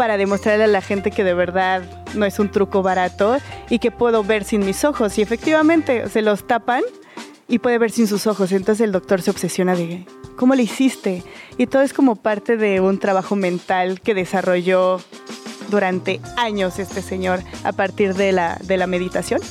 para 0.00 0.16
demostrarle 0.16 0.64
a 0.64 0.66
la 0.66 0.80
gente 0.80 1.10
que 1.10 1.24
de 1.24 1.34
verdad 1.34 1.82
no 2.14 2.24
es 2.24 2.38
un 2.38 2.50
truco 2.50 2.82
barato 2.82 3.36
y 3.68 3.80
que 3.80 3.90
puedo 3.90 4.24
ver 4.24 4.44
sin 4.44 4.64
mis 4.64 4.82
ojos. 4.86 5.18
Y 5.18 5.20
efectivamente 5.20 6.08
se 6.08 6.22
los 6.22 6.46
tapan 6.46 6.82
y 7.48 7.58
puede 7.58 7.76
ver 7.76 7.90
sin 7.90 8.06
sus 8.06 8.26
ojos. 8.26 8.50
Entonces 8.52 8.82
el 8.82 8.92
doctor 8.92 9.20
se 9.20 9.30
obsesiona 9.30 9.76
de 9.76 10.06
cómo 10.36 10.54
le 10.54 10.62
hiciste. 10.62 11.22
Y 11.58 11.66
todo 11.66 11.82
es 11.82 11.92
como 11.92 12.16
parte 12.16 12.56
de 12.56 12.80
un 12.80 12.98
trabajo 12.98 13.36
mental 13.36 14.00
que 14.00 14.14
desarrolló 14.14 15.02
durante 15.68 16.18
años 16.38 16.78
este 16.78 17.02
señor 17.02 17.40
a 17.62 17.72
partir 17.72 18.14
de 18.14 18.32
la, 18.32 18.56
de 18.62 18.78
la 18.78 18.86
meditación 18.86 19.42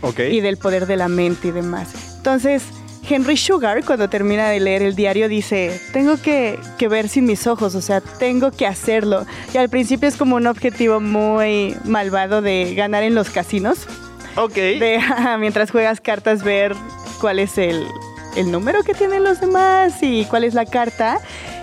Ok. 0.00 0.20
y 0.20 0.40
del 0.40 0.56
poder 0.56 0.86
de 0.86 0.96
la 0.96 1.08
mente 1.08 1.48
y 1.48 1.50
demás. 1.50 1.90
Entonces, 2.16 2.62
Henry 3.08 3.36
Sugar, 3.36 3.84
cuando 3.84 4.08
termina 4.08 4.48
de 4.48 4.60
leer 4.60 4.82
el 4.82 4.94
diario, 4.94 5.28
dice, 5.28 5.80
tengo 5.92 6.16
que, 6.20 6.58
que 6.78 6.86
ver 6.88 7.08
sin 7.08 7.24
mis 7.24 7.46
ojos, 7.46 7.74
o 7.74 7.80
sea, 7.80 8.00
tengo 8.00 8.50
que 8.52 8.66
hacerlo. 8.66 9.26
Y 9.52 9.58
al 9.58 9.68
principio 9.68 10.08
es 10.08 10.16
como 10.16 10.36
un 10.36 10.46
objetivo 10.46 11.00
muy 11.00 11.76
malvado 11.84 12.40
de 12.42 12.74
ganar 12.74 13.02
en 13.02 13.14
los 13.14 13.30
casinos, 13.30 13.86
Ok. 14.36 14.54
de 14.54 15.00
mientras 15.40 15.70
juegas 15.70 16.00
cartas 16.00 16.44
ver 16.44 16.74
cuál 17.20 17.38
es 17.40 17.58
el, 17.58 17.84
el 18.36 18.52
número 18.52 18.82
que 18.84 18.94
tienen 18.94 19.24
los 19.24 19.40
demás 19.40 19.94
y 20.02 20.24
cuál 20.26 20.44
es 20.44 20.54
la 20.54 20.66
carta. 20.66 21.18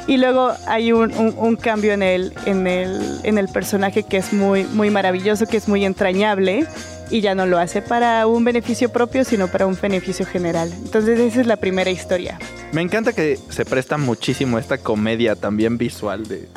Y 0.05 0.17
luego 0.17 0.53
hay 0.67 0.91
un, 0.93 1.13
un- 1.17 1.33
un 1.37 1.55
cambio 1.57 1.91
en 1.93 2.01
el, 2.01 2.33
en, 2.45 2.65
el, 2.67 3.19
en 3.23 3.37
el 3.37 3.47
personaje 3.49 4.03
que 4.03 4.17
es 4.17 4.31
muy, 4.33 4.63
muy 4.63 4.89
maravilloso, 4.89 5.45
que 5.45 5.57
es 5.57 5.67
muy 5.67 5.83
entrañable 5.85 6.65
y 7.09 7.21
ya 7.21 7.35
no 7.35 7.45
lo 7.45 7.57
hace 7.57 7.81
para 7.81 8.27
un 8.27 8.43
beneficio 8.43 8.89
propio, 8.91 9.23
sino 9.23 9.47
para 9.47 9.65
un 9.65 9.77
beneficio 9.81 10.25
general. 10.25 10.71
Entonces 10.83 11.19
esa 11.19 11.41
es 11.41 11.47
la 11.47 11.57
primera 11.57 11.89
historia. 11.89 12.39
Me 12.71 12.81
encanta 12.81 13.13
que 13.13 13.37
se 13.49 13.65
presta 13.65 13.97
muchísimo 13.97 14.59
esta 14.59 14.77
comedia 14.77 15.35
también 15.35 15.77
visual 15.77 16.27
de, 16.27 16.47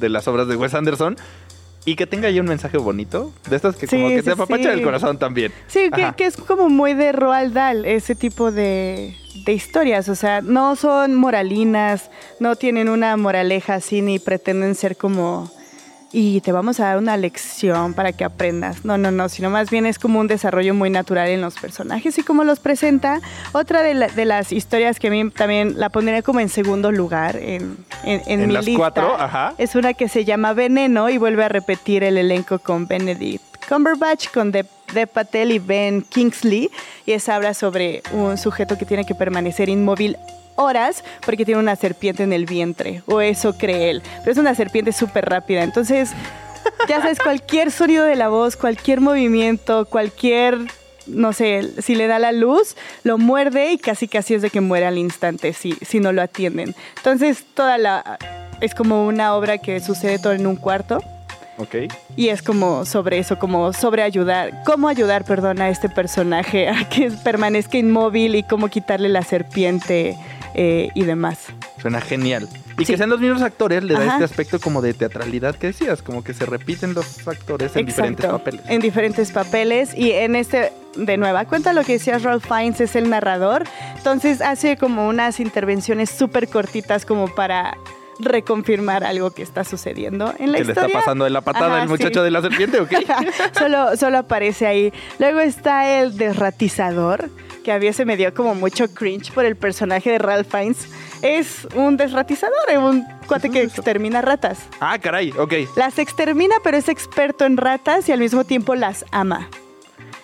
de- 0.00 0.08
las 0.08 0.26
obras 0.28 0.48
de 0.48 0.56
Wes 0.56 0.74
Anderson 0.74 1.16
y 1.84 1.96
que 1.96 2.06
tenga 2.06 2.28
ahí 2.28 2.38
un 2.38 2.46
mensaje 2.46 2.76
bonito. 2.76 3.32
De 3.48 3.56
estas 3.56 3.76
que 3.76 3.86
Sí, 3.86 3.96
como 3.96 4.08
que 4.08 4.18
sí, 4.18 4.22
te 4.24 4.30
apapacha 4.32 4.72
sí. 4.72 4.78
el 4.78 4.82
corazón 4.82 5.18
también. 5.18 5.52
Sí, 5.68 5.90
que, 5.94 6.12
que 6.16 6.26
es 6.26 6.36
como 6.36 6.68
muy 6.68 6.94
de 6.94 7.12
Roald 7.12 7.54
Dahl, 7.54 7.84
ese 7.86 8.14
tipo 8.14 8.52
de, 8.52 9.16
de 9.46 9.52
historias. 9.52 10.08
O 10.08 10.14
sea, 10.14 10.42
no 10.42 10.76
son 10.76 11.14
moralinas, 11.14 12.10
no 12.40 12.54
tienen 12.56 12.88
una 12.88 13.16
moraleja 13.16 13.74
así, 13.74 14.00
ni 14.02 14.18
pretenden 14.18 14.74
ser 14.74 14.96
como. 14.96 15.50
Y 16.14 16.42
te 16.42 16.52
vamos 16.52 16.78
a 16.78 16.84
dar 16.88 16.98
una 16.98 17.16
lección 17.16 17.94
para 17.94 18.12
que 18.12 18.22
aprendas. 18.24 18.84
No, 18.84 18.98
no, 18.98 19.10
no, 19.10 19.30
sino 19.30 19.48
más 19.48 19.70
bien 19.70 19.86
es 19.86 19.98
como 19.98 20.20
un 20.20 20.26
desarrollo 20.26 20.74
muy 20.74 20.90
natural 20.90 21.28
en 21.28 21.40
los 21.40 21.54
personajes 21.54 22.18
y 22.18 22.22
cómo 22.22 22.44
los 22.44 22.60
presenta. 22.60 23.20
Otra 23.52 23.82
de, 23.82 23.94
la- 23.94 24.08
de 24.08 24.24
las 24.26 24.52
historias 24.52 24.98
que 25.00 25.08
a 25.08 25.10
mí 25.10 25.30
también 25.30 25.78
la 25.80 25.88
pondría 25.88 26.20
como 26.22 26.40
en 26.40 26.50
segundo 26.50 26.92
lugar 26.92 27.36
en, 27.36 27.78
en, 28.04 28.20
en 28.26 28.40
En 28.42 28.46
mi 28.48 28.52
las 28.52 28.66
lista 28.66 28.78
cuatro, 28.78 29.14
ajá. 29.18 29.54
es 29.56 29.74
una 29.74 29.94
que 29.94 30.08
se 30.08 30.26
llama 30.26 30.52
Veneno 30.52 31.08
y 31.08 31.16
vuelve 31.16 31.44
a 31.44 31.48
repetir 31.48 32.04
el 32.04 32.18
elenco 32.18 32.58
con 32.58 32.86
Benedict 32.86 33.42
Cumberbatch, 33.68 34.28
con 34.34 34.52
Dev, 34.52 34.66
Dev 34.92 35.08
Patel 35.08 35.50
y 35.52 35.58
Ben 35.60 36.02
Kingsley. 36.02 36.68
Y 37.06 37.12
esa 37.12 37.36
habla 37.36 37.54
sobre 37.54 38.02
un 38.12 38.36
sujeto 38.36 38.76
que 38.76 38.84
tiene 38.84 39.06
que 39.06 39.14
permanecer 39.14 39.70
inmóvil 39.70 40.18
horas 40.56 41.04
porque 41.24 41.44
tiene 41.44 41.60
una 41.60 41.76
serpiente 41.76 42.22
en 42.22 42.32
el 42.32 42.46
vientre, 42.46 43.02
o 43.06 43.20
eso 43.20 43.56
cree 43.56 43.90
él. 43.90 44.02
Pero 44.20 44.32
es 44.32 44.38
una 44.38 44.54
serpiente 44.54 44.92
súper 44.92 45.26
rápida. 45.26 45.62
Entonces, 45.62 46.10
ya 46.88 47.00
sabes, 47.00 47.18
cualquier 47.18 47.70
sonido 47.70 48.04
de 48.04 48.16
la 48.16 48.28
voz, 48.28 48.56
cualquier 48.56 49.00
movimiento, 49.00 49.86
cualquier, 49.86 50.58
no 51.06 51.32
sé, 51.32 51.70
si 51.80 51.94
le 51.94 52.06
da 52.06 52.18
la 52.18 52.32
luz, 52.32 52.76
lo 53.04 53.18
muerde 53.18 53.72
y 53.72 53.78
casi 53.78 54.08
casi 54.08 54.34
es 54.34 54.42
de 54.42 54.50
que 54.50 54.60
muere 54.60 54.86
al 54.86 54.98
instante 54.98 55.52
si, 55.52 55.72
si 55.82 56.00
no 56.00 56.12
lo 56.12 56.22
atienden. 56.22 56.74
Entonces, 56.96 57.44
toda 57.54 57.78
la... 57.78 58.18
Es 58.60 58.76
como 58.76 59.06
una 59.06 59.34
obra 59.34 59.58
que 59.58 59.80
sucede 59.80 60.20
todo 60.20 60.34
en 60.34 60.46
un 60.46 60.54
cuarto. 60.54 61.00
Ok. 61.58 61.92
Y 62.16 62.28
es 62.28 62.42
como 62.42 62.84
sobre 62.84 63.18
eso, 63.18 63.38
como 63.38 63.72
sobre 63.72 64.02
ayudar, 64.02 64.62
cómo 64.64 64.88
ayudar, 64.88 65.24
perdón, 65.24 65.60
a 65.60 65.68
este 65.68 65.88
personaje 65.88 66.68
a 66.68 66.88
que 66.88 67.10
permanezca 67.10 67.76
inmóvil 67.76 68.36
y 68.36 68.42
cómo 68.44 68.68
quitarle 68.68 69.08
la 69.08 69.22
serpiente 69.22 70.16
eh, 70.54 70.88
y 70.94 71.04
demás. 71.04 71.38
Suena 71.80 72.00
genial. 72.00 72.48
Y 72.78 72.84
Sí. 72.84 72.92
que 72.92 72.98
sean 72.98 73.10
los 73.10 73.20
mismos 73.20 73.42
actores 73.42 73.82
le 73.84 73.94
da 73.94 74.00
Ajá. 74.00 74.12
este 74.14 74.24
aspecto 74.24 74.58
como 74.60 74.80
de 74.82 74.94
teatralidad 74.94 75.54
que 75.56 75.68
decías, 75.68 76.02
como 76.02 76.24
que 76.24 76.32
se 76.34 76.46
repiten 76.46 76.94
los 76.94 77.26
actores 77.28 77.74
en 77.76 77.86
diferentes 77.86 78.26
papeles. 78.26 78.60
En 78.68 78.80
diferentes 78.80 79.30
papeles. 79.30 79.94
Y 79.94 80.12
en 80.12 80.36
este, 80.36 80.72
de 80.96 81.16
nueva 81.16 81.44
cuenta, 81.44 81.72
lo 81.72 81.84
que 81.84 81.92
decía 81.94 82.18
Ralph 82.18 82.44
Fiennes 82.46 82.80
es 82.80 82.96
el 82.96 83.10
narrador. 83.10 83.64
Entonces 83.96 84.40
hace 84.40 84.76
como 84.76 85.06
unas 85.08 85.38
intervenciones 85.40 86.10
súper 86.10 86.48
cortitas 86.48 87.04
como 87.04 87.28
para 87.28 87.76
reconfirmar 88.18 89.04
algo 89.04 89.30
que 89.32 89.42
está 89.42 89.64
sucediendo 89.64 90.32
en 90.38 90.52
la 90.52 90.58
que 90.58 90.64
le 90.64 90.70
historia. 90.72 90.86
está 90.86 90.98
pasando 91.00 91.24
de 91.24 91.30
la 91.30 91.40
patada 91.40 91.74
Ajá, 91.74 91.82
el 91.82 91.88
muchacho 91.88 92.20
sí. 92.20 92.24
de 92.24 92.30
la 92.30 92.40
serpiente, 92.42 92.80
¿ok? 92.80 92.90
solo, 93.58 93.96
solo 93.96 94.18
aparece 94.18 94.66
ahí. 94.66 94.92
Luego 95.18 95.40
está 95.40 95.98
el 96.00 96.16
desratizador, 96.16 97.30
que 97.62 97.72
a 97.72 97.78
mí 97.78 97.92
se 97.92 98.04
me 98.04 98.16
dio 98.16 98.34
como 98.34 98.54
mucho 98.54 98.92
cringe 98.92 99.32
por 99.32 99.44
el 99.44 99.56
personaje 99.56 100.10
de 100.10 100.18
Ralph 100.18 100.50
Fiennes. 100.50 100.88
Es 101.22 101.66
un 101.74 101.96
desratizador, 101.96 102.68
es 102.68 102.78
un 102.78 103.06
cuate 103.26 103.50
que 103.50 103.62
extermina 103.62 104.20
ratas. 104.22 104.58
ah, 104.80 104.98
caray, 104.98 105.32
ok. 105.32 105.54
Las 105.76 105.98
extermina, 105.98 106.56
pero 106.62 106.76
es 106.76 106.88
experto 106.88 107.44
en 107.44 107.56
ratas 107.56 108.08
y 108.08 108.12
al 108.12 108.20
mismo 108.20 108.44
tiempo 108.44 108.74
las 108.74 109.04
ama. 109.12 109.48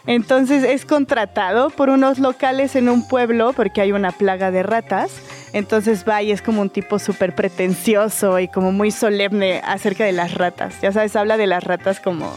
Entonces 0.06 0.64
es 0.64 0.86
contratado 0.86 1.68
por 1.68 1.90
unos 1.90 2.18
locales 2.18 2.76
en 2.76 2.88
un 2.88 3.06
pueblo 3.06 3.52
porque 3.52 3.82
hay 3.82 3.92
una 3.92 4.10
plaga 4.10 4.50
de 4.50 4.62
ratas. 4.62 5.12
Entonces 5.52 6.06
va 6.08 6.22
y 6.22 6.32
es 6.32 6.40
como 6.40 6.62
un 6.62 6.70
tipo 6.70 6.98
súper 6.98 7.34
pretencioso 7.34 8.38
y 8.38 8.48
como 8.48 8.72
muy 8.72 8.90
solemne 8.90 9.60
acerca 9.64 10.04
de 10.04 10.12
las 10.12 10.34
ratas. 10.34 10.80
Ya 10.80 10.92
sabes, 10.92 11.14
habla 11.14 11.36
de 11.36 11.46
las 11.46 11.62
ratas 11.62 12.00
como... 12.00 12.32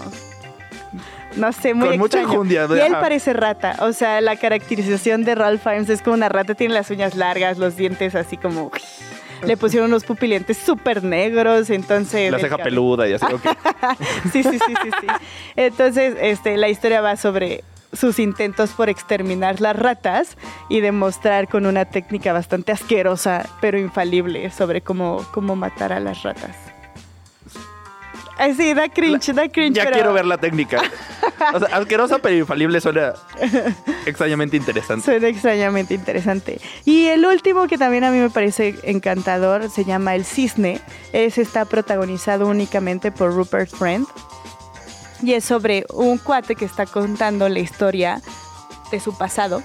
No 1.36 1.52
sé, 1.54 1.74
muy 1.74 1.90
Con 1.90 1.98
mucha 2.00 2.22
enjundia, 2.22 2.68
Y 2.70 2.80
él 2.80 2.94
parece 2.94 3.34
rata. 3.34 3.78
O 3.82 3.94
sea, 3.94 4.22
la 4.22 4.36
caracterización 4.36 5.24
de 5.24 5.36
Ralph 5.36 5.64
Fiennes 5.64 5.90
es 5.90 6.02
como 6.02 6.16
una 6.16 6.30
rata. 6.30 6.56
Tiene 6.56 6.74
las 6.74 6.90
uñas 6.90 7.16
largas, 7.16 7.58
los 7.58 7.76
dientes 7.76 8.16
así 8.16 8.38
como... 8.38 8.72
Le 9.44 9.58
pusieron 9.58 9.90
unos 9.90 10.04
pupilentes 10.04 10.58
súper 10.58 11.04
negros, 11.04 11.72
entonces... 11.72 12.32
La 12.32 12.38
ceja 12.38 12.58
peluda 12.60 13.08
y 13.08 13.14
así, 13.14 13.26
ok. 13.26 13.42
sí, 14.32 14.44
sí, 14.44 14.60
sí, 14.60 14.74
sí, 14.84 14.90
sí. 15.02 15.08
Entonces, 15.56 16.16
este, 16.22 16.58
la 16.58 16.70
historia 16.70 17.02
va 17.02 17.16
sobre 17.16 17.64
sus 17.94 18.20
intentos 18.20 18.72
por 18.72 18.90
exterminar 18.90 19.60
las 19.60 19.76
ratas 19.76 20.38
y 20.70 20.82
demostrar 20.82 21.48
con 21.48 21.66
una 21.66 21.86
técnica 21.86 22.34
bastante 22.34 22.72
asquerosa, 22.72 23.50
pero 23.60 23.80
infalible, 23.80 24.50
sobre 24.52 24.82
cómo, 24.82 25.26
cómo 25.34 25.56
matar 25.56 25.92
a 25.92 26.00
las 26.00 26.24
ratas. 26.24 26.71
Sí, 28.58 28.74
da 28.74 28.90
cringe, 28.90 29.34
da 29.34 29.48
cringe. 29.50 29.76
Ya 29.76 29.84
pero- 29.84 29.96
quiero 29.96 30.14
ver 30.14 30.26
la 30.26 30.38
técnica. 30.38 30.82
O 31.54 31.60
sea, 31.60 31.78
asquerosa 31.78 32.20
pero 32.20 32.36
infalible 32.36 32.80
suena 32.82 33.14
extrañamente 34.06 34.58
interesante. 34.58 35.06
Suena 35.06 35.28
extrañamente 35.28 35.94
interesante. 35.94 36.60
Y 36.86 37.08
el 37.08 37.26
último 37.26 37.68
que 37.68 37.78
también 37.78 38.04
a 38.04 38.12
mí 38.12 38.20
me 38.20 38.30
parece 38.30 38.76
encantador 38.84 39.70
se 39.70 39.86
llama 39.86 40.16
El 40.16 40.26
Cisne. 40.26 40.80
Ese 41.14 41.42
está 41.42 41.66
protagonizado 41.66 42.48
únicamente 42.48 43.12
por 43.12 43.34
Rupert 43.34 43.70
Friend. 43.70 44.06
Y 45.24 45.34
es 45.34 45.46
sobre 45.46 45.86
un 45.94 46.18
cuate 46.18 46.56
que 46.56 46.66
está 46.66 46.86
contando 46.86 47.48
la 47.50 47.60
historia 47.60 48.22
de 48.92 49.00
su 49.00 49.16
pasado, 49.18 49.62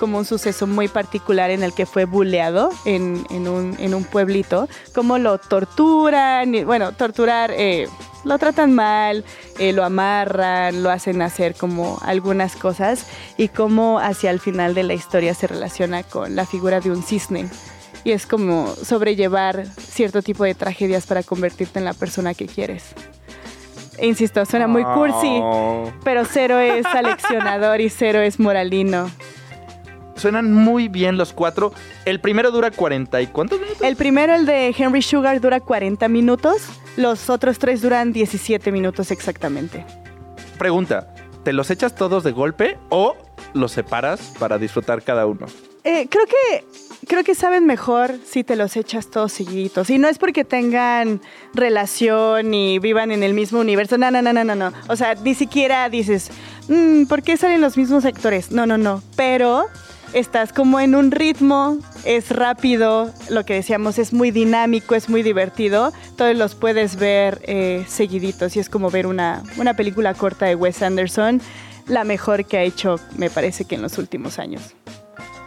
como 0.00 0.16
un 0.16 0.24
suceso 0.24 0.66
muy 0.66 0.88
particular 0.88 1.50
en 1.50 1.62
el 1.62 1.74
que 1.74 1.84
fue 1.84 2.06
buleado 2.06 2.70
en, 2.86 3.24
en 3.28 3.46
un, 3.46 3.76
en 3.78 3.94
un 3.94 4.02
pueblito, 4.04 4.66
cómo 4.94 5.18
lo 5.18 5.36
torturan, 5.36 6.54
y, 6.54 6.64
bueno, 6.64 6.92
torturar, 6.92 7.52
eh, 7.54 7.86
lo 8.24 8.38
tratan 8.38 8.72
mal, 8.72 9.24
eh, 9.58 9.74
lo 9.74 9.84
amarran, 9.84 10.82
lo 10.82 10.90
hacen 10.90 11.20
hacer 11.20 11.54
como 11.54 11.98
algunas 12.02 12.56
cosas 12.56 13.06
y 13.36 13.48
cómo 13.48 13.98
hacia 13.98 14.30
el 14.30 14.40
final 14.40 14.74
de 14.74 14.84
la 14.84 14.94
historia 14.94 15.34
se 15.34 15.46
relaciona 15.46 16.02
con 16.02 16.34
la 16.34 16.46
figura 16.46 16.80
de 16.80 16.90
un 16.90 17.02
cisne. 17.02 17.50
Y 18.02 18.12
es 18.12 18.24
como 18.24 18.74
sobrellevar 18.74 19.66
cierto 19.76 20.22
tipo 20.22 20.44
de 20.44 20.54
tragedias 20.54 21.04
para 21.06 21.22
convertirte 21.22 21.78
en 21.78 21.84
la 21.84 21.92
persona 21.92 22.32
que 22.32 22.46
quieres. 22.46 22.84
E 23.98 24.06
insisto, 24.06 24.46
suena 24.46 24.66
muy 24.66 24.82
cursi, 24.82 25.40
Oh. 25.42 25.92
pero 26.02 26.24
cero 26.24 26.58
es 26.58 26.86
aleccionador 26.86 27.82
y 27.82 27.90
cero 27.90 28.20
es 28.20 28.40
moralino. 28.40 29.10
Suenan 30.20 30.52
muy 30.52 30.88
bien 30.88 31.16
los 31.16 31.32
cuatro. 31.32 31.72
El 32.04 32.20
primero 32.20 32.50
dura 32.50 32.70
40 32.70 33.20
y 33.22 33.26
¿cuántos 33.28 33.58
minutos? 33.58 33.82
El 33.82 33.96
primero, 33.96 34.34
el 34.34 34.46
de 34.46 34.74
Henry 34.76 35.02
Sugar, 35.02 35.40
dura 35.40 35.60
40 35.60 36.06
minutos. 36.08 36.62
Los 36.96 37.30
otros 37.30 37.58
tres 37.58 37.80
duran 37.82 38.12
17 38.12 38.70
minutos 38.70 39.10
exactamente. 39.10 39.84
Pregunta, 40.58 41.14
¿te 41.42 41.52
los 41.52 41.70
echas 41.70 41.94
todos 41.94 42.22
de 42.22 42.32
golpe 42.32 42.78
o 42.90 43.16
los 43.54 43.72
separas 43.72 44.34
para 44.38 44.58
disfrutar 44.58 45.02
cada 45.02 45.26
uno? 45.26 45.46
Eh, 45.84 46.06
creo 46.10 46.26
que 46.26 46.64
creo 47.06 47.24
que 47.24 47.34
saben 47.34 47.64
mejor 47.64 48.12
si 48.26 48.44
te 48.44 48.54
los 48.54 48.76
echas 48.76 49.10
todos 49.10 49.32
seguiditos. 49.32 49.88
Y 49.88 49.96
no 49.96 50.08
es 50.08 50.18
porque 50.18 50.44
tengan 50.44 51.22
relación 51.54 52.52
y 52.52 52.78
vivan 52.78 53.10
en 53.10 53.22
el 53.22 53.32
mismo 53.32 53.60
universo. 53.60 53.96
No, 53.96 54.10
no, 54.10 54.20
no, 54.20 54.32
no, 54.34 54.44
no, 54.44 54.54
no. 54.54 54.72
O 54.88 54.96
sea, 54.96 55.14
ni 55.14 55.34
siquiera 55.34 55.88
dices, 55.88 56.30
"Mm, 56.68 57.04
¿por 57.06 57.22
qué 57.22 57.38
salen 57.38 57.62
los 57.62 57.78
mismos 57.78 58.04
actores? 58.04 58.50
No, 58.50 58.66
no, 58.66 58.76
no. 58.76 59.02
Pero 59.16 59.66
estás 60.12 60.52
como 60.52 60.80
en 60.80 60.94
un 60.94 61.10
ritmo, 61.10 61.78
es 62.04 62.30
rápido, 62.30 63.12
lo 63.28 63.44
que 63.44 63.54
decíamos 63.54 63.98
es 63.98 64.12
muy 64.12 64.30
dinámico, 64.30 64.94
es 64.94 65.08
muy 65.08 65.22
divertido, 65.22 65.92
todos 66.16 66.36
los 66.36 66.54
puedes 66.54 66.96
ver 66.96 67.40
eh, 67.44 67.84
seguiditos 67.88 68.56
y 68.56 68.60
es 68.60 68.68
como 68.68 68.90
ver 68.90 69.06
una, 69.06 69.42
una 69.56 69.74
película 69.74 70.14
corta 70.14 70.46
de 70.46 70.54
Wes 70.54 70.82
Anderson, 70.82 71.40
la 71.86 72.04
mejor 72.04 72.44
que 72.44 72.58
ha 72.58 72.62
hecho 72.62 72.96
me 73.16 73.30
parece 73.30 73.64
que 73.64 73.74
en 73.76 73.82
los 73.82 73.98
últimos 73.98 74.38
años. 74.38 74.74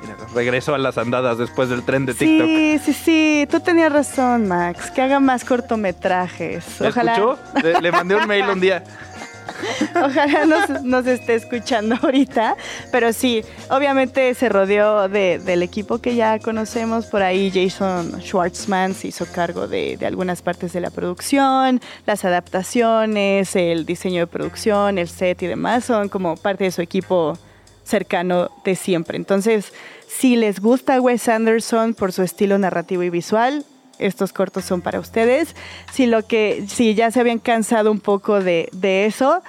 Mira, 0.01 0.17
regreso 0.35 0.75
a 0.75 0.77
las 0.77 0.97
andadas 0.97 1.37
después 1.37 1.69
del 1.69 1.83
tren 1.83 2.05
de 2.05 2.13
TikTok. 2.13 2.45
Sí, 2.45 2.79
sí, 2.83 2.93
sí, 2.93 3.47
tú 3.49 3.61
tenías 3.61 3.91
razón, 3.91 4.49
Max, 4.49 4.91
que 4.91 5.01
haga 5.01 5.21
más 5.21 5.45
cortometrajes. 5.45 6.81
¿Me 6.81 6.89
Ojalá. 6.89 7.13
escuchó? 7.13 7.39
Le, 7.63 7.79
le 7.79 7.91
mandé 7.91 8.15
un 8.15 8.27
mail 8.27 8.49
un 8.49 8.59
día. 8.59 8.83
Ojalá 9.95 10.45
nos, 10.83 11.07
esté 11.07 11.35
escuchando 11.35 11.95
ahorita. 12.01 12.55
Pero 12.91 13.13
sí, 13.13 13.43
obviamente 13.69 14.33
se 14.33 14.49
rodeó 14.49 15.07
de- 15.09 15.39
del 15.39 15.63
equipo 15.63 15.99
que 15.99 16.15
ya 16.15 16.39
conocemos. 16.39 17.05
Por 17.07 17.21
ahí 17.21 17.51
Jason 17.53 18.21
Schwartzman 18.21 18.93
se 18.93 19.07
hizo 19.09 19.25
cargo 19.25 19.67
de, 19.67 19.97
de 19.97 20.05
algunas 20.05 20.41
partes 20.41 20.73
de 20.73 20.81
la 20.81 20.89
producción, 20.89 21.81
las 22.05 22.25
adaptaciones, 22.25 23.55
el 23.55 23.85
diseño 23.85 24.21
de 24.21 24.27
producción, 24.27 24.97
el 24.97 25.07
set 25.07 25.41
y 25.43 25.47
demás. 25.47 25.85
Son 25.85 26.09
como 26.09 26.35
parte 26.37 26.65
de 26.65 26.71
su 26.71 26.81
equipo 26.81 27.37
cercano 27.83 28.49
de 28.63 28.75
siempre. 28.75 29.17
Entonces, 29.17 29.73
si 30.07 30.35
les 30.35 30.59
gusta 30.59 31.01
Wes 31.01 31.27
Anderson 31.27 31.93
por 31.93 32.11
su 32.13 32.21
estilo 32.23 32.57
narrativo 32.57 33.03
y 33.03 33.09
visual, 33.09 33.65
estos 34.05 34.33
cortos 34.33 34.65
son 34.65 34.81
para 34.81 34.99
ustedes. 34.99 35.55
Si 35.91 36.05
lo 36.05 36.25
que, 36.25 36.65
si 36.67 36.93
ya 36.95 37.11
se 37.11 37.19
habían 37.19 37.39
cansado 37.39 37.91
un 37.91 37.99
poco 37.99 38.39
de, 38.41 38.69
de 38.71 39.05
eso, 39.05 39.41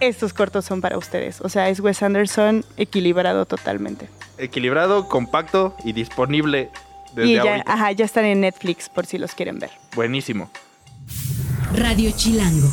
estos 0.00 0.32
cortos 0.32 0.64
son 0.64 0.80
para 0.80 0.98
ustedes. 0.98 1.40
O 1.40 1.48
sea, 1.48 1.68
es 1.68 1.80
Wes 1.80 2.02
Anderson 2.02 2.64
equilibrado 2.76 3.46
totalmente. 3.46 4.08
Equilibrado, 4.38 5.08
compacto 5.08 5.76
y 5.84 5.92
disponible 5.92 6.70
desde 7.14 7.28
y 7.28 7.34
ya, 7.34 7.42
ahorita. 7.42 7.72
ajá, 7.72 7.92
ya 7.92 8.04
están 8.04 8.24
en 8.24 8.40
Netflix 8.40 8.88
por 8.88 9.06
si 9.06 9.18
los 9.18 9.34
quieren 9.34 9.58
ver. 9.58 9.70
Buenísimo. 9.94 10.50
Radio 11.74 12.10
Chilango. 12.16 12.68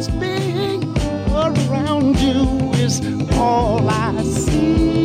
Spinning 0.00 0.94
around 1.34 2.16
you 2.18 2.72
is 2.74 3.00
all 3.36 3.86
I 3.88 4.22
see. 4.22 4.99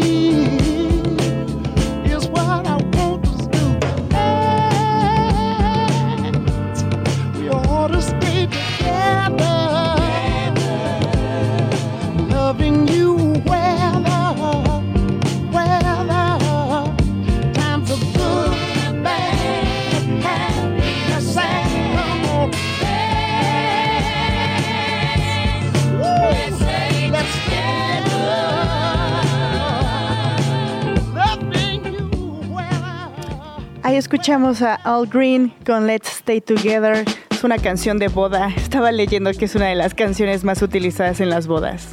Escuchamos 34.15 34.61
a 34.61 34.79
All 34.85 35.09
Green 35.09 35.53
con 35.65 35.87
Let's 35.87 36.07
Stay 36.19 36.39
Together. 36.39 37.03
Es 37.31 37.43
una 37.43 37.57
canción 37.57 37.99
de 37.99 38.07
boda. 38.07 38.47
Estaba 38.55 38.93
leyendo 38.93 39.29
que 39.33 39.43
es 39.43 39.55
una 39.55 39.65
de 39.65 39.75
las 39.75 39.93
canciones 39.93 40.45
más 40.45 40.61
utilizadas 40.61 41.19
en 41.19 41.29
las 41.29 41.47
bodas. 41.47 41.89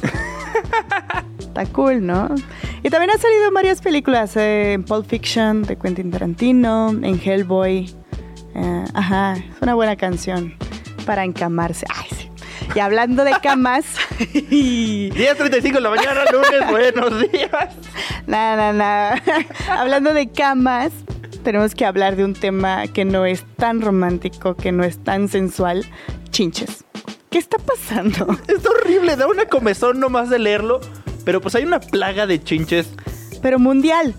Está 1.37 1.65
cool, 1.65 2.05
¿no? 2.05 2.33
Y 2.81 2.89
también 2.89 3.11
ha 3.11 3.17
salido 3.17 3.49
en 3.49 3.53
varias 3.53 3.81
películas, 3.81 4.37
eh, 4.37 4.71
en 4.71 4.85
Pulp 4.85 5.05
Fiction 5.05 5.63
de 5.63 5.75
Quentin 5.75 6.11
Tarantino, 6.11 6.91
en 6.91 7.19
Hellboy. 7.19 7.93
Eh, 8.55 8.85
ajá, 8.93 9.33
es 9.33 9.61
una 9.61 9.73
buena 9.73 9.97
canción 9.97 10.55
para 11.05 11.25
encamarse. 11.25 11.85
Ay, 11.93 12.07
sí. 12.15 12.29
Y 12.73 12.79
hablando 12.79 13.25
de 13.25 13.33
camas, 13.43 13.83
10.35 14.19 15.73
de 15.73 15.81
la 15.81 15.89
mañana, 15.89 16.21
lunes, 16.31 16.69
buenos 16.69 17.31
días. 17.31 17.75
nada, 18.27 18.71
nada. 18.71 19.21
hablando 19.67 20.13
de 20.13 20.31
camas, 20.31 20.93
tenemos 21.43 21.75
que 21.75 21.85
hablar 21.85 22.15
de 22.15 22.25
un 22.25 22.33
tema 22.33 22.87
que 22.87 23.05
no 23.05 23.25
es 23.25 23.43
tan 23.57 23.81
romántico, 23.81 24.55
que 24.55 24.71
no 24.71 24.83
es 24.83 24.97
tan 25.03 25.27
sensual, 25.27 25.85
chinches. 26.31 26.83
¿Qué 27.29 27.37
está 27.39 27.57
pasando? 27.57 28.27
Es 28.47 28.65
horrible, 28.65 29.15
da 29.15 29.27
una 29.27 29.45
comezón 29.45 29.99
nomás 29.99 30.29
de 30.29 30.39
leerlo. 30.39 30.79
Pero 31.25 31.39
pues 31.41 31.55
hay 31.55 31.63
una 31.63 31.79
plaga 31.79 32.27
de 32.27 32.43
chinches 32.43 32.89
Pero 33.41 33.57
mundial. 33.57 34.13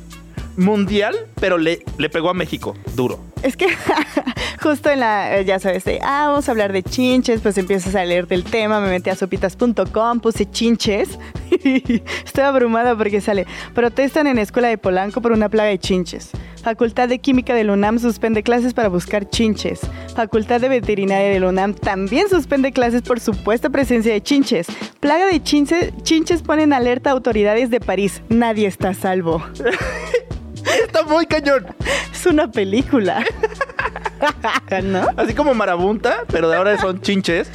mundial, 0.57 1.15
pero 1.41 1.59
le, 1.59 1.85
le 1.99 2.09
pegó 2.09 2.31
a 2.31 2.35
México, 2.35 2.75
duro. 2.95 3.21
Es 3.43 3.57
que 3.59 3.67
justo 4.63 4.89
en 4.91 5.01
la, 5.01 5.37
eh, 5.37 5.45
ya 5.45 5.59
sabes, 5.59 5.85
de, 5.85 6.01
ah, 6.03 6.29
vamos 6.29 6.49
a 6.49 6.53
hablar 6.53 6.73
de 6.73 6.83
chinches, 6.83 7.41
pues 7.43 7.59
empiezas 7.59 7.95
a 7.95 8.05
leer 8.05 8.27
del 8.27 8.43
tema, 8.45 8.81
me 8.81 8.89
metí 8.89 9.11
a 9.11 9.17
sopitas.com, 9.17 10.21
puse 10.21 10.51
chinches. 10.51 11.19
Estoy 12.25 12.45
abrumada 12.45 12.97
porque 12.97 13.21
sale, 13.21 13.47
protestan 13.75 14.27
en 14.27 14.39
escuela 14.39 14.69
de 14.69 14.79
Polanco 14.79 15.21
por 15.21 15.33
una 15.33 15.49
plaga 15.51 15.69
de 15.69 15.79
chinches. 15.79 16.31
Facultad 16.65 17.11
de 17.11 17.19
Química 17.19 17.55
del 17.55 17.69
UNAM 17.69 17.99
suspende 17.99 18.43
clases 18.43 18.73
para 18.73 18.89
buscar 18.89 19.29
chinches. 19.29 19.83
Facultad 20.17 20.63
de 20.63 20.71
Veterinaria 20.71 21.29
del 21.29 21.45
UNAM 21.45 21.75
también 21.75 22.31
suspende 22.31 22.73
clases 22.73 23.03
por 23.03 23.21
supuesta 23.21 23.69
presencia 23.69 24.15
de 24.15 24.23
chinches. 24.23 24.67
Plaga 24.99 25.27
de 25.27 25.43
chinches, 25.43 25.93
chinches 26.03 26.41
ponen 26.41 26.73
alerta 26.73 27.11
a 27.11 27.13
autoridades 27.13 27.69
de 27.69 27.81
París. 27.81 28.23
Nadie 28.31 28.67
está 28.67 28.89
a 28.89 28.95
salvo. 28.95 29.43
Está 30.87 31.03
muy 31.03 31.27
cañón. 31.27 31.67
Es 32.11 32.25
una 32.25 32.51
película. 32.51 33.23
¿No? 34.83 35.07
Así 35.17 35.35
como 35.35 35.53
marabunta, 35.53 36.25
pero 36.29 36.49
de 36.49 36.57
ahora 36.57 36.79
son 36.79 37.03
chinches. 37.03 37.51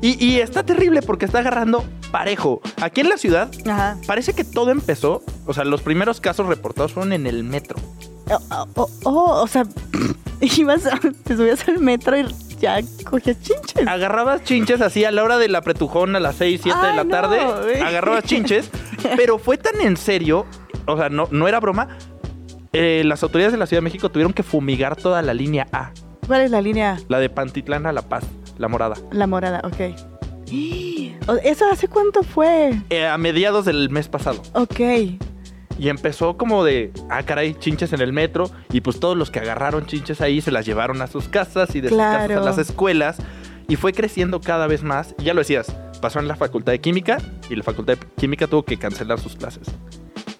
Y, 0.00 0.22
y 0.24 0.40
está 0.40 0.62
terrible 0.64 1.02
porque 1.02 1.26
está 1.26 1.40
agarrando 1.40 1.84
parejo. 2.10 2.62
Aquí 2.80 3.02
en 3.02 3.10
la 3.10 3.18
ciudad 3.18 3.50
Ajá. 3.66 3.98
parece 4.06 4.32
que 4.32 4.44
todo 4.44 4.70
empezó. 4.70 5.22
O 5.46 5.52
sea, 5.52 5.64
los 5.64 5.82
primeros 5.82 6.20
casos 6.20 6.46
reportados 6.46 6.92
fueron 6.94 7.12
en 7.12 7.26
el 7.26 7.44
metro. 7.44 7.76
Oh, 8.30 8.38
oh, 8.50 8.66
oh, 8.74 8.88
oh, 9.04 9.42
o 9.42 9.46
sea, 9.46 9.64
ibas 10.40 10.86
a- 10.86 10.98
te 11.24 11.36
subías 11.36 11.66
al 11.68 11.78
metro 11.78 12.16
y 12.18 12.26
ya 12.60 12.78
cogías 13.08 13.36
chinches. 13.42 13.86
Agarrabas 13.86 14.42
chinches 14.44 14.80
así 14.80 15.04
a 15.04 15.10
la 15.10 15.22
hora 15.24 15.38
del 15.38 15.54
apretujón 15.54 16.16
a 16.16 16.20
las 16.20 16.36
6, 16.36 16.60
7 16.62 16.78
de 16.86 16.94
la 16.94 17.04
no, 17.04 17.10
tarde. 17.10 17.80
Agarrabas 17.82 18.24
chinches. 18.24 18.70
Pero 19.16 19.38
fue 19.38 19.58
tan 19.58 19.80
en 19.80 19.96
serio. 19.96 20.46
O 20.86 20.96
sea, 20.96 21.08
no, 21.10 21.28
no 21.30 21.48
era 21.48 21.60
broma. 21.60 21.88
eh, 22.72 23.02
las 23.04 23.22
autoridades 23.22 23.52
de 23.52 23.58
la 23.58 23.66
Ciudad 23.66 23.78
de 23.78 23.84
México 23.84 24.08
tuvieron 24.10 24.32
que 24.32 24.42
fumigar 24.42 24.96
toda 24.96 25.20
la 25.22 25.34
línea 25.34 25.66
A. 25.72 25.92
¿Cuál 26.26 26.40
es 26.42 26.50
la 26.50 26.62
línea? 26.62 26.98
La 27.08 27.18
de 27.18 27.28
Pantitlán 27.28 27.84
a 27.86 27.92
La 27.92 28.02
Paz, 28.02 28.24
la 28.58 28.68
morada. 28.68 28.96
La 29.12 29.26
morada, 29.26 29.60
ok. 29.64 29.94
¿Eso 31.44 31.64
hace 31.70 31.88
cuánto 31.88 32.22
fue? 32.22 32.78
Eh, 32.90 33.06
a 33.06 33.16
mediados 33.18 33.64
del 33.66 33.90
mes 33.90 34.08
pasado. 34.08 34.42
Ok. 34.54 34.80
Y 35.78 35.88
empezó 35.88 36.36
como 36.36 36.64
de, 36.64 36.92
ah, 37.10 37.22
caray, 37.24 37.54
chinches 37.54 37.92
en 37.92 38.00
el 38.00 38.12
metro. 38.12 38.50
Y 38.72 38.80
pues 38.80 39.00
todos 39.00 39.16
los 39.16 39.30
que 39.30 39.40
agarraron 39.40 39.86
chinches 39.86 40.20
ahí 40.20 40.40
se 40.40 40.50
las 40.52 40.64
llevaron 40.66 41.02
a 41.02 41.06
sus 41.06 41.28
casas 41.28 41.74
y 41.74 41.80
de 41.80 41.88
sus 41.88 41.96
Claro. 41.96 42.28
casas 42.28 42.36
a 42.36 42.44
las 42.44 42.58
escuelas. 42.58 43.16
Y 43.66 43.76
fue 43.76 43.92
creciendo 43.92 44.40
cada 44.40 44.66
vez 44.66 44.82
más. 44.82 45.14
Y 45.18 45.24
ya 45.24 45.34
lo 45.34 45.40
decías, 45.40 45.74
pasó 46.00 46.18
en 46.20 46.28
la 46.28 46.36
Facultad 46.36 46.72
de 46.72 46.80
Química 46.80 47.18
y 47.50 47.56
la 47.56 47.62
Facultad 47.62 47.96
de 47.96 48.06
Química 48.16 48.46
tuvo 48.46 48.62
que 48.62 48.76
cancelar 48.78 49.18
sus 49.18 49.36
clases. 49.36 49.66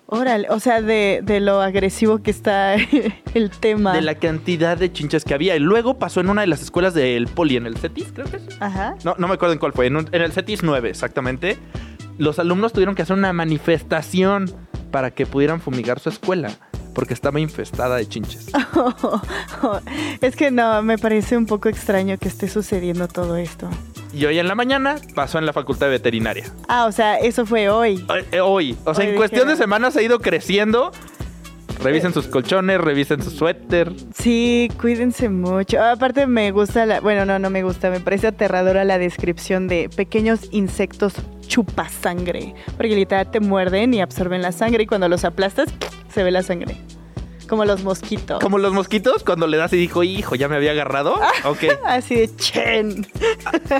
Órale, 0.06 0.46
o 0.50 0.60
sea, 0.60 0.82
de, 0.82 1.20
de 1.24 1.40
lo 1.40 1.60
agresivo 1.62 2.22
que 2.22 2.30
está 2.30 2.74
el 3.34 3.50
tema. 3.50 3.94
De 3.94 4.02
la 4.02 4.14
cantidad 4.16 4.76
de 4.76 4.92
chinches 4.92 5.24
que 5.24 5.34
había. 5.34 5.56
Y 5.56 5.60
luego 5.60 5.98
pasó 5.98 6.20
en 6.20 6.28
una 6.28 6.42
de 6.42 6.46
las 6.46 6.62
escuelas 6.62 6.94
del 6.94 7.26
Poli, 7.26 7.56
en 7.56 7.66
el 7.66 7.76
CETIS, 7.78 8.12
creo 8.14 8.26
que 8.30 8.36
es. 8.36 8.44
Ajá. 8.60 8.94
No, 9.02 9.14
no 9.18 9.26
me 9.26 9.34
acuerdo 9.34 9.54
en 9.54 9.58
cuál 9.58 9.72
fue. 9.72 9.86
En, 9.86 9.96
un- 9.96 10.08
en 10.12 10.22
el 10.22 10.30
CETIS 10.30 10.62
9, 10.62 10.90
exactamente. 10.90 11.56
Los 12.18 12.38
alumnos 12.38 12.72
tuvieron 12.72 12.94
que 12.94 13.02
hacer 13.02 13.16
una 13.16 13.32
manifestación 13.32 14.50
para 14.90 15.10
que 15.10 15.26
pudieran 15.26 15.60
fumigar 15.60 15.98
su 15.98 16.08
escuela. 16.08 16.50
Porque 16.94 17.12
estaba 17.12 17.40
infestada 17.40 17.96
de 17.96 18.06
chinches. 18.08 18.52
es 20.20 20.36
que 20.36 20.52
no, 20.52 20.80
me 20.84 20.96
parece 20.96 21.36
un 21.36 21.46
poco 21.46 21.68
extraño 21.68 22.16
que 22.18 22.28
esté 22.28 22.48
sucediendo 22.48 23.08
todo 23.08 23.36
esto. 23.36 23.68
Y 24.12 24.26
hoy 24.26 24.38
en 24.38 24.46
la 24.46 24.54
mañana 24.54 24.94
pasó 25.12 25.38
en 25.38 25.46
la 25.46 25.52
Facultad 25.52 25.86
de 25.86 25.92
Veterinaria. 25.92 26.44
Ah, 26.68 26.86
o 26.86 26.92
sea, 26.92 27.18
eso 27.18 27.46
fue 27.46 27.68
hoy. 27.68 28.06
Eh, 28.30 28.40
Hoy, 28.40 28.76
o 28.84 28.94
sea, 28.94 29.04
Hoy 29.04 29.10
en 29.10 29.16
cuestión 29.16 29.48
de 29.48 29.56
semanas 29.56 29.96
ha 29.96 30.02
ido 30.02 30.20
creciendo. 30.20 30.92
Revisen 31.82 32.14
sus 32.14 32.28
colchones, 32.28 32.80
revisen 32.80 33.20
su 33.24 33.30
suéter. 33.30 33.92
Sí, 34.14 34.70
cuídense 34.80 35.28
mucho. 35.28 35.82
Aparte 35.82 36.28
me 36.28 36.52
gusta 36.52 36.86
la, 36.86 37.00
bueno, 37.00 37.26
no, 37.26 37.40
no 37.40 37.50
me 37.50 37.64
gusta, 37.64 37.90
me 37.90 37.98
parece 37.98 38.28
aterradora 38.28 38.84
la 38.84 38.98
descripción 38.98 39.66
de 39.66 39.90
pequeños 39.94 40.48
insectos 40.52 41.14
chupasangre, 41.46 42.54
porque 42.76 42.94
literal 42.94 43.30
te 43.30 43.40
muerden 43.40 43.94
y 43.94 44.00
absorben 44.00 44.42
la 44.42 44.52
sangre 44.52 44.84
y 44.84 44.86
cuando 44.86 45.08
los 45.08 45.24
aplastas 45.24 45.68
se 46.12 46.22
ve 46.22 46.30
la 46.30 46.42
sangre. 46.42 46.76
Como 47.48 47.66
los 47.66 47.84
mosquitos. 47.84 48.40
Como 48.40 48.56
los 48.56 48.72
mosquitos, 48.72 49.22
cuando 49.22 49.46
le 49.46 49.58
das 49.58 49.70
y 49.74 49.76
dijo, 49.76 50.02
hijo, 50.02 50.34
ya 50.34 50.48
me 50.48 50.56
había 50.56 50.70
agarrado. 50.70 51.14
Ok. 51.44 51.64
Así 51.86 52.14
de 52.14 52.34
chen. 52.36 53.06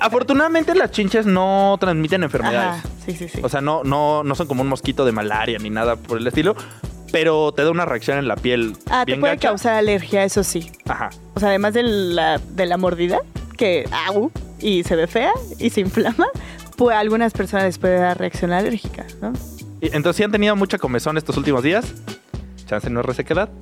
Afortunadamente 0.01 0.75
las 0.75 0.91
chinches 0.91 1.25
no 1.27 1.77
transmiten 1.81 2.23
enfermedades. 2.23 2.81
Ajá, 2.85 2.89
sí, 3.07 3.13
sí, 3.13 3.29
sí. 3.29 3.41
O 3.43 3.49
sea, 3.49 3.61
no, 3.63 3.83
no, 3.83 4.23
no 4.23 4.35
son 4.35 4.47
como 4.47 4.63
un 4.63 4.69
mosquito 4.69 5.05
de 5.05 5.13
malaria 5.13 5.59
ni 5.59 5.71
nada 5.71 5.97
por 5.97 6.19
el 6.19 6.27
estilo. 6.27 6.55
Pero 7.11 7.53
te 7.53 7.63
da 7.63 7.71
una 7.71 7.85
reacción 7.87 8.19
en 8.19 8.27
la 8.29 8.37
piel. 8.37 8.77
ah, 8.91 9.05
te 9.07 9.13
bien 9.13 9.21
puede 9.21 9.35
gacha. 9.37 9.49
causar 9.49 9.75
alergia, 9.75 10.25
eso 10.25 10.43
sí. 10.43 10.71
Ajá. 10.87 11.11
O 11.35 11.41
sea, 11.41 11.49
además 11.51 11.73
de 11.73 11.85
la, 11.85 12.39
de 12.39 12.67
la 12.67 12.77
mordida, 12.77 13.19
que 13.57 13.89
au, 14.09 14.33
y 14.61 14.83
se 14.83 14.97
ve 14.97 15.07
fea 15.07 15.33
y 15.59 15.71
se 15.71 15.81
inflama, 15.81 16.27
pues 16.77 16.97
algunas 16.97 17.33
personas 17.33 17.67
les 17.67 17.79
puede 17.79 17.99
dar 17.99 18.19
reacción 18.19 18.53
alérgica, 18.53 19.07
¿no? 19.21 19.33
Y 19.81 19.87
Entonces, 19.95 20.17
si 20.17 20.23
han 20.23 20.33
tenido 20.33 20.57
mucha 20.57 20.79
comezón 20.79 21.17
estos 21.19 21.37
últimos 21.37 21.63
días, 21.63 21.93
chance 22.67 22.89
no 22.91 23.01
es 23.01 23.07
resequedad. 23.07 23.49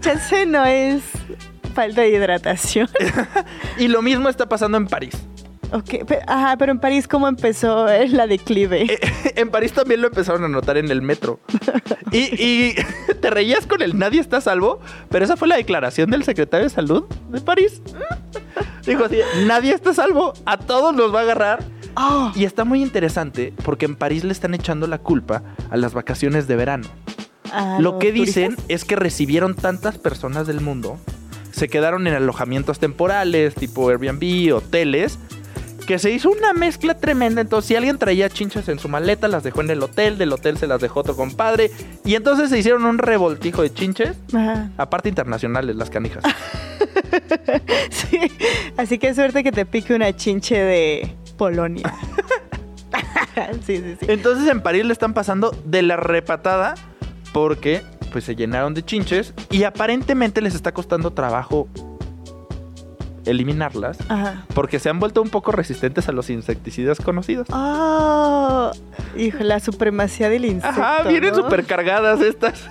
Chance 0.00 0.46
no 0.46 0.64
es 0.64 1.02
falta 1.74 2.02
de 2.02 2.10
hidratación. 2.10 2.88
Y 3.78 3.88
lo 3.88 4.00
mismo 4.00 4.28
está 4.28 4.48
pasando 4.48 4.78
en 4.78 4.86
París. 4.86 5.14
Ok, 5.72 6.04
pe- 6.06 6.20
ajá, 6.26 6.56
pero 6.56 6.72
en 6.72 6.78
París, 6.78 7.06
¿cómo 7.08 7.28
empezó 7.28 7.86
la 8.08 8.26
declive? 8.26 8.82
Eh, 8.92 8.98
en 9.36 9.50
París 9.50 9.72
también 9.72 10.00
lo 10.00 10.08
empezaron 10.08 10.44
a 10.44 10.48
notar 10.48 10.76
en 10.76 10.90
el 10.90 11.02
metro. 11.02 11.40
Y, 12.12 12.18
y 12.42 12.74
te 13.20 13.30
reías 13.30 13.66
con 13.66 13.82
el 13.82 13.98
nadie 13.98 14.20
está 14.20 14.38
a 14.38 14.40
salvo, 14.40 14.80
pero 15.10 15.24
esa 15.24 15.36
fue 15.36 15.48
la 15.48 15.56
declaración 15.56 16.10
del 16.10 16.24
secretario 16.24 16.64
de 16.64 16.70
salud 16.70 17.04
de 17.30 17.40
París. 17.40 17.80
Dijo 18.86 19.04
así, 19.04 19.18
nadie 19.46 19.74
está 19.74 19.90
a 19.90 19.94
salvo, 19.94 20.32
a 20.44 20.58
todos 20.58 20.94
nos 20.94 21.14
va 21.14 21.20
a 21.20 21.22
agarrar. 21.22 21.64
Oh, 21.98 22.30
Y 22.36 22.44
está 22.44 22.64
muy 22.64 22.82
interesante 22.82 23.52
porque 23.64 23.86
en 23.86 23.96
París 23.96 24.22
le 24.22 24.32
están 24.32 24.54
echando 24.54 24.86
la 24.86 24.98
culpa 24.98 25.42
a 25.70 25.76
las 25.76 25.94
vacaciones 25.94 26.46
de 26.46 26.56
verano. 26.56 26.86
¿a 27.52 27.78
Lo 27.80 27.98
que 27.98 28.12
dicen 28.12 28.50
turistas? 28.56 28.64
es 28.68 28.84
que 28.84 28.96
recibieron 28.96 29.54
tantas 29.54 29.96
personas 29.98 30.46
del 30.46 30.60
mundo, 30.60 30.98
se 31.52 31.68
quedaron 31.68 32.06
en 32.06 32.12
alojamientos 32.14 32.78
temporales, 32.78 33.54
tipo 33.54 33.88
Airbnb, 33.88 34.52
hoteles, 34.54 35.18
que 35.86 35.98
se 35.98 36.10
hizo 36.10 36.30
una 36.30 36.52
mezcla 36.52 36.94
tremenda. 36.94 37.40
Entonces, 37.40 37.68
si 37.68 37.76
alguien 37.76 37.96
traía 37.96 38.28
chinchas 38.28 38.68
en 38.68 38.78
su 38.78 38.88
maleta, 38.88 39.28
las 39.28 39.42
dejó 39.42 39.62
en 39.62 39.70
el 39.70 39.82
hotel, 39.82 40.18
del 40.18 40.32
hotel 40.32 40.58
se 40.58 40.66
las 40.66 40.80
dejó 40.80 41.00
otro 41.00 41.16
compadre, 41.16 41.70
y 42.04 42.14
entonces 42.14 42.50
se 42.50 42.58
hicieron 42.58 42.84
un 42.84 42.98
revoltijo 42.98 43.62
de 43.62 43.72
chinches, 43.72 44.16
Ajá. 44.34 44.70
aparte 44.76 45.08
internacionales, 45.08 45.76
las 45.76 45.88
canijas. 45.88 46.22
Sí, 47.90 48.20
así 48.76 48.98
que 48.98 49.14
suerte 49.14 49.42
que 49.42 49.52
te 49.52 49.64
pique 49.64 49.94
una 49.94 50.14
chinche 50.14 50.56
de 50.58 51.16
Polonia. 51.36 51.92
sí, 53.66 53.78
sí, 53.78 53.96
sí. 54.00 54.06
Entonces, 54.08 54.48
en 54.48 54.60
París 54.60 54.84
le 54.84 54.92
están 54.92 55.14
pasando 55.14 55.54
de 55.64 55.82
la 55.82 55.96
repatada 55.96 56.74
porque 57.32 57.82
pues 58.12 58.24
se 58.24 58.36
llenaron 58.36 58.74
de 58.74 58.84
chinches 58.84 59.34
y 59.50 59.64
aparentemente 59.64 60.40
les 60.40 60.54
está 60.54 60.72
costando 60.72 61.12
trabajo 61.12 61.68
eliminarlas 63.26 63.98
Ajá. 64.08 64.44
porque 64.54 64.78
se 64.78 64.88
han 64.88 64.98
vuelto 65.00 65.20
un 65.22 65.28
poco 65.30 65.52
resistentes 65.52 66.08
a 66.08 66.12
los 66.12 66.30
insecticidas 66.30 66.98
conocidos. 67.00 67.48
Oh, 67.52 68.70
hijo, 69.16 69.38
la 69.40 69.60
supremacía 69.60 70.28
del 70.28 70.44
insecto. 70.44 70.80
Ajá, 70.82 71.02
vienen 71.08 71.30
¿no? 71.30 71.36
súper 71.42 71.64
cargadas 71.64 72.20
estas. 72.20 72.64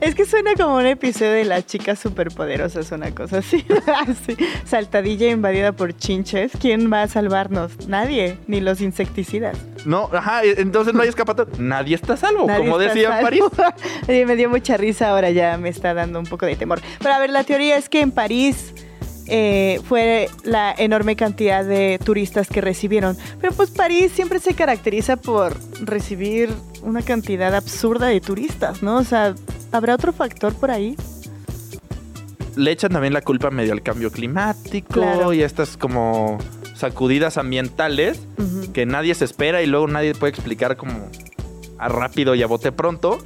Es 0.00 0.14
que 0.14 0.26
suena 0.26 0.54
como 0.54 0.76
un 0.76 0.86
episodio 0.86 1.32
de 1.32 1.44
las 1.44 1.66
chicas 1.66 1.98
superpoderosas, 1.98 2.90
una 2.92 3.10
cosa 3.14 3.38
así. 3.38 3.64
Así, 4.06 4.36
Saltadilla 4.64 5.30
invadida 5.30 5.72
por 5.72 5.96
chinches. 5.96 6.52
¿Quién 6.60 6.92
va 6.92 7.02
a 7.02 7.08
salvarnos? 7.08 7.86
Nadie, 7.88 8.36
ni 8.46 8.60
los 8.60 8.80
insecticidas. 8.80 9.56
No, 9.86 10.10
ajá, 10.12 10.44
e- 10.44 10.60
entonces 10.60 10.92
no 10.94 11.02
hay 11.02 11.08
escapatoria. 11.08 11.54
Nadie 11.58 11.94
está 11.94 12.16
salvo, 12.16 12.46
Nadie 12.46 12.64
como 12.64 12.80
está 12.80 12.92
decía 12.94 13.16
en 13.18 13.24
París. 13.24 13.44
salvo. 13.54 13.74
Oye, 14.08 14.26
me 14.26 14.36
dio 14.36 14.50
mucha 14.50 14.76
risa, 14.76 15.10
ahora 15.10 15.30
ya 15.30 15.56
me 15.58 15.68
está 15.68 15.94
dando 15.94 16.18
un 16.18 16.26
poco 16.26 16.44
de 16.44 16.56
temor. 16.56 16.80
Pero 16.98 17.14
a 17.14 17.18
ver, 17.18 17.30
la 17.30 17.44
teoría 17.44 17.76
es 17.76 17.88
que 17.88 18.00
en 18.00 18.10
París 18.10 18.74
eh, 19.26 19.80
fue 19.88 20.28
la 20.44 20.74
enorme 20.76 21.16
cantidad 21.16 21.64
de 21.64 21.98
turistas 22.04 22.48
que 22.48 22.60
recibieron. 22.60 23.16
Pero 23.40 23.52
pues 23.54 23.70
París 23.70 24.12
siempre 24.14 24.38
se 24.38 24.54
caracteriza 24.54 25.16
por 25.16 25.56
recibir 25.82 26.50
una 26.82 27.02
cantidad 27.02 27.54
absurda 27.54 28.06
de 28.08 28.20
turistas, 28.20 28.82
¿no? 28.82 28.96
O 28.98 29.04
sea, 29.04 29.34
¿habrá 29.72 29.94
otro 29.94 30.12
factor 30.12 30.54
por 30.54 30.70
ahí? 30.70 30.96
Le 32.56 32.70
echan 32.70 32.92
también 32.92 33.12
la 33.12 33.22
culpa 33.22 33.50
medio 33.50 33.72
al 33.72 33.82
cambio 33.82 34.12
climático 34.12 34.94
Claro. 35.00 35.32
y 35.32 35.42
estas 35.42 35.76
como 35.76 36.38
sacudidas 36.74 37.36
ambientales 37.38 38.20
que 38.72 38.84
nadie 38.86 39.14
se 39.14 39.24
espera 39.24 39.62
y 39.62 39.66
luego 39.66 39.86
nadie 39.88 40.14
puede 40.14 40.30
explicar 40.32 40.76
como 40.76 41.08
a 41.78 41.88
rápido 41.88 42.34
y 42.34 42.42
a 42.42 42.46
bote 42.46 42.70
pronto. 42.72 43.18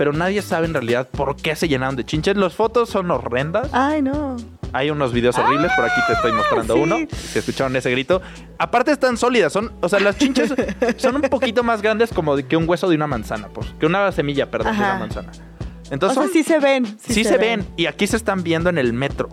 Pero 0.00 0.14
nadie 0.14 0.40
sabe 0.40 0.64
en 0.64 0.72
realidad 0.72 1.10
por 1.10 1.36
qué 1.36 1.54
se 1.54 1.68
llenaron 1.68 1.94
de 1.94 2.06
chinches. 2.06 2.34
Las 2.34 2.54
fotos 2.54 2.88
son 2.88 3.10
horrendas. 3.10 3.68
Ay, 3.70 4.00
no. 4.00 4.34
Hay 4.72 4.88
unos 4.88 5.12
videos 5.12 5.36
horribles, 5.36 5.70
por 5.76 5.84
aquí 5.84 6.00
te 6.06 6.14
estoy 6.14 6.32
mostrando 6.32 6.72
Ah, 6.72 6.76
sí. 6.78 6.82
uno. 6.82 6.96
Si 7.12 7.38
escucharon 7.38 7.76
ese 7.76 7.90
grito. 7.90 8.22
Aparte 8.56 8.92
están 8.92 9.18
sólidas, 9.18 9.52
son, 9.52 9.70
o 9.82 9.90
sea, 9.90 10.00
las 10.00 10.16
chinches 10.16 10.54
son 10.96 11.16
un 11.16 11.20
poquito 11.22 11.62
más 11.62 11.82
grandes 11.82 12.14
como 12.14 12.34
que 12.36 12.56
un 12.56 12.66
hueso 12.66 12.88
de 12.88 12.96
una 12.96 13.06
manzana, 13.06 13.48
pues, 13.48 13.66
que 13.78 13.84
una 13.84 14.10
semilla, 14.10 14.50
perdón, 14.50 14.72
de 14.72 14.78
una 14.78 14.98
manzana. 15.00 15.32
O 15.32 15.92
Entonces 15.92 16.14
sea, 16.14 16.22
son- 16.24 16.32
sí 16.32 16.44
se 16.44 16.58
ven. 16.60 16.86
sí, 16.98 17.22
se, 17.22 17.36
ven. 17.36 17.66
y 17.76 17.84
aquí 17.84 18.06
se 18.06 18.16
están 18.16 18.42
viendo 18.42 18.70
en 18.70 18.78
el 18.78 18.94
metro 18.94 19.28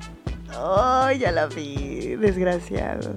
Ay, 0.56 1.20
ya 1.20 1.32
la 1.32 1.48
vi. 1.48 2.16
Desgraciados. 2.16 3.16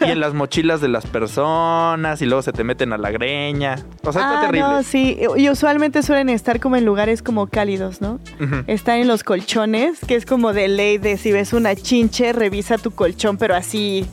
y 0.00 0.10
en 0.10 0.20
las 0.20 0.34
mochilas 0.34 0.80
de 0.80 0.88
las 0.88 1.06
personas 1.06 2.22
y 2.22 2.26
luego 2.26 2.42
se 2.42 2.52
te 2.52 2.64
meten 2.64 2.92
a 2.92 2.98
la 2.98 3.10
greña. 3.10 3.76
O 4.02 4.12
sea, 4.12 4.22
está 4.22 4.38
ah, 4.38 4.40
terrible. 4.42 4.60
no, 4.60 4.82
sí. 4.82 5.18
Y 5.36 5.48
usualmente 5.50 6.02
suelen 6.02 6.28
estar 6.28 6.60
como 6.60 6.76
en 6.76 6.84
lugares 6.84 7.22
como 7.22 7.46
cálidos, 7.48 8.00
¿no? 8.00 8.20
Están 8.66 9.00
en 9.00 9.08
los 9.08 9.24
colchones, 9.24 9.98
que 10.06 10.14
es 10.14 10.26
como 10.26 10.52
de 10.52 10.68
ley 10.68 10.98
de 10.98 11.16
si 11.16 11.32
ves 11.32 11.52
una 11.52 11.74
chinche, 11.74 12.32
revisa 12.32 12.78
tu 12.78 12.90
colchón, 12.90 13.36
pero 13.36 13.54
así 13.54 14.06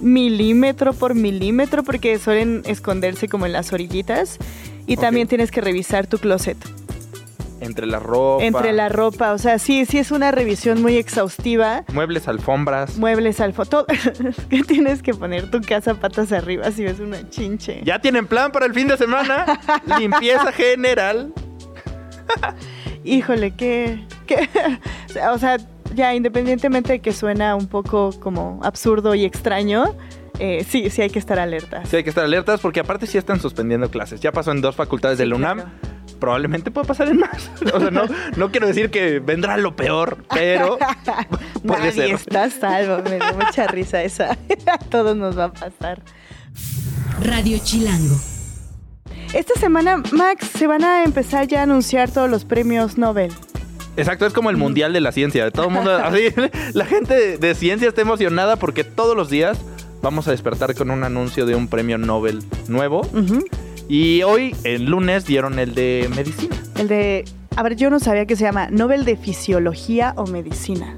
milímetro 0.00 0.92
por 0.92 1.14
milímetro, 1.14 1.82
porque 1.82 2.18
suelen 2.18 2.62
esconderse 2.66 3.28
como 3.28 3.46
en 3.46 3.52
las 3.52 3.72
orillitas. 3.72 4.38
Y 4.86 4.96
también 4.96 5.26
tienes 5.26 5.50
que 5.50 5.60
revisar 5.60 6.06
tu 6.06 6.18
closet. 6.18 6.56
Entre 7.60 7.86
la 7.86 7.98
ropa, 7.98 8.44
Entre 8.44 8.72
la 8.72 8.88
ropa. 8.90 9.32
O 9.32 9.38
sea, 9.38 9.58
sí, 9.58 9.86
sí 9.86 9.98
es 9.98 10.10
una 10.10 10.30
revisión 10.30 10.82
muy 10.82 10.96
exhaustiva. 10.96 11.84
muebles, 11.92 12.28
alfombras. 12.28 12.98
Muebles 12.98 13.40
al 13.40 13.52
foto. 13.54 13.86
que 14.50 14.62
tienes 14.62 15.02
que 15.02 15.14
poner 15.14 15.50
tu 15.50 15.60
casa 15.62 15.94
patas 15.94 16.32
arriba 16.32 16.70
si 16.70 16.84
ves 16.84 17.00
una 17.00 17.28
chinche. 17.30 17.80
Ya 17.84 17.98
tienen 18.00 18.26
plan 18.26 18.52
para 18.52 18.66
el 18.66 18.74
fin 18.74 18.88
de 18.88 18.96
semana. 18.98 19.58
Limpieza 19.98 20.52
general. 20.52 21.32
Híjole, 23.04 23.52
qué, 23.52 24.04
qué- 24.26 24.48
o 25.32 25.38
sea, 25.38 25.58
ya 25.94 26.14
independientemente 26.14 26.94
de 26.94 26.98
que 27.00 27.12
suena 27.12 27.54
un 27.54 27.68
poco 27.68 28.10
como 28.20 28.60
absurdo 28.64 29.14
y 29.14 29.24
extraño, 29.24 29.94
eh, 30.38 30.66
sí, 30.68 30.90
sí 30.90 31.02
hay 31.02 31.10
que 31.10 31.18
estar 31.18 31.38
alerta. 31.38 31.84
Sí, 31.86 31.96
hay 31.96 32.02
que 32.04 32.10
estar 32.10 32.24
alertas 32.24 32.60
porque 32.60 32.80
aparte 32.80 33.06
sí 33.06 33.16
están 33.16 33.40
suspendiendo 33.40 33.90
clases. 33.90 34.20
Ya 34.20 34.32
pasó 34.32 34.50
en 34.50 34.60
dos 34.60 34.74
facultades 34.76 35.18
de 35.18 35.24
Sí, 35.24 35.30
la 35.30 35.36
UNAM. 35.36 35.58
claro. 35.60 35.95
Probablemente 36.26 36.72
puede 36.72 36.88
pasar 36.88 37.06
en 37.06 37.18
más. 37.18 37.52
O 37.72 37.78
sea, 37.78 37.92
no, 37.92 38.02
no 38.36 38.50
quiero 38.50 38.66
decir 38.66 38.90
que 38.90 39.20
vendrá 39.20 39.56
lo 39.58 39.76
peor, 39.76 40.24
pero 40.34 40.76
puede 41.64 41.78
Nadie 41.78 41.92
ser. 41.92 42.10
está 42.14 42.50
salvo, 42.50 43.08
me 43.08 43.14
dio 43.14 43.32
mucha 43.34 43.68
risa 43.68 44.02
esa. 44.02 44.32
a 44.66 44.78
todos 44.78 45.16
nos 45.16 45.38
va 45.38 45.44
a 45.44 45.52
pasar. 45.52 46.02
Radio 47.22 47.58
Chilango. 47.62 48.16
Esta 49.34 49.54
semana, 49.54 50.02
Max, 50.10 50.48
se 50.58 50.66
van 50.66 50.82
a 50.82 51.04
empezar 51.04 51.46
ya 51.46 51.60
a 51.60 51.62
anunciar 51.62 52.10
todos 52.10 52.28
los 52.28 52.44
premios 52.44 52.98
Nobel. 52.98 53.32
Exacto, 53.96 54.26
es 54.26 54.32
como 54.32 54.50
el 54.50 54.56
mundial 54.56 54.92
de 54.92 55.00
la 55.00 55.12
ciencia. 55.12 55.48
Todo 55.52 55.66
el 55.66 55.74
mundo, 55.74 55.94
así, 55.94 56.34
la 56.72 56.86
gente 56.86 57.38
de, 57.38 57.54
ciencia 57.54 57.86
está 57.86 58.00
emocionada 58.00 58.56
porque 58.56 58.82
todos 58.82 59.16
los 59.16 59.30
días 59.30 59.58
vamos 60.02 60.26
a 60.26 60.32
despertar 60.32 60.74
con 60.74 60.90
un 60.90 61.04
anuncio 61.04 61.46
de 61.46 61.54
un 61.54 61.68
premio 61.68 61.98
Nobel 61.98 62.42
nuevo. 62.66 63.02
Ujú. 63.12 63.44
Y 63.88 64.22
hoy, 64.22 64.54
el 64.64 64.86
lunes, 64.86 65.26
dieron 65.26 65.58
el 65.58 65.74
de 65.74 66.08
medicina. 66.14 66.56
El 66.76 66.88
de, 66.88 67.24
a 67.56 67.62
ver, 67.62 67.76
yo 67.76 67.88
no 67.90 68.00
sabía 68.00 68.26
que 68.26 68.36
se 68.36 68.44
llama 68.44 68.68
Nobel 68.70 69.04
de 69.04 69.16
Fisiología 69.16 70.12
o 70.16 70.26
Medicina. 70.26 70.96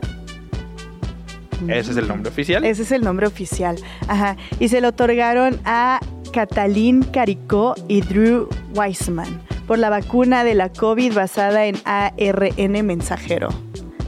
Ese 1.66 1.90
es 1.90 1.96
el 1.96 2.08
nombre 2.08 2.30
oficial. 2.30 2.64
Ese 2.64 2.82
es 2.82 2.92
el 2.92 3.02
nombre 3.02 3.26
oficial. 3.26 3.76
Ajá. 4.06 4.36
Y 4.60 4.68
se 4.68 4.80
lo 4.80 4.88
otorgaron 4.88 5.58
a 5.64 6.00
Catalín 6.32 7.02
Caricó 7.02 7.74
y 7.88 8.00
Drew 8.00 8.48
Weissman 8.74 9.40
por 9.66 9.78
la 9.78 9.90
vacuna 9.90 10.44
de 10.44 10.54
la 10.54 10.72
COVID 10.72 11.14
basada 11.14 11.66
en 11.66 11.76
ARN 11.84 12.86
mensajero. 12.86 13.48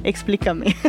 Explícame. 0.04 0.76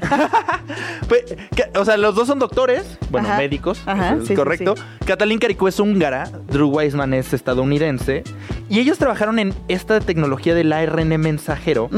Pues, 1.08 1.24
que- 1.56 1.78
o 1.78 1.84
sea, 1.84 1.98
los 1.98 2.16
dos 2.16 2.28
son 2.28 2.40
doctores, 2.40 2.98
bueno, 3.10 3.28
Ajá. 3.28 3.38
médicos, 3.38 3.82
Ajá, 3.86 4.14
es 4.14 4.22
sí, 4.22 4.28
sí, 4.28 4.36
correcto. 4.36 4.76
Catalín 5.06 5.40
Caricó 5.40 5.68
es 5.68 5.78
húngara, 5.80 6.32
Drew 6.48 6.70
Weissman 6.70 7.14
es 7.14 7.34
estadounidense, 7.34 8.24
y 8.70 8.80
ellos 8.80 8.98
trabajaron 8.98 9.38
en 9.40 9.54
esta 9.68 10.00
tecnología 10.00 10.56
del 10.56 10.72
ARN 10.72 11.20
mensajero, 11.20 11.90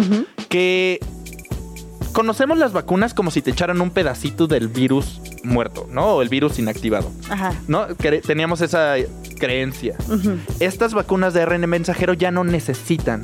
que 0.50 1.00
conocemos 2.14 2.58
las 2.58 2.74
vacunas 2.74 3.14
como 3.14 3.30
si 3.30 3.42
te 3.44 3.52
echaran 3.52 3.82
un 3.82 3.92
pedacito 3.92 4.48
del 4.48 4.68
virus 4.68 5.22
muerto, 5.44 5.88
¿no? 5.92 6.16
O 6.16 6.22
el 6.24 6.30
virus 6.30 6.58
inactivado, 6.58 7.12
Ajá. 7.30 7.54
¿no? 7.68 7.88
Cre- 7.90 8.22
teníamos 8.26 8.62
esa 8.62 8.96
creencia. 9.40 9.96
Estas 10.60 10.94
vacunas 10.96 11.34
de 11.36 11.42
ARN 11.44 11.68
mensajero 11.70 12.14
ya 12.14 12.32
no 12.32 12.44
necesitan 12.44 13.22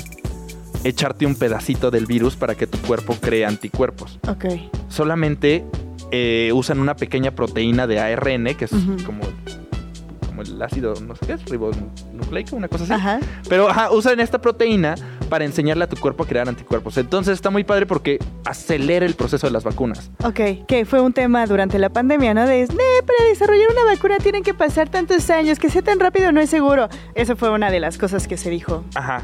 echarte 0.83 1.25
un 1.25 1.35
pedacito 1.35 1.91
del 1.91 2.05
virus 2.05 2.35
para 2.35 2.55
que 2.55 2.67
tu 2.67 2.77
cuerpo 2.79 3.15
cree 3.19 3.45
anticuerpos. 3.45 4.19
Ok. 4.27 4.45
Solamente 4.87 5.65
eh, 6.11 6.51
usan 6.53 6.79
una 6.79 6.95
pequeña 6.95 7.31
proteína 7.31 7.87
de 7.87 7.99
ARN, 7.99 8.55
que 8.55 8.65
es 8.65 8.71
como, 9.05 9.21
como 10.25 10.41
el 10.41 10.61
ácido, 10.61 10.93
no 11.01 11.15
sé 11.15 11.25
qué 11.25 11.33
es, 11.33 11.45
ribonucleico, 11.45 12.55
una 12.55 12.67
cosa 12.67 12.83
así. 12.85 12.93
Ajá. 12.93 13.19
Pero 13.47 13.69
ajá, 13.69 13.91
usan 13.91 14.19
esta 14.19 14.39
proteína 14.41 14.95
para 15.29 15.45
enseñarle 15.45 15.83
a 15.85 15.87
tu 15.87 15.95
cuerpo 15.97 16.23
a 16.23 16.27
crear 16.27 16.47
anticuerpos. 16.49 16.97
Entonces 16.97 17.33
está 17.35 17.49
muy 17.49 17.63
padre 17.63 17.85
porque 17.85 18.19
acelera 18.45 19.05
el 19.05 19.13
proceso 19.15 19.47
de 19.47 19.51
las 19.53 19.63
vacunas. 19.63 20.09
Ok, 20.23 20.65
que 20.67 20.85
fue 20.85 20.99
un 21.01 21.13
tema 21.13 21.45
durante 21.45 21.79
la 21.79 21.89
pandemia, 21.89 22.33
¿no? 22.33 22.45
De, 22.45 22.59
"Nee, 22.67 23.03
para 23.05 23.29
desarrollar 23.29 23.69
una 23.71 23.85
vacuna 23.85 24.17
tienen 24.17 24.43
que 24.43 24.53
pasar 24.53 24.89
tantos 24.89 25.29
años, 25.29 25.59
que 25.59 25.69
sea 25.69 25.81
tan 25.81 25.99
rápido 25.99 26.31
no 26.31 26.41
es 26.41 26.49
seguro. 26.49 26.89
Eso 27.15 27.35
fue 27.35 27.49
una 27.49 27.71
de 27.71 27.79
las 27.79 27.97
cosas 27.97 28.27
que 28.27 28.37
se 28.37 28.49
dijo. 28.49 28.83
Ajá. 28.95 29.23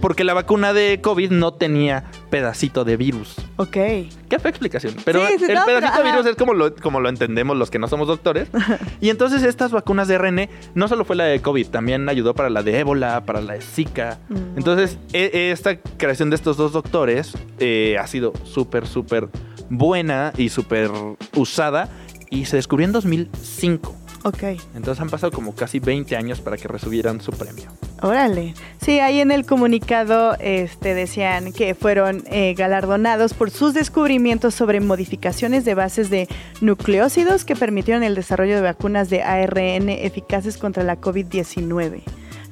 Porque 0.00 0.24
la 0.24 0.34
vacuna 0.34 0.72
de 0.72 1.00
COVID 1.00 1.30
no 1.30 1.52
tenía 1.54 2.04
pedacito 2.30 2.84
de 2.84 2.96
virus. 2.96 3.36
Ok. 3.56 3.72
¿Qué 3.72 4.38
fue 4.40 4.50
explicación? 4.50 4.94
Pero 5.04 5.26
Sí, 5.26 5.34
el 5.34 5.54
no, 5.54 5.62
pero, 5.66 5.78
pedacito 5.80 6.02
de 6.02 6.08
ajá. 6.08 6.16
virus 6.16 6.26
es 6.30 6.36
como 6.36 6.54
lo, 6.54 6.74
como 6.76 7.00
lo 7.00 7.08
entendemos 7.08 7.56
los 7.56 7.70
que 7.70 7.78
no 7.78 7.88
somos 7.88 8.06
doctores. 8.06 8.48
y 9.00 9.10
entonces 9.10 9.42
estas 9.42 9.72
vacunas 9.72 10.06
de 10.08 10.18
RN 10.18 10.48
no 10.74 10.86
solo 10.88 11.04
fue 11.04 11.16
la 11.16 11.24
de 11.24 11.40
COVID, 11.42 11.66
también 11.68 12.08
ayudó 12.08 12.34
para 12.34 12.48
la 12.50 12.62
de 12.62 12.78
ébola, 12.78 13.24
para 13.24 13.40
la 13.40 13.54
de 13.54 13.60
Zika. 13.60 14.18
Mm. 14.28 14.34
Entonces, 14.58 14.98
e- 15.12 15.30
esta 15.48 15.78
creación 15.78 16.30
de 16.30 16.36
estos 16.36 16.56
dos 16.56 16.72
doctores 16.72 17.32
eh, 17.58 17.96
ha 17.98 18.06
sido 18.06 18.32
súper, 18.44 18.86
súper 18.86 19.28
buena 19.68 20.32
y 20.36 20.48
súper 20.50 20.90
usada. 21.36 21.88
Y 22.30 22.44
se 22.44 22.56
descubrió 22.56 22.86
en 22.86 22.92
2005. 22.92 23.96
Ok. 24.22 24.42
Entonces 24.74 25.00
han 25.00 25.08
pasado 25.08 25.32
como 25.32 25.54
casi 25.54 25.80
20 25.80 26.16
años 26.16 26.40
para 26.40 26.56
que 26.56 26.68
recibieran 26.68 27.20
su 27.20 27.32
premio. 27.32 27.70
Órale. 28.02 28.54
Sí, 28.80 28.98
ahí 29.00 29.20
en 29.20 29.30
el 29.30 29.44
comunicado 29.46 30.36
este, 30.40 30.94
decían 30.94 31.52
que 31.52 31.74
fueron 31.74 32.22
eh, 32.26 32.54
galardonados 32.56 33.34
por 33.34 33.50
sus 33.50 33.74
descubrimientos 33.74 34.54
sobre 34.54 34.80
modificaciones 34.80 35.64
de 35.64 35.74
bases 35.74 36.10
de 36.10 36.28
nucleócidos 36.60 37.44
que 37.44 37.56
permitieron 37.56 38.02
el 38.02 38.14
desarrollo 38.14 38.56
de 38.56 38.62
vacunas 38.62 39.10
de 39.10 39.22
ARN 39.22 39.88
eficaces 39.88 40.56
contra 40.58 40.82
la 40.82 41.00
COVID-19. 41.00 42.02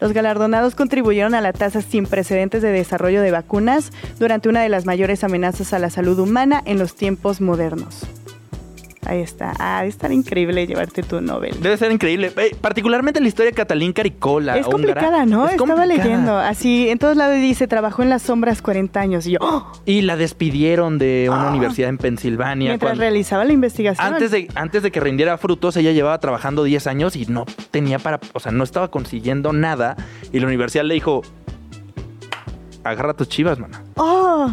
Los 0.01 0.13
galardonados 0.13 0.75
contribuyeron 0.75 1.35
a 1.35 1.41
la 1.41 1.53
tasa 1.53 1.83
sin 1.83 2.07
precedentes 2.07 2.63
de 2.63 2.71
desarrollo 2.71 3.21
de 3.21 3.31
vacunas 3.31 3.91
durante 4.19 4.49
una 4.49 4.63
de 4.63 4.69
las 4.69 4.87
mayores 4.87 5.25
amenazas 5.25 5.73
a 5.73 5.79
la 5.79 5.91
salud 5.91 6.19
humana 6.19 6.63
en 6.65 6.79
los 6.79 6.95
tiempos 6.95 7.41
modernos. 7.41 8.07
Ahí 9.07 9.21
está. 9.21 9.55
Ah, 9.59 9.79
debe 9.79 9.89
estar 9.89 10.13
increíble 10.13 10.67
llevarte 10.67 11.03
tu 11.03 11.21
Nobel. 11.21 11.57
Debe 11.63 11.77
ser 11.77 11.91
increíble. 11.93 12.33
Eh, 12.37 12.57
particularmente 12.61 13.21
la 13.21 13.29
historia 13.29 13.51
de 13.53 13.55
Catalín 13.57 13.93
Caricola. 13.93 14.59
Es 14.59 14.67
húngara. 14.67 14.73
complicada, 14.95 15.25
¿no? 15.27 15.47
Es 15.47 15.53
Estaba 15.53 15.75
complicada. 15.75 16.05
leyendo. 16.05 16.37
Así, 16.37 16.89
en 16.89 16.99
todos 16.99 17.17
lados 17.17 17.37
dice, 17.37 17.69
trabajó 17.69 18.03
en 18.03 18.11
las 18.11 18.23
sombras 18.23 18.61
40 18.61 19.01
años. 19.01 19.27
Y 19.27 19.33
yo, 19.33 19.39
¡oh! 19.41 19.73
Y 19.87 20.03
la 20.03 20.17
despidieron 20.17 20.99
de 20.99 21.29
una 21.31 21.47
Ah. 21.49 21.51
universidad 21.51 21.89
en 21.89 21.99
Pensilvania. 21.99 22.71
mientras 22.71 22.91
cuando- 22.91 23.01
realizaba 23.01 23.45
la 23.45 23.53
investigación. 23.53 24.15
antes, 24.15 24.31
de, 24.31 24.49
antes 24.55 24.83
de 24.83 24.91
que 24.91 25.01
rindiera 25.01 25.39
frutos, 25.39 25.77
ella 25.77 25.93
llevaba 25.93 26.19
trabajando 26.19 26.65
10 26.65 26.87
años 26.87 27.17
y 27.17 27.25
no 27.27 27.47
tenía 27.71 27.99
para. 27.99 28.21
O 28.35 28.41
sea, 28.41 28.53
no 28.53 28.65
estaba 28.65 28.91
consiguiendo 28.91 29.53
nada. 29.53 29.97
Y 30.33 30.41
la 30.41 30.47
universidad 30.47 30.85
le 30.85 30.95
dijo: 30.95 31.23
Agarra 32.85 33.15
tus 33.15 33.29
chivas, 33.29 33.59
mana. 33.59 33.83
¡Oh! 33.97 34.51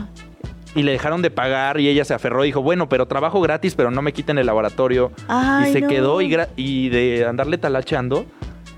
Y 0.76 0.84
le 0.84 0.92
dejaron 0.92 1.22
de 1.22 1.32
pagar 1.32 1.80
y 1.80 1.88
ella 1.88 2.06
se 2.06 2.14
aferró 2.14 2.44
y 2.44 2.48
dijo: 2.50 2.62
Bueno, 2.62 2.90
pero 2.90 3.08
trabajo 3.08 3.42
gratis, 3.42 3.76
pero 3.76 3.92
no 3.92 4.02
me 4.02 4.14
quiten 4.14 4.38
el 4.38 4.46
laboratorio. 4.46 5.12
Ay, 5.28 5.70
y 5.70 5.74
se 5.74 5.82
no. 5.82 5.88
quedó 5.88 6.22
y, 6.22 6.38
y 6.58 6.90
de 6.90 7.26
andarle 7.26 7.58
talacheando, 7.58 8.26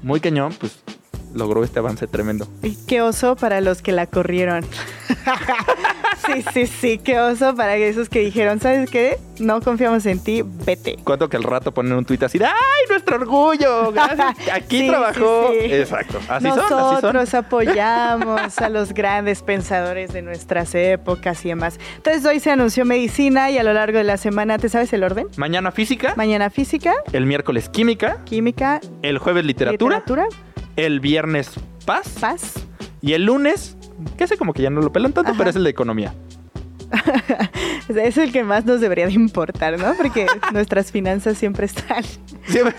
muy 0.03 0.19
cañón, 0.19 0.53
pues 0.59 0.83
logró 1.33 1.63
este 1.63 1.79
avance 1.79 2.07
tremendo. 2.07 2.47
Y 2.63 2.75
qué 2.85 3.01
oso 3.01 3.35
para 3.35 3.61
los 3.61 3.81
que 3.81 3.91
la 3.91 4.05
corrieron. 4.05 4.63
sí, 6.33 6.43
sí, 6.53 6.67
sí, 6.67 6.97
qué 6.97 7.19
oso 7.19 7.55
para 7.55 7.75
esos 7.75 8.09
que 8.09 8.19
dijeron, 8.19 8.59
¿sabes 8.59 8.89
qué? 8.89 9.17
No 9.39 9.61
confiamos 9.61 10.05
en 10.07 10.19
ti, 10.23 10.43
vete. 10.43 10.95
Cuánto 11.03 11.29
que 11.29 11.37
al 11.37 11.43
rato 11.43 11.71
ponen 11.73 11.93
un 11.93 12.05
tuit 12.05 12.23
así 12.23 12.39
¡Ay, 12.41 12.51
nuestro 12.89 13.17
orgullo! 13.17 13.91
Gracias. 13.91 14.35
Aquí 14.51 14.79
Sí, 14.81 14.87
trabajó. 14.87 15.49
sí, 15.53 15.59
sí. 15.67 15.73
Exacto. 15.73 16.19
Así 16.27 16.47
son, 16.49 16.59
así 16.59 16.69
son. 16.69 16.79
Nosotros 16.79 17.33
apoyamos 17.33 18.57
a 18.59 18.69
los 18.69 18.93
grandes 18.93 19.43
pensadores 19.43 20.11
de 20.13 20.21
nuestras 20.23 20.73
épocas 20.75 21.45
y 21.45 21.49
demás. 21.49 21.79
Entonces 21.97 22.25
hoy 22.25 22.39
se 22.39 22.49
anunció 22.51 22.83
medicina 22.85 23.51
y 23.51 23.57
a 23.57 23.63
lo 23.63 23.73
largo 23.73 23.97
de 23.99 24.03
la 24.03 24.17
semana, 24.17 24.57
¿te 24.57 24.69
sabes 24.69 24.91
el 24.93 25.03
orden? 25.03 25.27
Mañana 25.37 25.71
física, 25.71 26.13
Mañana 26.17 26.49
física, 26.49 26.93
el 27.13 27.25
miércoles 27.25 27.69
química, 27.69 28.17
química, 28.25 28.79
el 29.03 29.19
jueves 29.19 29.45
literatura, 29.45 29.97
literatura, 29.97 30.27
el 30.75 30.99
viernes 30.99 31.51
paz 31.85 32.09
paz. 32.19 32.53
y 33.01 33.13
el 33.13 33.23
lunes, 33.25 33.76
que 34.17 34.27
sé 34.27 34.37
como 34.37 34.53
que 34.53 34.61
ya 34.61 34.69
no 34.69 34.81
lo 34.81 34.91
pelan 34.91 35.13
tanto, 35.13 35.31
Ajá. 35.31 35.37
pero 35.37 35.49
es 35.49 35.55
el 35.55 35.63
de 35.63 35.69
economía. 35.69 36.13
Es 37.89 38.17
el 38.17 38.31
que 38.33 38.43
más 38.43 38.65
nos 38.65 38.81
debería 38.81 39.07
de 39.07 39.13
importar, 39.13 39.77
¿no? 39.79 39.93
Porque 39.95 40.25
nuestras 40.53 40.91
finanzas 40.91 41.37
siempre 41.37 41.65
están. 41.65 42.03
Siempre- 42.45 42.75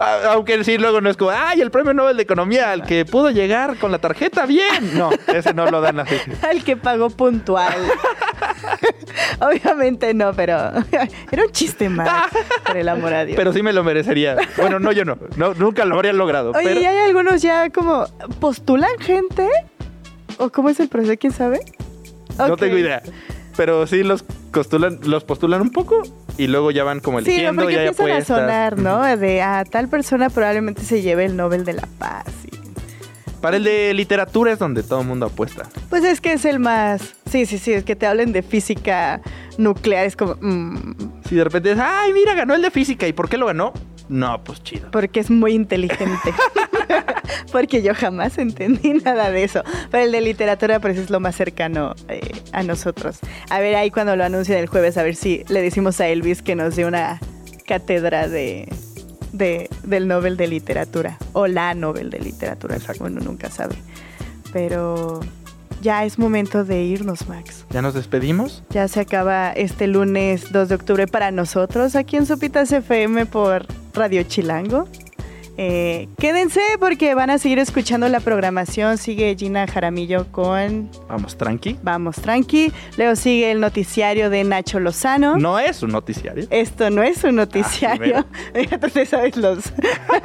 Aunque 0.30 0.62
sí, 0.64 0.76
luego 0.78 1.00
no 1.00 1.08
es 1.10 1.16
como, 1.16 1.30
¡ay, 1.30 1.60
el 1.60 1.70
premio 1.70 1.94
Nobel 1.94 2.16
de 2.16 2.22
Economía! 2.24 2.70
Al 2.72 2.82
que 2.84 3.04
pudo 3.04 3.30
llegar 3.30 3.76
con 3.78 3.90
la 3.90 3.98
tarjeta, 3.98 4.44
bien. 4.46 4.96
No, 4.96 5.10
ese 5.32 5.54
no 5.54 5.66
lo 5.70 5.80
dan 5.80 6.00
así. 6.00 6.14
al 6.48 6.62
que 6.62 6.76
pagó 6.76 7.10
puntual. 7.10 7.74
Obviamente 9.40 10.14
no, 10.14 10.32
pero 10.34 10.54
era 11.30 11.44
un 11.44 11.50
chiste 11.52 11.88
más, 11.88 12.28
por 12.66 12.76
el 12.76 12.88
amor 12.88 13.14
a 13.14 13.24
Dios. 13.24 13.36
Pero 13.36 13.52
sí 13.52 13.62
me 13.62 13.72
lo 13.72 13.82
merecería. 13.84 14.36
Bueno, 14.56 14.78
no, 14.78 14.92
yo 14.92 15.04
no. 15.04 15.18
no 15.36 15.54
nunca 15.54 15.84
lo 15.84 15.96
habría 15.96 16.12
logrado. 16.12 16.50
Oye, 16.52 16.60
pero 16.64 16.80
¿y 16.80 16.84
hay 16.84 16.98
algunos 16.98 17.40
ya 17.42 17.70
como 17.70 18.06
postulan 18.40 18.90
gente? 19.00 19.48
¿O 20.38 20.50
cómo 20.50 20.68
es 20.70 20.80
el 20.80 20.88
proceso? 20.88 21.14
¿Quién 21.18 21.32
sabe? 21.32 21.60
no 22.38 22.56
tengo 22.56 22.76
idea. 22.78 23.02
Pero 23.56 23.86
sí 23.88 24.04
los 24.04 24.22
postulan, 24.52 25.00
los 25.02 25.24
postulan 25.24 25.60
un 25.60 25.70
poco 25.70 26.02
y 26.36 26.46
luego 26.46 26.70
ya 26.70 26.84
van 26.84 27.00
como 27.00 27.18
Sí, 27.20 27.24
no, 27.24 27.30
eligiendo 27.32 27.62
porque 27.62 27.74
y 27.74 27.78
hay 27.78 27.86
empiezan 27.88 28.22
a 28.22 28.24
sonar, 28.24 28.78
¿no? 28.78 29.02
De 29.16 29.42
a 29.42 29.64
tal 29.64 29.88
persona 29.88 30.30
probablemente 30.30 30.82
se 30.82 31.02
lleve 31.02 31.24
el 31.24 31.36
Nobel 31.36 31.64
de 31.64 31.72
la 31.72 31.88
Paz. 31.98 32.26
y- 32.44 32.56
Para 33.40 33.56
el 33.56 33.64
de 33.64 33.92
literatura 33.94 34.52
es 34.52 34.60
donde 34.60 34.84
todo 34.84 35.00
el 35.00 35.06
mundo 35.08 35.26
apuesta. 35.26 35.68
Pues 35.90 36.04
es 36.04 36.20
que 36.20 36.32
es 36.34 36.44
el 36.44 36.60
más. 36.60 37.14
Sí, 37.30 37.46
sí, 37.46 37.58
sí, 37.58 37.72
es 37.72 37.82
que 37.82 37.96
te 37.96 38.06
hablen 38.06 38.32
de 38.32 38.42
física 38.42 39.20
nuclear, 39.58 40.06
es 40.06 40.14
como. 40.14 40.36
mm, 40.40 40.94
Si 41.28 41.34
de 41.34 41.42
repente 41.44 41.72
es, 41.72 41.78
ay, 41.80 42.12
mira, 42.12 42.34
ganó 42.34 42.54
el 42.54 42.62
de 42.62 42.70
física. 42.70 43.08
¿Y 43.08 43.12
por 43.12 43.28
qué 43.28 43.36
lo 43.38 43.46
ganó? 43.46 43.72
No, 44.08 44.42
pues 44.44 44.62
chido. 44.62 44.90
porque 44.92 45.18
es 45.20 45.30
muy 45.30 45.52
inteligente. 45.52 46.32
porque 47.52 47.82
yo 47.82 47.94
jamás 47.94 48.38
entendí 48.38 48.94
nada 48.94 49.30
de 49.30 49.44
eso. 49.44 49.62
Pero 49.90 50.04
el 50.04 50.12
de 50.12 50.20
literatura, 50.20 50.80
pues 50.80 50.98
es 50.98 51.10
lo 51.10 51.20
más 51.20 51.36
cercano 51.36 51.94
eh, 52.08 52.20
a 52.52 52.62
nosotros. 52.62 53.18
A 53.50 53.60
ver, 53.60 53.74
ahí 53.76 53.90
cuando 53.90 54.16
lo 54.16 54.24
anuncien 54.24 54.58
el 54.58 54.66
jueves, 54.66 54.96
a 54.98 55.02
ver 55.02 55.14
si 55.14 55.44
le 55.48 55.62
decimos 55.62 56.00
a 56.00 56.08
Elvis 56.08 56.42
que 56.42 56.54
nos 56.54 56.76
dé 56.76 56.84
una 56.86 57.20
cátedra 57.66 58.28
de. 58.28 58.68
de- 59.32 59.68
del 59.84 60.08
Nobel 60.08 60.36
de 60.36 60.46
Literatura. 60.48 61.18
O 61.32 61.46
la 61.46 61.74
Nobel 61.74 62.10
de 62.10 62.18
Literatura. 62.20 62.76
Exacto. 62.76 63.04
Uno 63.04 63.20
nunca 63.20 63.50
sabe. 63.50 63.76
Pero 64.52 65.20
ya 65.82 66.04
es 66.04 66.18
momento 66.18 66.64
de 66.64 66.82
irnos, 66.82 67.28
Max. 67.28 67.64
¿Ya 67.70 67.82
nos 67.82 67.94
despedimos? 67.94 68.62
Ya 68.70 68.88
se 68.88 69.00
acaba 69.00 69.50
este 69.52 69.86
lunes 69.86 70.50
2 70.52 70.68
de 70.70 70.74
octubre 70.74 71.06
para 71.06 71.30
nosotros 71.30 71.94
aquí 71.96 72.16
en 72.16 72.26
Sopitas 72.26 72.72
FM 72.72 73.26
por 73.26 73.66
Radio 73.94 74.22
Chilango. 74.22 74.88
Eh, 75.60 76.08
quédense 76.18 76.60
porque 76.78 77.16
van 77.16 77.30
a 77.30 77.38
seguir 77.38 77.58
escuchando 77.58 78.08
la 78.08 78.20
programación. 78.20 78.96
Sigue 78.96 79.34
Gina 79.36 79.66
Jaramillo 79.66 80.30
con 80.30 80.88
Vamos, 81.08 81.36
tranqui. 81.36 81.76
Vamos 81.82 82.14
Tranqui. 82.16 82.72
Luego 82.96 83.16
sigue 83.16 83.50
el 83.50 83.58
noticiario 83.58 84.30
de 84.30 84.44
Nacho 84.44 84.78
Lozano. 84.78 85.36
No 85.36 85.58
es 85.58 85.82
un 85.82 85.90
noticiario. 85.90 86.46
Esto 86.50 86.90
no 86.90 87.02
es 87.02 87.24
un 87.24 87.34
noticiario. 87.34 88.24
Entonces 88.54 89.08
sabes 89.10 89.36
los. 89.36 89.72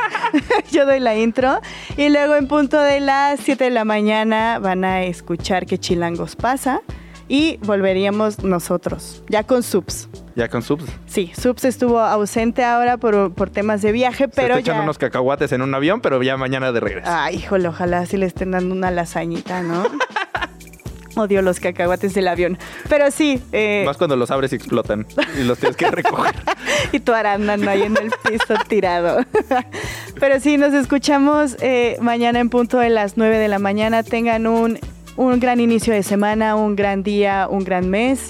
Yo 0.71 0.85
doy 0.85 0.99
la 0.99 1.15
intro. 1.15 1.59
Y 1.97 2.09
luego 2.09 2.35
en 2.35 2.47
punto 2.47 2.79
de 2.79 2.99
las 2.99 3.39
7 3.39 3.63
de 3.63 3.69
la 3.71 3.85
mañana 3.85 4.59
van 4.59 4.85
a 4.85 5.01
escuchar 5.01 5.65
que 5.65 5.79
Chilangos 5.79 6.35
pasa. 6.35 6.81
Y 7.27 7.57
volveríamos 7.63 8.43
nosotros, 8.43 9.23
ya 9.29 9.43
con 9.43 9.63
subs. 9.63 10.09
Ya 10.35 10.47
con 10.49 10.63
subs. 10.63 10.85
Sí, 11.05 11.31
subs 11.39 11.63
estuvo 11.65 11.99
ausente 11.99 12.63
ahora 12.63 12.97
por, 12.97 13.33
por 13.33 13.49
temas 13.51 13.81
de 13.81 13.91
viaje, 13.91 14.23
Se 14.25 14.27
pero 14.29 14.55
está 14.55 14.59
echando 14.61 14.79
ya. 14.81 14.83
unos 14.83 14.97
cacahuates 14.97 15.51
en 15.51 15.61
un 15.61 15.73
avión, 15.75 16.01
pero 16.01 16.21
ya 16.23 16.37
mañana 16.37 16.71
de 16.71 16.79
regreso. 16.79 17.07
Ay, 17.11 17.35
híjole, 17.35 17.67
ojalá 17.67 18.05
sí 18.07 18.17
le 18.17 18.25
estén 18.25 18.51
dando 18.51 18.73
una 18.73 18.89
lasañita, 18.89 19.61
¿no? 19.61 19.83
Odio 21.15 21.43
los 21.43 21.59
cacahuates 21.59 22.15
del 22.15 22.27
avión. 22.27 22.57
Pero 22.89 23.11
sí, 23.11 23.39
eh, 23.51 23.83
Más 23.85 23.97
cuando 23.97 24.15
los 24.15 24.31
abres 24.31 24.51
y 24.51 24.55
explotan 24.55 25.05
y 25.39 25.43
los 25.43 25.59
tienes 25.59 25.77
que 25.77 25.91
recoger. 25.91 26.33
y 26.91 26.99
tu 27.01 27.13
arándano 27.13 27.69
ahí 27.69 27.83
en 27.83 27.95
el 27.97 28.11
piso 28.27 28.55
tirado. 28.67 29.19
Pero 30.19 30.39
sí, 30.39 30.57
nos 30.57 30.73
escuchamos 30.73 31.55
eh, 31.59 31.97
mañana 32.01 32.39
en 32.39 32.49
punto 32.49 32.79
de 32.79 32.89
las 32.89 33.15
9 33.15 33.37
de 33.37 33.47
la 33.47 33.59
mañana. 33.59 34.01
Tengan 34.01 34.47
un, 34.47 34.79
un 35.15 35.39
gran 35.39 35.59
inicio 35.59 35.93
de 35.93 36.01
semana, 36.01 36.55
un 36.55 36.75
gran 36.75 37.03
día, 37.03 37.47
un 37.47 37.63
gran 37.63 37.91
mes. 37.91 38.29